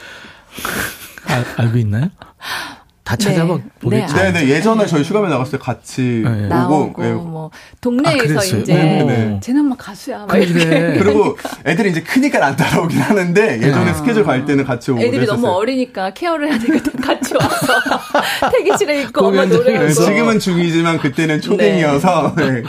알, 1.27 1.45
알고 1.57 1.79
있나요? 1.79 2.11
다 3.05 3.17
찾아봐 3.17 3.57
네. 3.57 3.63
보겠죠. 3.81 4.17
네, 4.17 4.33
네, 4.33 4.41
네. 4.41 4.49
예전에 4.49 4.87
저희 4.87 5.05
슈가맨 5.05 5.29
나갔을 5.29 5.59
때 5.59 5.63
같이 5.63 6.23
네. 6.25 6.49
나오고 6.49 7.05
예. 7.05 7.11
뭐 7.13 7.51
아, 7.53 7.77
동네에서 7.83 8.17
그랬어요? 8.27 8.61
이제 8.63 8.73
네, 8.75 9.05
네. 9.05 9.41
쟤는 9.43 9.67
막 9.67 9.77
가수야. 9.77 10.21
막 10.21 10.29
그래. 10.29 10.45
이렇게. 10.45 10.99
그리고 10.99 11.37
애들이 11.67 11.91
이제 11.91 12.03
크니까 12.03 12.45
안 12.45 12.57
따라오긴 12.57 12.99
하는데 12.99 13.59
예전에 13.61 13.91
아. 13.91 13.95
스케줄 13.95 14.25
갈 14.25 14.47
때는 14.47 14.65
같이 14.65 14.91
오고 14.91 15.03
애들이 15.03 15.27
너무 15.27 15.43
그랬었어요. 15.43 15.53
어리니까 15.59 16.15
케어를 16.15 16.49
해야 16.51 16.59
되니까 16.59 16.91
같이 17.03 17.35
와서 17.35 17.75
대기실에 18.53 19.03
있고 19.03 19.27
엄마. 19.27 19.45
네, 19.45 19.55
노래하고 19.55 19.93
지금은 19.93 20.39
중이지만 20.39 20.99
그때는 20.99 21.43
초딩이어서 21.43 22.35
네. 22.37 22.63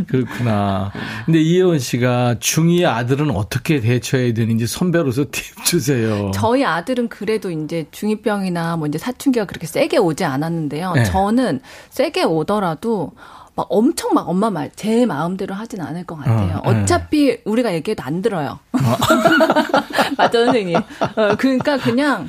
그렇구나. 0.08 0.90
근데 1.24 1.40
이혜원 1.40 1.78
씨가 1.78 2.36
중2 2.40 2.84
아들은 2.86 3.30
어떻게 3.30 3.80
대처해야 3.80 4.34
되는지 4.34 4.66
선배로서 4.66 5.24
팁 5.32 5.64
주세요. 5.64 6.30
저희 6.34 6.64
아들은 6.64 7.08
그래도 7.08 7.50
이제 7.50 7.86
중이병이나 7.90 8.76
뭐 8.76 8.86
이제 8.86 8.98
사춘기가 8.98 9.44
그렇게 9.46 9.66
세게 9.66 9.98
오지 9.98 10.24
않았는데요. 10.24 10.92
네. 10.92 11.04
저는 11.04 11.60
세게 11.90 12.24
오더라도 12.24 13.12
막 13.56 13.66
엄청 13.70 14.14
막 14.14 14.28
엄마 14.28 14.50
말 14.50 14.70
제 14.74 15.06
마음대로 15.06 15.54
하진 15.54 15.80
않을 15.80 16.04
것 16.04 16.16
같아요. 16.16 16.60
어, 16.64 16.72
네. 16.72 16.82
어, 16.82 16.84
차피 16.86 17.38
우리가 17.44 17.72
얘기해도 17.74 18.02
안 18.02 18.20
들어요. 18.20 18.58
맞죠 20.18 20.44
선생님. 20.46 20.76
어, 20.76 21.36
그러니까 21.38 21.76
그냥 21.78 22.28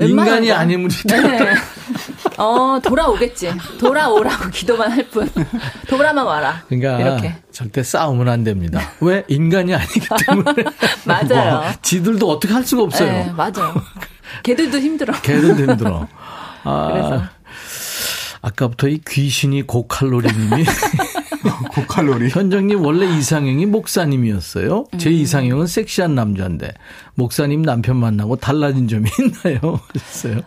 인간이 0.00 0.48
거. 0.48 0.54
아니면 0.54 0.88
네. 1.06 1.54
어 2.38 2.78
돌아오겠지. 2.82 3.52
돌아오라고 3.80 4.50
기도만 4.50 4.92
할 4.92 5.08
뿐. 5.08 5.28
돌아만 5.88 6.24
와라. 6.24 6.62
그러니까 6.68 7.00
이렇게. 7.00 7.34
절대 7.50 7.82
싸우면 7.82 8.28
안 8.28 8.44
됩니다. 8.44 8.80
왜? 9.00 9.24
인간이 9.28 9.74
아니기 9.74 10.00
때문에. 10.26 10.52
맞아요. 11.04 11.60
뭐, 11.60 11.72
지들도 11.82 12.30
어떻게 12.30 12.52
할 12.54 12.64
수가 12.64 12.84
없어요. 12.84 13.10
네, 13.10 13.32
맞아요. 13.36 13.74
걔들도 14.44 14.78
힘들어. 14.78 15.12
걔들도 15.22 15.72
힘들어. 15.72 16.06
아, 16.62 16.88
그래서. 16.92 17.22
아까부터 18.40 18.86
이 18.86 19.00
귀신이 19.08 19.62
고칼로리님이 19.66 20.64
고칼로리. 21.74 22.30
현정님 22.30 22.84
원래 22.84 23.06
이상형이 23.18 23.66
목사님이었어요. 23.66 24.84
음. 24.92 24.98
제 24.98 25.10
이상형은 25.10 25.66
섹시한 25.66 26.14
남자인데 26.14 26.72
목사님 27.14 27.62
남편 27.62 27.96
만나고 27.96 28.36
달라진 28.36 28.88
점이 28.88 29.08
있나요? 29.44 29.80
그랬어요. 29.88 30.40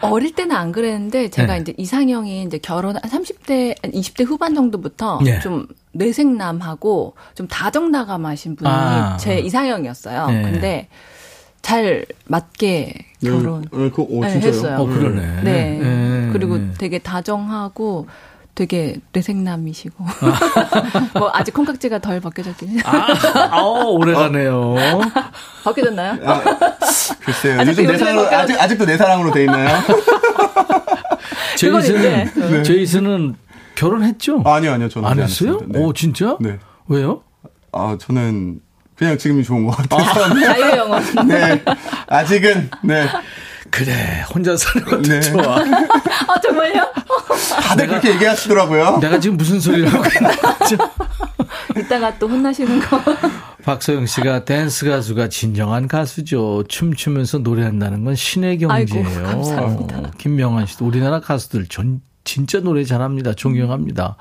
어릴 0.00 0.34
때는 0.34 0.56
안 0.56 0.72
그랬는데 0.72 1.28
제가 1.30 1.54
네. 1.54 1.60
이제 1.60 1.74
이상형이 1.76 2.42
이제 2.44 2.58
결혼 2.58 2.96
한 2.96 3.02
30대, 3.02 3.76
20대 3.82 4.24
후반 4.26 4.54
정도부터 4.54 5.20
네. 5.22 5.38
좀 5.40 5.66
내생남하고 5.92 7.14
좀 7.34 7.46
다정다감하신 7.48 8.56
분이 8.56 8.70
아. 8.70 9.16
제 9.18 9.38
이상형이었어요. 9.38 10.26
네. 10.28 10.42
근데 10.42 10.88
잘 11.62 12.06
맞게 12.26 12.94
결혼 13.22 13.62
네, 13.70 13.90
그, 13.90 14.02
오, 14.08 14.22
네, 14.22 14.30
진짜요? 14.30 14.50
했어요. 14.50 14.76
어 14.78 14.86
그러네. 14.86 15.42
네. 15.42 15.78
네. 15.78 16.30
그리고 16.32 16.56
네. 16.56 16.70
되게 16.78 16.98
다정하고 16.98 18.06
되게 18.54 18.96
뇌생남이시고 19.12 20.04
아. 20.04 21.10
뭐 21.18 21.30
아직 21.32 21.52
콩깍지가 21.54 22.00
덜 22.00 22.20
벗겨졌긴 22.20 22.68
해요. 22.70 22.80
아, 22.84 23.60
오래가네요. 23.62 24.76
벗겨졌나요? 25.64 26.18
아, 26.24 26.42
글쎄요. 27.20 27.60
아직도 27.60 27.82
요즘 27.82 27.86
내 27.92 27.98
사랑으로. 27.98 28.26
아직, 28.28 28.60
아직도 28.60 28.86
내 28.86 28.96
사랑으로 28.96 29.32
돼 29.32 29.44
있나요? 29.44 29.78
제이슨은, 31.56 32.30
네. 32.34 32.62
제이슨은 32.62 33.36
결혼했죠? 33.74 34.42
아니요, 34.44 34.72
아니요. 34.72 34.88
저는 34.88 35.08
안 35.08 35.18
했어요? 35.18 35.60
네. 35.66 35.78
오, 35.78 35.92
진짜? 35.92 36.36
네. 36.40 36.58
왜요? 36.88 37.22
아, 37.72 37.96
저는 38.00 38.60
그냥 38.96 39.16
지금이 39.16 39.44
좋은 39.44 39.64
것 39.66 39.76
같아서. 39.76 40.34
자유의 40.38 40.76
영혼. 40.76 41.02
네. 41.26 41.62
아직은, 42.08 42.70
네. 42.82 43.06
그래, 43.70 44.24
혼자 44.32 44.56
사는 44.56 44.84
것도 44.86 45.02
네. 45.02 45.20
좋아. 45.20 45.58
아 46.28 46.40
정말요? 46.40 46.84
다들 47.62 47.86
그렇게 47.86 48.10
얘기하시더라고요. 48.14 48.98
내가 48.98 49.18
지금 49.20 49.36
무슨 49.36 49.60
소리를 49.60 49.92
하고 49.92 50.04
있나? 50.04 50.30
이따가 51.78 52.18
또 52.18 52.28
혼나시는 52.28 52.80
거. 52.80 53.00
박소영 53.64 54.06
씨가 54.06 54.44
댄스 54.44 54.86
가수가 54.86 55.28
진정한 55.28 55.86
가수죠. 55.86 56.64
춤추면서 56.68 57.38
노래한다는 57.38 58.04
건 58.04 58.14
신의 58.14 58.58
경지예요. 58.58 59.06
아이고, 59.06 59.22
감사합니다. 59.22 59.98
어, 59.98 60.10
김명환 60.18 60.66
씨도 60.66 60.86
우리나라 60.86 61.20
가수들 61.20 61.66
전, 61.66 62.00
진짜 62.24 62.60
노래 62.60 62.84
잘합니다. 62.84 63.34
존경합니다. 63.34 64.16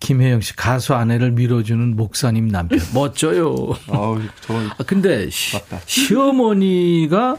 김혜영 0.00 0.40
씨 0.40 0.54
가수 0.54 0.94
아내를 0.94 1.32
밀어주는 1.32 1.96
목사님 1.96 2.48
남편 2.48 2.78
멋져요. 2.94 3.54
아우, 3.90 4.20
저건. 4.40 4.70
아, 4.78 4.84
근데 4.86 5.28
시. 5.30 5.58
시어머니가 5.86 7.36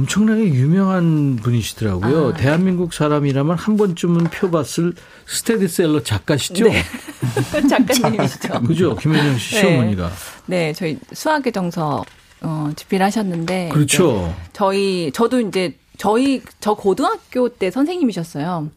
엄청나게 0.00 0.44
유명한 0.54 1.36
분이시더라고요. 1.36 2.28
아, 2.28 2.32
대한민국 2.34 2.94
사람이라면 2.94 3.56
한 3.56 3.76
번쯤은 3.76 4.24
펴봤을 4.24 4.94
스테디셀러 5.26 6.02
작가시죠? 6.02 6.64
네. 6.64 6.82
작가님이시죠. 7.68 8.60
그죠? 8.66 8.96
김혜영 8.96 9.38
씨 9.38 9.56
네. 9.56 9.60
시어머니가. 9.60 10.10
네, 10.46 10.72
저희 10.72 10.98
수학의 11.12 11.52
정서 11.52 12.04
어, 12.40 12.70
집필하셨는데 12.74 13.70
그렇죠. 13.72 14.34
저희 14.54 15.10
저도 15.12 15.40
이제 15.40 15.76
저희 15.98 16.42
저 16.60 16.72
고등학교 16.74 17.50
때 17.50 17.70
선생님이셨어요. 17.70 18.70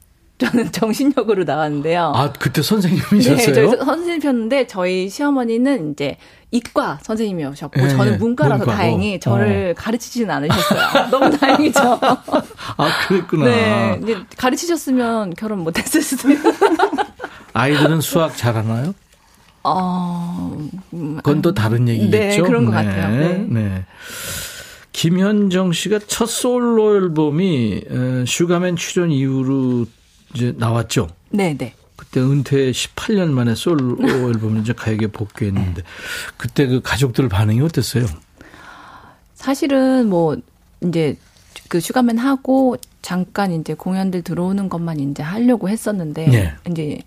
저는 0.44 0.72
정신력으로 0.74 1.44
나왔는데요. 1.44 2.12
아, 2.16 2.32
그때 2.34 2.62
네, 2.62 2.68
선생님이셨어요? 2.68 3.54
저희 3.54 3.68
선생님이셨는데 3.78 4.68
저희 4.68 5.10
시어머니는 5.10 5.92
이제 5.94 6.18
이과 6.52 7.00
선생님이셨고 7.02 7.82
예, 7.82 7.88
저는 7.90 8.20
문과라서 8.20 8.58
문과고. 8.58 8.72
다행히 8.78 9.20
저를 9.20 9.74
가르치지는 9.76 10.30
않으셨어요. 10.30 11.10
너무 11.10 11.30
다행이죠. 11.38 11.80
아, 12.78 12.90
그랬구나. 13.08 13.46
네, 13.46 14.00
이제 14.04 14.18
가르치셨으면 14.38 15.34
결혼 15.36 15.60
못했을 15.60 16.02
수도. 16.02 16.32
있- 16.32 16.40
아이들은 17.54 18.02
수학 18.02 18.36
잘하나요? 18.38 18.94
어, 19.64 20.58
음, 20.94 21.16
그건 21.18 21.42
또 21.42 21.54
다른 21.54 21.88
얘기겠죠? 21.88 22.42
네, 22.42 22.48
그런 22.48 22.66
것 22.66 22.72
같아요. 22.72 23.16
네. 23.18 23.46
네. 23.50 23.86
김현정 24.92 25.72
씨가 25.74 26.00
첫 26.08 26.28
솔로 26.28 26.96
앨범이 26.96 27.82
어, 27.90 28.24
슈가맨 28.28 28.76
출연 28.76 29.10
이후로 29.12 29.86
이제 30.34 30.54
나왔죠. 30.58 31.08
네, 31.30 31.56
네. 31.58 31.74
그때 31.96 32.20
은퇴 32.20 32.72
18년 32.72 33.30
만에 33.30 33.56
솔로 33.56 33.98
앨범을 34.02 34.62
이제 34.62 34.74
가요계 34.74 35.08
복귀했는데 35.08 35.84
그때 36.38 36.68
그 36.68 36.82
가족들 36.82 37.30
반응이 37.30 37.62
어땠어요? 37.62 38.06
사실은 39.36 40.10
뭐 40.10 40.36
이제 40.82 41.18
그 41.70 41.80
슈가맨 41.80 42.18
하고 42.18 42.78
잠깐 43.02 43.52
이제 43.52 43.74
공연들 43.74 44.22
들어오는 44.22 44.70
것만 44.70 45.00
이제 45.00 45.24
하려고 45.24 45.70
했었는데 45.70 46.34
예. 46.34 46.54
이제 46.70 47.02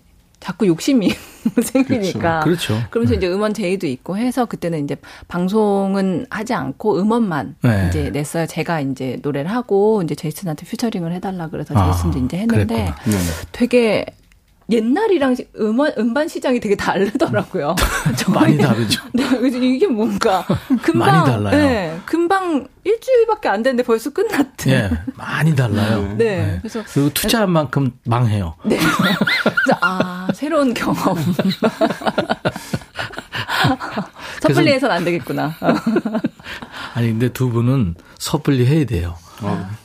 자꾸 0.47 0.65
욕심이 0.65 1.11
생기니까. 1.61 2.39
그렇죠. 2.39 2.81
그러면서 2.89 3.15
이제 3.15 3.27
음원 3.27 3.53
제의도 3.53 3.85
있고 3.85 4.17
해서 4.17 4.45
그때는 4.45 4.81
이제 4.85 4.95
방송은 5.27 6.25
하지 6.29 6.53
않고 6.53 7.01
음원만 7.01 7.57
네. 7.63 7.87
이제 7.89 8.09
냈어요. 8.11 8.45
제가 8.45 8.79
이제 8.79 9.19
노래를 9.21 9.51
하고 9.51 10.01
이제 10.03 10.15
제이슨한테 10.15 10.65
featuring을 10.65 11.11
해달라 11.11 11.49
그래서 11.49 11.77
아, 11.77 11.91
제이슨도 11.91 12.19
이제 12.19 12.37
했는데. 12.37 12.93
되게 13.51 14.05
옛날이랑 14.69 15.35
시- 15.35 15.47
음원 15.59 15.93
음반 15.97 16.27
시장이 16.27 16.59
되게 16.59 16.75
다르더라고요. 16.75 17.75
많이 18.33 18.57
다르죠. 18.57 19.01
네, 19.13 19.23
이게 19.43 19.87
뭔가 19.87 20.45
금방 20.81 21.13
많이 21.13 21.25
달라요. 21.31 21.57
네, 21.57 21.99
금방 22.05 22.67
일주일밖에 22.83 23.47
안 23.49 23.63
됐는데 23.63 23.83
벌써 23.83 24.09
끝났대. 24.11 24.71
예, 24.71 24.89
많이 25.15 25.55
달라요. 25.55 26.15
네, 26.17 26.57
그래서 26.61 26.83
그리고 26.91 27.09
투자한 27.13 27.49
만큼 27.51 27.91
망해요. 28.05 28.55
네. 28.65 28.77
그래서 28.77 29.79
아 29.81 30.27
새로운 30.33 30.73
경험. 30.73 31.17
섣불리해서는 34.41 34.95
안 34.95 35.03
되겠구나. 35.05 35.55
아니 36.93 37.07
근데 37.09 37.29
두 37.29 37.49
분은 37.49 37.95
섣불리 38.17 38.65
해야 38.65 38.85
돼요. 38.85 39.15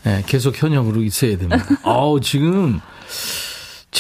예, 0.07 0.23
계속 0.27 0.61
현역으로 0.61 1.03
있어야 1.03 1.37
됩니다. 1.37 1.65
아우 1.85 2.21
지금 2.21 2.81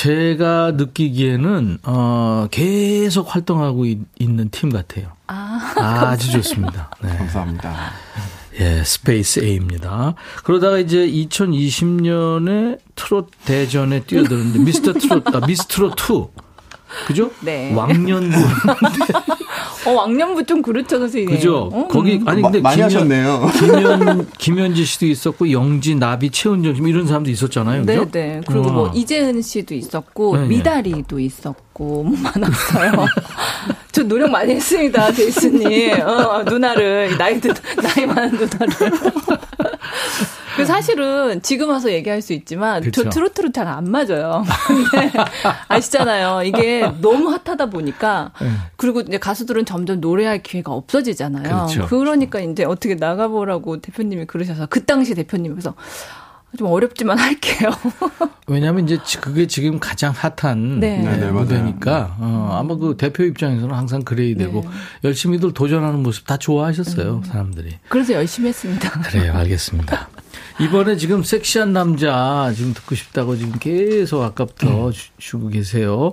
제가 0.02 0.72
느끼기에는 0.72 1.78
어 1.84 2.48
계속 2.50 3.32
활동하고 3.32 3.86
있, 3.86 4.00
는 4.18 4.48
팀 4.48 4.70
같아요. 4.70 5.12
아, 5.28 5.60
아주 5.76 6.32
좋습니다. 6.32 6.90
네. 7.00 7.16
감사합니다. 7.16 7.92
예, 8.58 8.82
스페이스 8.82 9.44
A입니다. 9.44 10.14
그러다가 10.42 10.78
이제 10.78 11.06
2020년에 11.06 12.80
트롯 12.96 13.30
대전에 13.44 14.00
뛰어드는데 14.00 14.58
미스터 14.58 14.92
트롯, 14.94 15.36
아, 15.36 15.46
미스트롯 15.46 15.94
2. 15.96 16.26
그죠? 17.06 17.30
네. 17.40 17.72
왕년부. 17.72 18.36
어 19.86 19.90
왕년부 19.90 20.44
좀 20.44 20.62
그렇죠 20.62 20.98
선생님. 20.98 21.30
그죠? 21.34 21.68
어, 21.72 21.88
거기 21.88 22.16
음. 22.16 22.28
아니 22.28 22.40
근데 22.42 22.60
마- 22.60 22.70
많이 22.70 22.82
하셨네요. 22.82 23.50
김현 23.58 24.28
김현지 24.38 24.84
씨도 24.84 25.06
있었고 25.06 25.50
영지, 25.50 25.94
나비, 25.96 26.30
최은정 26.30 26.74
씨 26.76 26.82
이런 26.86 27.06
사람도 27.06 27.30
있었잖아요. 27.30 27.84
네, 27.84 27.96
그죠? 27.96 28.10
네. 28.12 28.40
그리고 28.46 28.70
뭐 28.70 28.82
와. 28.84 28.92
이재은 28.94 29.42
씨도 29.42 29.74
있었고 29.74 30.36
네, 30.36 30.42
네. 30.42 30.48
미다리도 30.48 31.18
있었고 31.18 32.04
뭐 32.04 32.16
많았어요. 32.22 33.06
저 33.92 34.02
노력 34.04 34.30
많이 34.30 34.54
했습니다, 34.54 35.12
제이슨님. 35.12 36.00
어, 36.00 36.42
누나를 36.44 37.18
나이 37.18 37.38
드, 37.40 37.52
나이 37.76 38.06
많은 38.06 38.30
누나를. 38.38 38.92
그 40.56 40.66
사실은 40.66 41.40
지금 41.42 41.70
와서 41.70 41.90
얘기할 41.90 42.20
수 42.20 42.34
있지만 42.34 42.82
그쵸. 42.82 43.04
저 43.04 43.08
트로트로 43.10 43.52
잘 43.52 43.66
안 43.68 43.90
맞아요. 43.90 44.44
근데 44.66 45.10
아시잖아요. 45.68 46.42
이게 46.44 46.90
너무 47.00 47.30
핫하다 47.30 47.66
보니까 47.66 48.32
네. 48.40 48.48
그리고 48.76 49.00
이제 49.00 49.18
가수들은 49.18 49.64
점점 49.72 50.00
노래할 50.02 50.42
기회가 50.42 50.70
없어지잖아요. 50.72 51.66
그렇죠. 51.66 52.04
러니까 52.04 52.40
이제 52.40 52.62
어떻게 52.64 52.94
나가보라고 52.94 53.80
대표님이 53.80 54.26
그러셔서 54.26 54.66
그 54.66 54.84
당시 54.84 55.14
대표님께서 55.14 55.74
좀 56.58 56.66
어렵지만 56.66 57.18
할게요. 57.18 57.70
왜냐하면 58.46 58.84
이제 58.84 58.98
지- 59.02 59.18
그게 59.18 59.46
지금 59.46 59.78
가장 59.80 60.12
핫한 60.14 60.80
네. 60.80 60.98
네, 60.98 61.10
네, 61.12 61.16
네, 61.16 61.30
무대니까 61.30 62.16
어, 62.20 62.50
아마 62.60 62.76
그 62.76 62.96
대표 62.98 63.22
입장에서는 63.24 63.74
항상 63.74 64.02
그래야 64.02 64.36
되고 64.36 64.60
네. 64.60 64.68
열심히들 65.04 65.54
도전하는 65.54 66.02
모습 66.02 66.26
다 66.26 66.36
좋아하셨어요 66.36 67.22
음. 67.24 67.24
사람들이. 67.24 67.78
그래서 67.88 68.12
열심히 68.12 68.50
했습니다. 68.50 68.90
그래요, 69.00 69.32
알겠습니다. 69.34 70.10
이번에 70.60 70.96
지금 70.96 71.22
섹시한 71.22 71.72
남자 71.72 72.52
지금 72.54 72.74
듣고 72.74 72.94
싶다고 72.94 73.36
지금 73.36 73.52
계속 73.58 74.22
아까부터 74.22 74.90
주, 74.92 75.08
주고 75.16 75.48
계세요. 75.48 76.12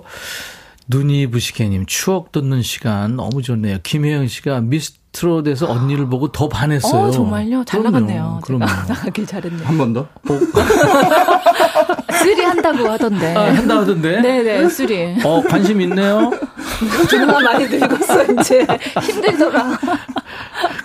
눈이 0.90 1.28
부시케님 1.28 1.86
추억 1.86 2.32
돋는 2.32 2.62
시간 2.62 3.14
너무 3.16 3.42
좋네요. 3.42 3.78
김혜영 3.84 4.26
씨가 4.26 4.60
미스트롯에서 4.62 5.70
언니를 5.70 6.06
보고 6.08 6.32
더 6.32 6.48
반했어요. 6.48 7.02
어, 7.02 7.10
정말요? 7.12 7.62
잘 7.64 7.80
그럼요, 7.80 8.00
나갔네요. 8.00 8.40
그럼요. 8.42 8.66
제가 8.66 8.82
나가길 8.94 9.26
잘했네요. 9.26 9.66
한 9.66 9.78
번 9.78 9.92
더? 9.92 10.08
three 12.20 12.42
한다고 12.42 12.88
하던데. 12.90 13.34
아, 13.34 13.54
한다 13.54 13.78
하던데? 13.78 14.20
네네, 14.20 14.68
three. 14.68 15.16
어, 15.24 15.42
관심 15.48 15.80
있네요. 15.82 16.30
누나 17.08 17.40
많이 17.40 17.66
늙었어, 17.66 18.24
이제. 18.40 18.66
힘들더라. 19.00 19.78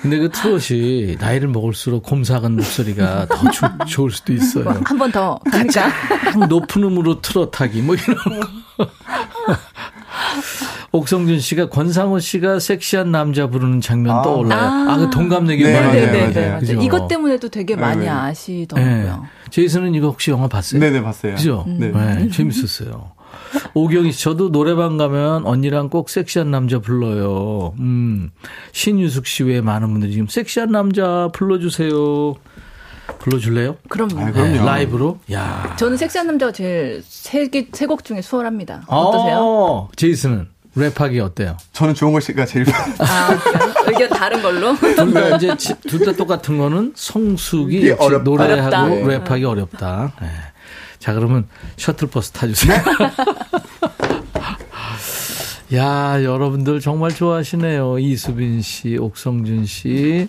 근데 0.01 0.19
그 0.19 0.29
트롯이 0.29 1.17
나이를 1.19 1.47
먹을수록 1.49 2.03
곰삭은 2.03 2.55
목소리가 2.55 3.25
더 3.27 3.49
조- 3.51 3.67
좋을 3.87 4.11
수도 4.11 4.33
있어요. 4.33 4.65
한 4.85 4.97
번 4.97 5.11
더? 5.11 5.39
가장 5.51 5.91
높은 6.47 6.83
음으로 6.83 7.21
트롯하기 7.21 7.81
뭐 7.81 7.95
이런 7.95 8.15
거. 8.17 8.87
옥성준 10.91 11.39
씨가 11.39 11.69
권상우 11.69 12.19
씨가 12.19 12.59
섹시한 12.59 13.11
남자 13.11 13.47
부르는 13.47 13.81
장면 13.81 14.17
아. 14.17 14.21
떠올라요. 14.21 14.59
아. 14.59 14.93
아, 14.93 14.97
그 14.97 15.09
동갑내기 15.09 15.63
네, 15.63 15.73
많이 15.73 15.87
맞아요, 15.87 15.99
해요. 15.99 16.11
네네 16.11 16.33
네, 16.33 16.49
맞아요. 16.49 16.81
이것 16.81 17.07
때문에도 17.07 17.49
되게 17.49 17.75
많이 17.75 18.01
네. 18.01 18.09
아시더라고요. 18.09 18.95
네. 18.95 19.49
제이슨은 19.49 19.93
이거 19.93 20.07
혹시 20.07 20.31
영화 20.31 20.47
봤어요? 20.47 20.79
네네, 20.79 21.01
봤어요. 21.01 21.35
그죠? 21.35 21.65
네. 21.67 21.91
네, 21.91 22.29
재밌었어요. 22.29 23.11
오경희 23.73 24.11
씨, 24.11 24.21
저도 24.23 24.51
노래방 24.51 24.97
가면 24.97 25.45
언니랑 25.45 25.89
꼭 25.89 26.09
섹시한 26.09 26.51
남자 26.51 26.79
불러요. 26.79 27.73
음, 27.79 28.31
신유숙 28.71 29.27
씨 29.27 29.43
외에 29.43 29.61
많은 29.61 29.91
분들이 29.91 30.13
지금 30.13 30.27
섹시한 30.27 30.71
남자 30.71 31.29
불러주세요. 31.33 32.35
불러줄래요? 33.19 33.77
그럼 33.89 34.09
아, 34.17 34.31
그럼요. 34.31 34.51
네, 34.51 34.57
라이브로? 34.57 35.19
야 35.31 35.75
저는 35.77 35.97
섹시한 35.97 36.27
남자가 36.27 36.51
제일 36.51 37.03
세곡 37.71 38.03
중에 38.03 38.21
수월합니다. 38.21 38.83
어떠세요? 38.87 39.37
어, 39.39 39.89
제이슨은 39.95 40.47
랩하기 40.75 41.19
어때요? 41.23 41.55
저는 41.71 41.93
좋은 41.93 42.19
씨가 42.19 42.45
제일 42.45 42.65
아? 42.99 43.37
의견 43.87 44.09
다른 44.09 44.41
걸로? 44.41 44.75
둘다 44.77 45.37
이제 45.37 45.55
둘 45.87 46.05
다 46.05 46.11
똑같은 46.11 46.57
거는 46.57 46.93
성숙이 46.95 47.91
어렵다. 47.91 48.23
노래하고 48.23 48.75
어렵다. 48.75 49.23
랩하기 49.35 49.43
어렵다. 49.49 50.11
네. 50.21 50.27
자 50.99 51.13
그러면 51.13 51.47
셔틀버스 51.77 52.31
타주세요. 52.31 52.77
야 55.73 56.23
여러분들 56.23 56.79
정말 56.79 57.11
좋아하시네요. 57.13 57.97
이수빈 57.99 58.61
씨, 58.61 58.97
옥성준 58.97 59.65
씨, 59.65 60.27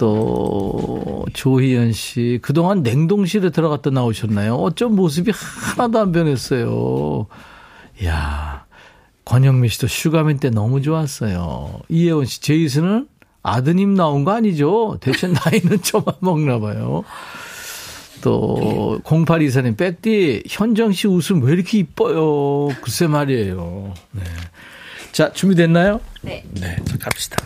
또 0.00 1.26
조희연 1.34 1.92
씨. 1.92 2.38
그동안 2.40 2.82
냉동실에 2.82 3.50
들어갔다 3.50 3.90
나오셨나요? 3.90 4.54
어쩜 4.54 4.96
모습이 4.96 5.30
하나도 5.76 5.98
안 6.00 6.12
변했어요. 6.12 7.26
야 8.06 8.64
권영미 9.26 9.68
씨도 9.68 9.88
슈가맨 9.88 10.38
때 10.38 10.48
너무 10.48 10.80
좋았어요. 10.80 11.82
이혜원 11.90 12.24
씨, 12.24 12.40
제이슨은 12.40 13.08
아드님 13.42 13.94
나온 13.94 14.24
거 14.24 14.32
아니죠? 14.32 14.96
대체 15.02 15.26
나이는 15.44 15.82
저만 15.82 16.14
먹나 16.20 16.58
봐요. 16.58 17.04
또 18.22 19.00
0824님 19.04 19.76
백디 19.76 20.44
현정 20.48 20.92
씨 20.92 21.08
웃음 21.08 21.42
왜 21.42 21.52
이렇게 21.52 21.76
이뻐요? 21.76 22.68
글쎄 22.80 23.06
말이에요. 23.06 23.92
네. 24.12 24.22
자 25.12 25.30
준비됐나요? 25.30 26.00
네. 26.22 26.42
네, 26.52 26.76
자 26.86 26.96
갑시다. 26.98 27.36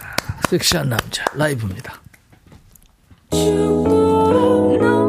섹시한 0.49 0.89
남자 0.89 1.25
라이브입니다. 1.35 2.04
너만 3.35 5.04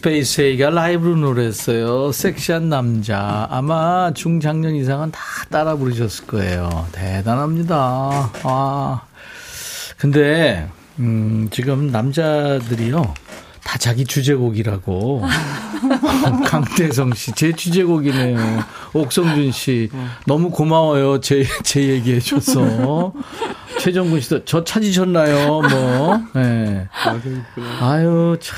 스페이스 0.00 0.40
A가 0.40 0.70
라이브로 0.70 1.14
노래했어요. 1.16 2.10
섹시한 2.10 2.70
남자. 2.70 3.46
아마 3.50 4.10
중장년 4.14 4.74
이상은 4.74 5.10
다 5.10 5.20
따라 5.50 5.76
부르셨을 5.76 6.26
거예요. 6.26 6.86
대단합니다. 6.90 8.30
아. 8.42 9.02
근데, 9.98 10.66
음, 10.98 11.48
지금 11.50 11.88
남자들이요. 11.88 13.12
다 13.62 13.76
자기 13.76 14.06
주제곡이라고. 14.06 15.22
강태성 16.48 17.12
씨, 17.12 17.32
제 17.32 17.52
주제곡이네요. 17.52 18.38
옥성준 18.94 19.52
씨, 19.52 19.90
너무 20.26 20.48
고마워요. 20.48 21.20
제, 21.20 21.44
제 21.62 21.82
얘기해줘서. 21.82 23.12
최정근 23.78 24.22
씨도 24.22 24.46
저 24.46 24.64
찾으셨나요? 24.64 25.60
뭐, 25.60 26.22
예. 26.36 26.88
아유, 27.82 28.38
참. 28.40 28.56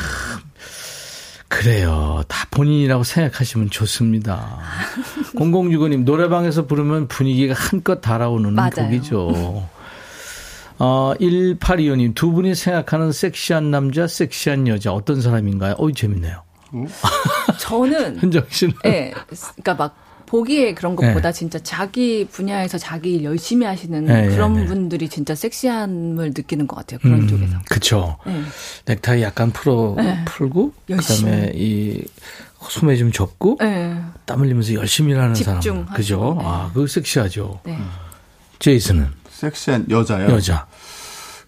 그래요. 1.53 2.23
다 2.29 2.47
본인이라고 2.51 3.05
생각하시면 3.05 3.69
좋습니다. 3.71 4.59
0065님, 5.37 6.05
노래방에서 6.05 6.67
부르면 6.67 7.09
분위기가 7.09 7.55
한껏 7.55 8.01
달아오르는 8.01 8.55
맞아요. 8.55 8.71
곡이죠. 8.77 9.69
어, 10.79 11.15
1825님, 11.21 12.15
두 12.15 12.33
분이 12.33 12.55
생각하는 12.55 13.13
섹시한 13.13 13.71
남자, 13.71 14.07
섹시한 14.07 14.67
여자, 14.67 14.93
어떤 14.93 15.21
사람인가요? 15.21 15.75
어이, 15.79 15.93
재밌네요. 15.93 16.43
저는 17.61 18.19
현정 18.19 18.45
씨는? 18.49 18.75
예, 18.87 19.13
그러니까 19.29 19.75
막 19.75 19.97
보기에 20.33 20.73
그런 20.73 20.97
것보다 20.97 21.31
진짜 21.31 21.59
자기 21.59 22.27
분야에서 22.27 22.79
자기 22.79 23.17
일 23.17 23.25
열심히 23.25 23.67
하시는 23.67 24.07
네, 24.07 24.29
그런 24.29 24.55
네, 24.55 24.61
네. 24.61 24.67
분들이 24.67 25.11
진짜 25.11 25.35
섹시함을 25.35 26.29
느끼는 26.35 26.67
것 26.67 26.77
같아요. 26.77 27.01
그런 27.01 27.29
쪽에서. 27.29 27.59
그쵸. 27.69 28.17
네. 28.25 28.43
넥타이 28.87 29.23
약간 29.23 29.51
풀어, 29.51 29.93
네. 29.99 30.25
풀고, 30.25 30.73
그 30.87 30.93
열심히. 30.95 31.31
다음에 31.31 31.53
이 31.55 32.03
소매 32.67 32.97
좀 32.97 33.13
접고, 33.13 33.59
네. 33.61 33.95
땀 34.25 34.41
흘리면서 34.41 34.73
열심히 34.73 35.13
일하는 35.13 35.35
사람. 35.35 35.61
그죠? 35.93 36.37
네. 36.39 36.45
아, 36.47 36.71
그거 36.73 36.87
섹시하죠. 36.87 37.61
네. 37.65 37.79
제이슨은? 38.59 39.09
섹시한 39.29 39.87
여자요. 39.91 40.31
여자. 40.31 40.67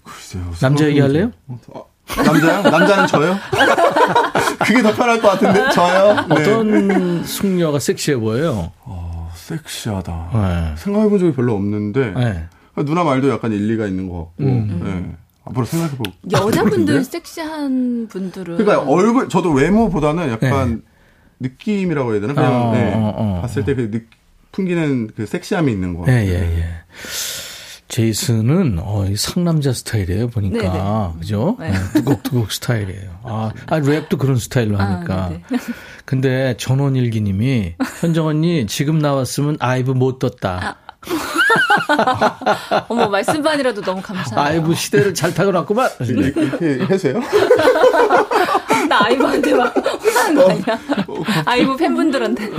글쎄요. 0.03 0.53
남자 0.61 0.87
얘기할래요? 0.87 1.31
어, 1.69 1.87
남자요? 2.23 2.63
남자는 2.63 3.07
저요? 3.07 3.39
그게 4.67 4.83
더 4.83 4.95
편할 4.95 5.21
것 5.21 5.29
같은데 5.29 5.71
저요? 5.71 6.27
네. 6.29 6.35
어떤 6.35 7.25
숙녀가 7.25 7.79
섹시해 7.79 8.17
보여요? 8.17 8.73
어, 8.83 9.31
섹시하다. 9.35 10.31
네. 10.33 10.75
생각해본 10.77 11.19
적이 11.19 11.33
별로 11.33 11.55
없는데 11.55 12.13
네. 12.13 12.45
누나 12.85 13.05
말도 13.05 13.29
약간 13.31 13.53
일리가 13.53 13.87
있는 13.87 14.09
것 14.09 14.17
같고 14.19 14.35
음. 14.41 14.81
네. 14.83 15.17
앞으로 15.45 15.65
생각해보. 15.67 16.03
여자분들 16.33 17.05
섹시한 17.05 18.09
분들은 18.09 18.57
그러니까 18.57 18.91
얼굴 18.91 19.29
저도 19.29 19.53
외모보다는 19.53 20.31
약간 20.31 20.83
느낌이라고 21.41 22.13
해야 22.13 22.21
되나? 22.21 22.35
그냥 22.35 22.51
네. 22.51 22.57
어, 22.59 22.73
네. 22.73 22.93
어, 22.95 23.15
어, 23.17 23.41
봤을 23.43 23.65
때 23.65 23.75
그 23.75 24.07
풍기는 24.55 25.09
그 25.17 25.27
섹시함이 25.27 25.73
있는 25.73 25.95
것 25.95 26.07
예, 26.07 26.13
같아요. 26.13 26.29
예, 26.29 26.59
예. 26.59 26.65
제이슨은 27.95 28.81
어, 28.83 29.07
이 29.09 29.15
상남자 29.15 29.73
스타일이에요 29.73 30.27
보니까 30.27 30.59
네네. 30.59 31.21
그죠? 31.21 31.57
네. 31.61 31.71
네, 31.71 31.79
뚜걱뚜걱 31.95 32.51
스타일이에요. 32.51 33.21
아, 33.23 33.53
아 33.67 33.79
랩도 33.79 34.19
그런 34.19 34.37
스타일로 34.37 34.77
아, 34.77 34.83
하니까. 34.83 35.29
네네. 35.29 35.43
근데 36.05 36.57
전원일기님이 36.57 37.77
현정 38.01 38.27
언니 38.27 38.67
지금 38.67 38.99
나왔으면 38.99 39.59
아이브 39.61 39.93
못 39.93 40.19
떴다. 40.19 40.77
어머 42.89 43.09
말씀만이라도 43.09 43.83
너무 43.83 44.03
감사해요. 44.03 44.45
아이브 44.45 44.75
시대를 44.75 45.15
잘 45.15 45.33
타고났구만. 45.33 45.89
이렇게 46.01 46.85
해세요? 46.93 47.21
나 48.89 49.05
아이브한테 49.05 49.55
막 49.55 49.73
혼나는 49.77 50.35
거 50.35 50.51
아니야? 50.51 50.81
아이브 51.45 51.77
팬분들한테. 51.77 52.51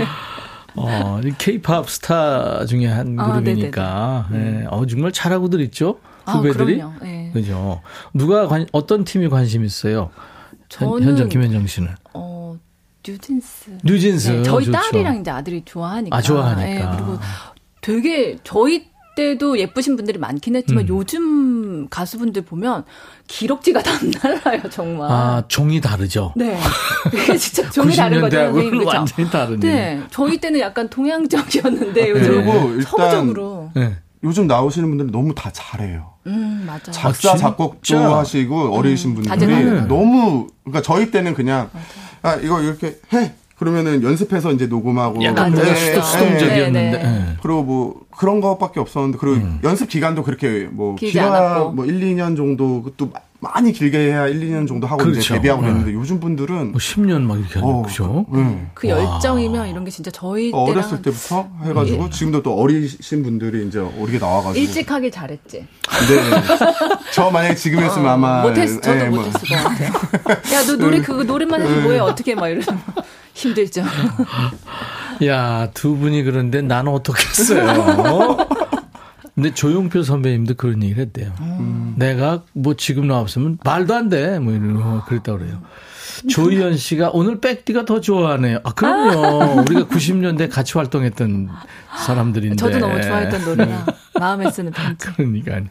어, 0.77 1.19
이 1.23 1.31
케이팝 1.37 1.89
스타 1.89 2.65
중에 2.65 2.87
한 2.87 3.17
아, 3.19 3.31
그룹이니까. 3.31 4.27
예. 4.33 4.65
어, 4.69 4.85
정말 4.85 5.11
잘하고들 5.11 5.61
있죠? 5.61 5.99
아, 6.25 6.33
후배들이. 6.33 6.75
그럼요. 6.77 6.93
예. 7.05 7.29
그죠? 7.33 7.81
누가 8.13 8.47
관, 8.47 8.65
어떤 8.71 9.03
팀이 9.03 9.29
관심 9.29 9.63
있어요? 9.63 10.09
현- 10.71 10.89
저는- 10.89 11.03
현정 11.03 11.29
김현정 11.29 11.65
씨는. 11.67 11.89
어, 12.13 12.57
뉴진스. 13.07 13.77
뉴진스. 13.83 14.29
네, 14.29 14.43
저희 14.43 14.65
좋죠. 14.65 14.77
딸이랑 14.77 15.21
이제 15.21 15.31
아들이 15.31 15.61
좋아하니까. 15.63 16.15
아, 16.17 16.21
좋아하니까. 16.21 16.69
예, 16.69 16.95
그리고 16.95 17.17
되게 17.81 18.37
저희 18.43 18.87
때도 19.15 19.57
예쁘신 19.59 19.95
분들이 19.95 20.17
많긴 20.19 20.55
했지만 20.57 20.83
음. 20.85 20.87
요즘 20.89 21.87
가수분들 21.89 22.41
보면 22.41 22.83
기럭지가 23.27 23.81
다 23.81 23.91
달라요, 24.19 24.61
정말. 24.69 25.11
아, 25.11 25.43
종이 25.47 25.81
다르죠? 25.81 26.33
네. 26.35 26.57
이게 27.13 27.37
진짜 27.37 27.69
종이 27.69 27.95
다른 27.95 28.21
거죠. 28.21 28.37
90년대하고는 28.37 28.53
선생님, 28.53 28.79
그죠? 28.79 28.89
완전히 28.97 29.29
다르네. 29.29 29.59
네. 29.67 30.03
저희 30.11 30.37
때는 30.37 30.59
약간 30.59 30.89
동양적이었는데 30.89 32.09
요즘 32.11 32.45
그리고 32.45 32.69
일단 32.69 32.81
서구적으로. 32.83 33.71
네. 33.75 33.95
요즘 34.23 34.47
나오시는 34.47 34.89
분들이 34.89 35.11
너무 35.11 35.35
다 35.35 35.51
잘해요. 35.53 36.13
음, 36.27 36.63
맞아요. 36.65 36.79
작사 36.91 37.11
진짜? 37.33 37.37
작곡도 37.37 37.97
하시고 38.15 38.75
어리신 38.75 39.13
분들이 39.13 39.29
다재다능. 39.29 39.87
너무 39.87 40.47
그러니까 40.63 40.81
저희 40.81 41.11
때는 41.11 41.35
그냥 41.35 41.69
아 42.23 42.35
이거 42.35 42.59
이렇게 42.61 42.99
해 43.13 43.33
그러면은 43.57 44.03
연습해서 44.03 44.51
이제 44.51 44.67
녹음하고 44.67 45.23
약간 45.23 45.51
맞아요. 45.53 45.63
뭔가 45.63 45.71
예, 45.71 45.75
수도, 45.75 45.97
예, 45.97 46.01
수동적이었는데. 46.01 46.91
네, 46.91 47.03
네. 47.03 47.25
예. 47.31 47.37
그리고 47.41 47.63
뭐 47.63 48.01
그런 48.17 48.41
것밖에 48.41 48.79
없었는데 48.81 49.17
그리고 49.17 49.37
음. 49.37 49.59
연습 49.63 49.87
기간도 49.89 50.23
그렇게 50.23 50.67
뭐 50.71 50.95
않았고. 51.17 51.71
뭐 51.71 51.85
1, 51.85 51.99
2년 52.01 52.35
정도 52.35 52.83
그것도 52.83 53.11
마- 53.13 53.19
많이 53.53 53.71
길게 53.71 53.97
해야 53.97 54.27
1, 54.27 54.39
2년 54.41 54.67
정도 54.67 54.87
하고 54.87 55.03
그렇죠. 55.03 55.19
이제 55.19 55.33
데뷔하고 55.35 55.61
네. 55.61 55.67
그랬는데 55.67 55.93
요즘 55.93 56.19
분들은 56.19 56.71
뭐 56.71 56.79
10년 56.79 57.21
막 57.21 57.37
이렇게 57.39 57.53
하죠. 57.59 57.67
어, 57.67 57.81
그죠? 57.83 58.25
네. 58.33 58.65
그 58.73 58.89
열정이면 58.89 59.69
이런 59.69 59.85
게 59.85 59.91
진짜 59.91 60.09
저희 60.11 60.51
때랑 60.51 60.67
어렸을 60.67 61.01
때부터 61.01 61.47
해 61.63 61.73
가지고 61.73 62.09
지금도 62.09 62.41
또 62.43 62.55
어리신 62.59 63.23
분들이 63.23 63.67
이제 63.67 63.79
어리게 63.79 64.19
나와 64.19 64.41
가지고 64.41 64.57
일찍 64.65 64.89
하길 64.91 65.11
잘했지. 65.11 65.59
네. 65.59 65.67
저 67.13 67.29
만약에 67.29 67.55
지금이었으면 67.55 68.09
아마 68.09 68.41
못했, 68.41 68.67
저도 68.81 68.99
예, 68.99 69.09
뭐. 69.09 69.19
못했을 69.23 69.47
것 69.47 69.63
같아요. 69.63 69.89
야, 70.53 70.65
너 70.65 70.75
노래, 70.77 70.99
그거 71.01 71.23
노래만 71.23 71.61
해서 71.61 71.81
뭐해, 71.81 71.99
어떻게, 71.99 72.35
막 72.35 72.49
이러면. 72.49 72.81
힘들죠. 73.35 73.83
야, 75.25 75.69
두 75.73 75.95
분이 75.97 76.23
그런데 76.23 76.61
나는 76.61 76.91
어떻겠어요? 76.91 78.37
근데 79.35 79.53
조용필 79.53 80.03
선배님도 80.03 80.55
그런 80.55 80.81
얘기를 80.81 81.03
했대요. 81.03 81.33
내가 81.97 82.43
뭐 82.53 82.73
지금 82.75 83.07
나왔으면 83.07 83.57
말도 83.63 83.93
안 83.93 84.09
돼. 84.09 84.39
뭐 84.39 84.53
이런 84.53 84.75
거 84.75 85.03
그랬다고 85.05 85.39
그래요. 85.39 85.61
조희연 86.29 86.77
씨가 86.77 87.09
오늘 87.13 87.41
백디가 87.41 87.83
더 87.83 87.99
좋아하네요. 87.99 88.59
아, 88.63 88.71
그럼요. 88.71 89.61
우리가 89.63 89.87
90년대 89.87 90.49
같이 90.49 90.73
활동했던 90.77 91.49
사람들인데. 92.05 92.55
저도 92.55 92.79
너무 92.79 93.01
좋아했던 93.01 93.43
노래라. 93.43 93.85
마음에 94.17 94.49
쓰는 94.49 94.71
편지. 94.71 95.05
그러니까요. 95.05 95.65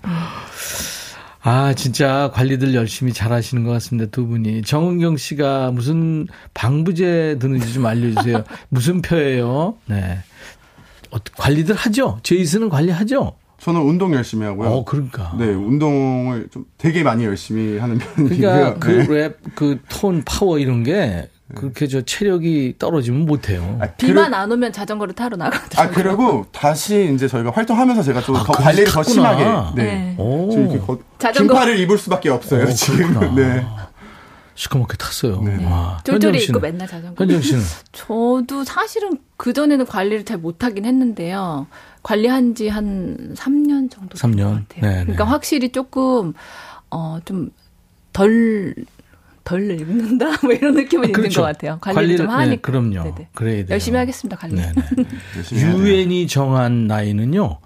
아, 1.47 1.75
진짜 1.75 2.31
관리들 2.33 2.75
열심히 2.75 3.13
잘 3.13 3.31
하시는 3.31 3.65
것 3.65 3.73
같습니다, 3.73 4.11
두 4.11 4.27
분이. 4.27 4.63
정은경 4.63 5.19
씨가 5.19 5.73
무슨 5.73 6.27
방부제 6.55 7.37
드는지 7.39 7.75
좀 7.75 7.85
알려주세요. 7.85 8.45
무슨 8.71 9.03
표예요? 9.03 9.77
네. 9.85 10.21
어, 11.11 11.19
관리들 11.37 11.75
하죠? 11.75 12.19
제이슨은 12.23 12.71
관리하죠? 12.71 13.35
저는 13.59 13.83
운동 13.83 14.15
열심히 14.15 14.47
하고요. 14.47 14.71
어, 14.71 14.85
그러니까. 14.87 15.37
네, 15.39 15.49
운동을 15.49 16.49
좀 16.51 16.65
되게 16.79 17.03
많이 17.03 17.27
열심히 17.27 17.77
하는 17.77 17.99
편이고요. 17.99 18.39
그러니까 18.39 18.79
그 18.79 18.91
네. 18.91 19.07
랩, 19.07 19.37
그 19.55 19.81
톤, 19.91 20.23
파워 20.25 20.59
이런 20.59 20.83
게 20.83 21.29
그렇게 21.55 21.87
저 21.87 22.03
체력이 22.03 22.75
떨어지면 22.79 23.25
못해요. 23.27 23.79
아, 23.81 23.87
비만 23.97 24.35
안 24.35 24.51
오면 24.51 24.73
자전거를 24.73 25.15
타러 25.15 25.37
아, 25.41 25.45
나가더라고요. 25.49 25.95
그리고 25.95 26.47
다시 26.53 27.13
이제 27.15 27.27
저희가 27.29 27.51
활동하면서 27.53 28.03
제가 28.03 28.21
좀더 28.23 28.41
아, 28.41 28.45
관리를 28.45 28.93
더. 28.93 29.03
심하게. 29.03 29.45
네. 29.75 30.15
네. 30.17 30.17
이렇게 30.19 30.79
거, 30.79 30.99
자전거- 31.19 31.55
긴팔을 31.55 31.79
입을 31.81 31.99
수밖에 31.99 32.29
없어요, 32.31 32.65
오, 32.65 32.71
지금. 32.71 33.15
그렇구나. 33.15 33.35
네. 33.35 33.67
시커멓게 34.57 34.97
탔어요. 34.97 35.41
네. 35.43 35.65
와. 35.65 35.99
쫄쫄이 36.05 36.39
입고? 36.45 36.61
맨날 36.61 36.87
자전거. 36.87 37.25
현정 37.25 37.41
씨는? 37.41 37.61
저도 37.93 38.63
사실은 38.65 39.19
그전에는 39.37 39.85
관리를 39.87 40.25
잘 40.25 40.39
못하긴 40.39 40.85
했는데요. 40.85 41.67
관리한 42.05 42.55
지 42.55 42.69
한 42.69 43.35
3년 43.37 43.91
정도 43.91 44.17
삼된것 44.17 44.53
년? 44.55 44.67
같아요. 44.69 44.83
네네. 44.83 45.03
그러니까 45.05 45.25
확실히 45.25 45.71
조금, 45.73 46.35
어, 46.91 47.19
좀 47.25 47.51
덜, 48.13 48.75
덜 49.45 49.63
늙는다? 49.67 50.39
뭐 50.43 50.53
이런 50.53 50.75
느낌은 50.75 51.11
있는 51.11 51.29
것 51.31 51.43
같아요. 51.43 51.79
관리를, 51.81 52.17
좀 52.17 52.31
하니까. 52.31 52.51
네, 52.51 52.57
그럼요. 52.57 53.03
네네. 53.05 53.29
그래야 53.35 53.55
돼요. 53.57 53.67
열심히 53.71 53.99
하겠습니다, 53.99 54.37
관리. 54.37 54.59
해야 54.61 54.73
돼요. 54.73 54.85
유엔이 55.53 56.27
정한 56.29 56.87
나이는요, 56.87 57.59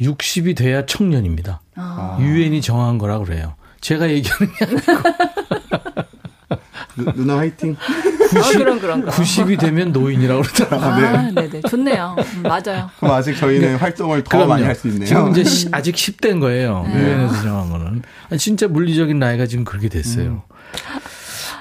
60이 0.00 0.56
돼야 0.56 0.84
청년입니다. 0.86 1.60
아. 1.76 2.18
유엔이 2.20 2.60
정한 2.60 2.98
거라 2.98 3.18
그래요. 3.20 3.54
제가 3.80 4.10
얘기하는 4.10 4.52
게 4.54 4.64
아니고 4.64 4.82
누, 6.96 7.04
누나 7.14 7.38
화이팅. 7.38 7.76
아, 7.78 8.58
그런, 8.58 8.80
그런 8.80 9.04
거. 9.04 9.10
90이 9.12 9.58
되면 9.58 9.92
노인이라고 9.92 10.42
그러더라고요. 10.42 11.06
아, 11.06 11.30
네네. 11.30 11.60
좋네요. 11.62 12.16
음, 12.18 12.42
맞아요. 12.42 12.90
그럼 12.98 13.14
아직 13.14 13.36
저희는 13.36 13.76
활동을 13.76 14.24
더 14.24 14.46
많이 14.46 14.64
할 14.64 14.74
수 14.74 14.88
있네요. 14.88 15.06
지금 15.06 15.30
이제 15.30 15.44
시- 15.44 15.68
아직 15.70 15.94
10대인 15.94 16.40
거예요. 16.40 16.84
네. 16.88 16.94
유엔에서 17.00 17.42
정한 17.42 17.70
거는. 17.70 18.02
아니, 18.30 18.38
진짜 18.38 18.66
물리적인 18.66 19.18
나이가 19.18 19.46
지금 19.46 19.64
그렇게 19.64 19.88
됐어요. 19.88 20.42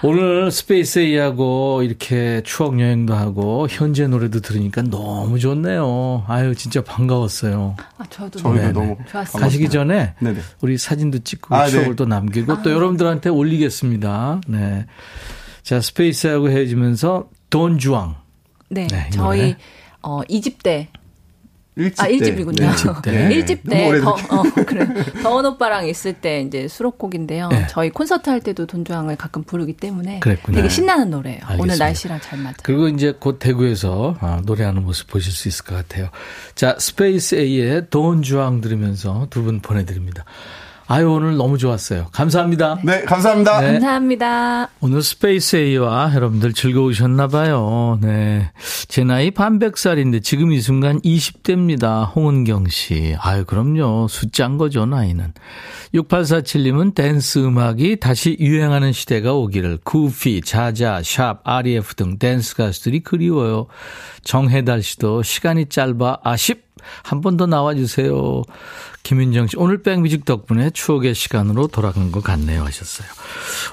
오늘 0.03 0.51
스페이스 0.51 0.99
A하고 0.99 1.82
이렇게 1.82 2.41
추억 2.45 2.80
여행도 2.80 3.16
하고 3.16 3.68
현재 3.68 4.08
노래도 4.08 4.41
들으니까 4.41 4.84
너무 4.84 5.39
좋네요. 5.39 6.24
아유 6.28 6.53
진짜 6.55 6.84
반가웠어요. 6.84 7.76
아, 7.97 8.03
저도 8.10 8.38
저희도 8.39 8.62
네네. 8.62 8.72
너무 8.74 8.97
좋았어요. 9.10 9.41
가시기 9.41 9.70
전에 9.70 10.14
네네. 10.20 10.39
우리 10.62 10.78
사진도 10.78 11.20
찍고 11.20 11.55
아, 11.55 11.68
추억을 11.68 11.89
네. 11.89 11.95
또 11.95 12.05
남기고 12.05 12.62
또 12.62 12.72
여러분들한테 12.72 13.30
올리겠습니다. 13.30 14.41
네. 14.47 14.86
자 15.64 15.82
스페이스하고 15.82 16.49
헤어지면서 16.51 17.30
돈 17.49 17.80
주앙. 17.80 18.15
네, 18.70 18.88
네, 18.88 19.08
이 19.10 19.12
저희. 19.12 19.55
어 20.03 20.22
2집 20.30 20.62
때 20.64 20.89
일집 21.78 22.01
아, 22.01 22.07
때. 22.07 22.13
1집이군요. 22.17 22.59
네. 22.59 22.65
일집 22.67 23.01
때. 23.03 23.11
네. 23.11 23.30
1집 23.30 23.59
너무 23.63 23.91
때, 23.93 24.01
더. 24.01 24.09
어, 24.36 24.43
그래. 24.65 24.88
더원 25.23 25.45
오빠랑 25.45 25.88
있을 25.88 26.13
때 26.13 26.41
이제 26.41 26.67
수록곡인데요. 26.67 27.49
네. 27.49 27.67
저희 27.69 27.89
콘서트 27.91 28.30
할 28.30 28.41
때도 28.41 28.65
돈 28.65 28.79
주앙을 28.79 29.15
가끔 29.15 29.43
부르기 29.43 29.73
때문에 29.73 30.19
그랬구나. 30.19 30.55
되게 30.57 30.69
신나는 30.69 31.09
노래예요. 31.11 31.39
알겠습니다. 31.43 31.63
오늘 31.63 31.78
날씨랑 31.78 32.19
잘 32.21 32.39
맞아요. 32.39 32.55
그리고 32.63 32.88
이제 32.88 33.13
곧 33.19 33.38
대구에서 33.39 34.17
아, 34.19 34.41
노래하는 34.45 34.84
모습 34.84 35.07
보실 35.07 35.32
수 35.32 35.47
있을 35.47 35.65
것 35.65 35.75
같아요. 35.75 36.09
자, 36.55 36.75
스페이스 36.80 37.36
A의 37.36 37.84
돈 37.89 38.21
주앙 38.23 38.61
들으면서 38.61 39.28
두 39.30 39.43
분 39.43 39.59
보내드립니다. 39.61 40.25
아유, 40.89 41.11
오늘 41.11 41.35
너무 41.35 41.57
좋았어요. 41.57 42.07
감사합니다. 42.13 42.79
네, 42.81 43.01
감사합니다. 43.01 43.59
네. 43.59 43.73
감사합니다. 43.73 44.69
오늘 44.79 45.03
스페이스 45.03 45.57
A와 45.57 46.13
여러분들 46.15 46.53
즐거우셨나봐요. 46.53 47.99
네. 48.01 48.49
제 48.88 49.03
나이 49.03 49.31
반백살인데 49.31 50.21
지금 50.21 50.53
이 50.53 50.61
순간 50.61 51.01
20대입니다. 51.01 52.15
홍은경 52.15 52.69
씨. 52.69 53.17
아유, 53.19 53.43
그럼요. 53.43 54.07
숫자인 54.07 54.57
거죠, 54.57 54.85
나이는. 54.85 55.33
6847님은 55.93 56.95
댄스 56.95 57.39
음악이 57.39 57.99
다시 57.99 58.38
유행하는 58.39 58.93
시대가 58.93 59.33
오기를 59.33 59.79
구피, 59.83 60.39
자자, 60.41 61.01
샵, 61.03 61.41
REF 61.43 61.95
등 61.95 62.17
댄스 62.17 62.55
가수들이 62.55 63.01
그리워요. 63.01 63.67
정혜달 64.23 64.81
씨도 64.81 65.23
시간이 65.23 65.65
짧아 65.65 66.19
아쉽. 66.23 66.66
한 67.03 67.21
번 67.21 67.38
더 67.38 67.45
나와주세요. 67.45 68.41
김윤정 69.03 69.47
씨, 69.47 69.57
오늘 69.57 69.82
백뮤직 69.84 70.25
덕분에 70.25 70.69
추억의 70.71 71.15
시간으로 71.15 71.67
돌아간 71.67 72.11
것 72.11 72.23
같네요 72.23 72.63
하셨어요. 72.65 73.07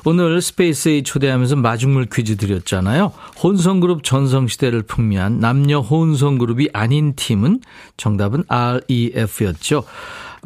오늘 0.04 0.40
스페이스에 0.40 1.02
초대하면서 1.02 1.56
마중물 1.56 2.06
퀴즈 2.12 2.36
드렸잖아요. 2.36 3.12
혼성그룹 3.42 4.04
전성시대를 4.04 4.82
풍미한 4.82 5.40
남녀 5.40 5.80
혼성그룹이 5.80 6.70
아닌 6.72 7.14
팀은 7.16 7.60
정답은 7.96 8.44
REF였죠. 8.48 9.84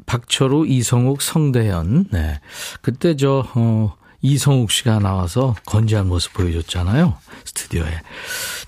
박철우, 0.07 0.67
이성욱, 0.67 1.21
성대현. 1.21 2.07
네. 2.11 2.41
그때 2.81 3.17
저, 3.17 3.45
어, 3.55 3.95
이성욱 4.23 4.71
씨가 4.71 5.01
나와서 5.01 5.55
건재한 5.67 6.09
모습 6.09 6.33
보여줬잖아요. 6.33 7.15
스튜디오에. 7.59 7.91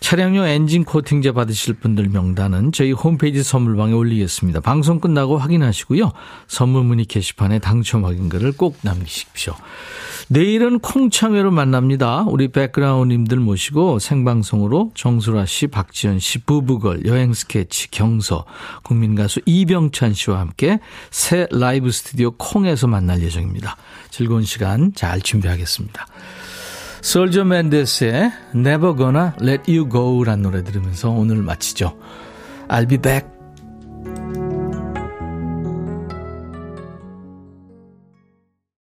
차량용 0.01 0.47
엔진 0.47 0.85
코팅제 0.85 1.33
받으실 1.33 1.75
분들 1.75 2.09
명단은 2.09 2.73
저희 2.73 2.93
홈페이지 2.93 3.43
선물방에 3.43 3.93
올리겠습니다. 3.93 4.61
방송 4.61 4.99
끝나고 5.01 5.39
확인하시고요. 5.39 6.13
선물 6.49 6.85
문의 6.85 7.05
게시판에 7.05 7.59
당첨 7.59 8.05
확인글을 8.05 8.53
꼭 8.53 8.79
남기십시오. 8.83 9.55
내일은 10.33 10.79
콩창회로 10.79 11.51
만납니다. 11.51 12.23
우리 12.29 12.49
백그라운드님들 12.49 13.39
모시고 13.39 13.99
생방송으로 13.99 14.93
정수라 14.95 15.45
씨, 15.45 15.67
박지연 15.67 16.21
씨, 16.21 16.39
부부걸, 16.39 17.05
여행 17.07 17.33
스케치, 17.33 17.91
경서, 17.91 18.45
국민가수 18.85 19.41
이병찬 19.45 20.15
씨와 20.15 20.39
함께 20.39 20.79
새 21.11 21.49
라이브 21.51 21.91
스튜디오 21.91 22.31
콩에서 22.33 22.87
만날 22.87 23.23
예정입니다. 23.23 23.77
즐거운 24.11 24.45
시간 24.45 24.93
잘 24.95 25.21
준비하겠습니다. 25.21 26.07
솔저 27.03 27.45
맨데스의 27.45 28.33
Never 28.55 28.97
Gonna 28.97 29.33
Let 29.41 29.73
You 29.73 29.89
Go라는 29.89 30.43
노래 30.43 30.63
들으면서 30.63 31.11
오늘 31.11 31.37
마치죠. 31.37 31.97
I'll 32.69 32.89
be 32.89 32.99
back. 32.99 33.40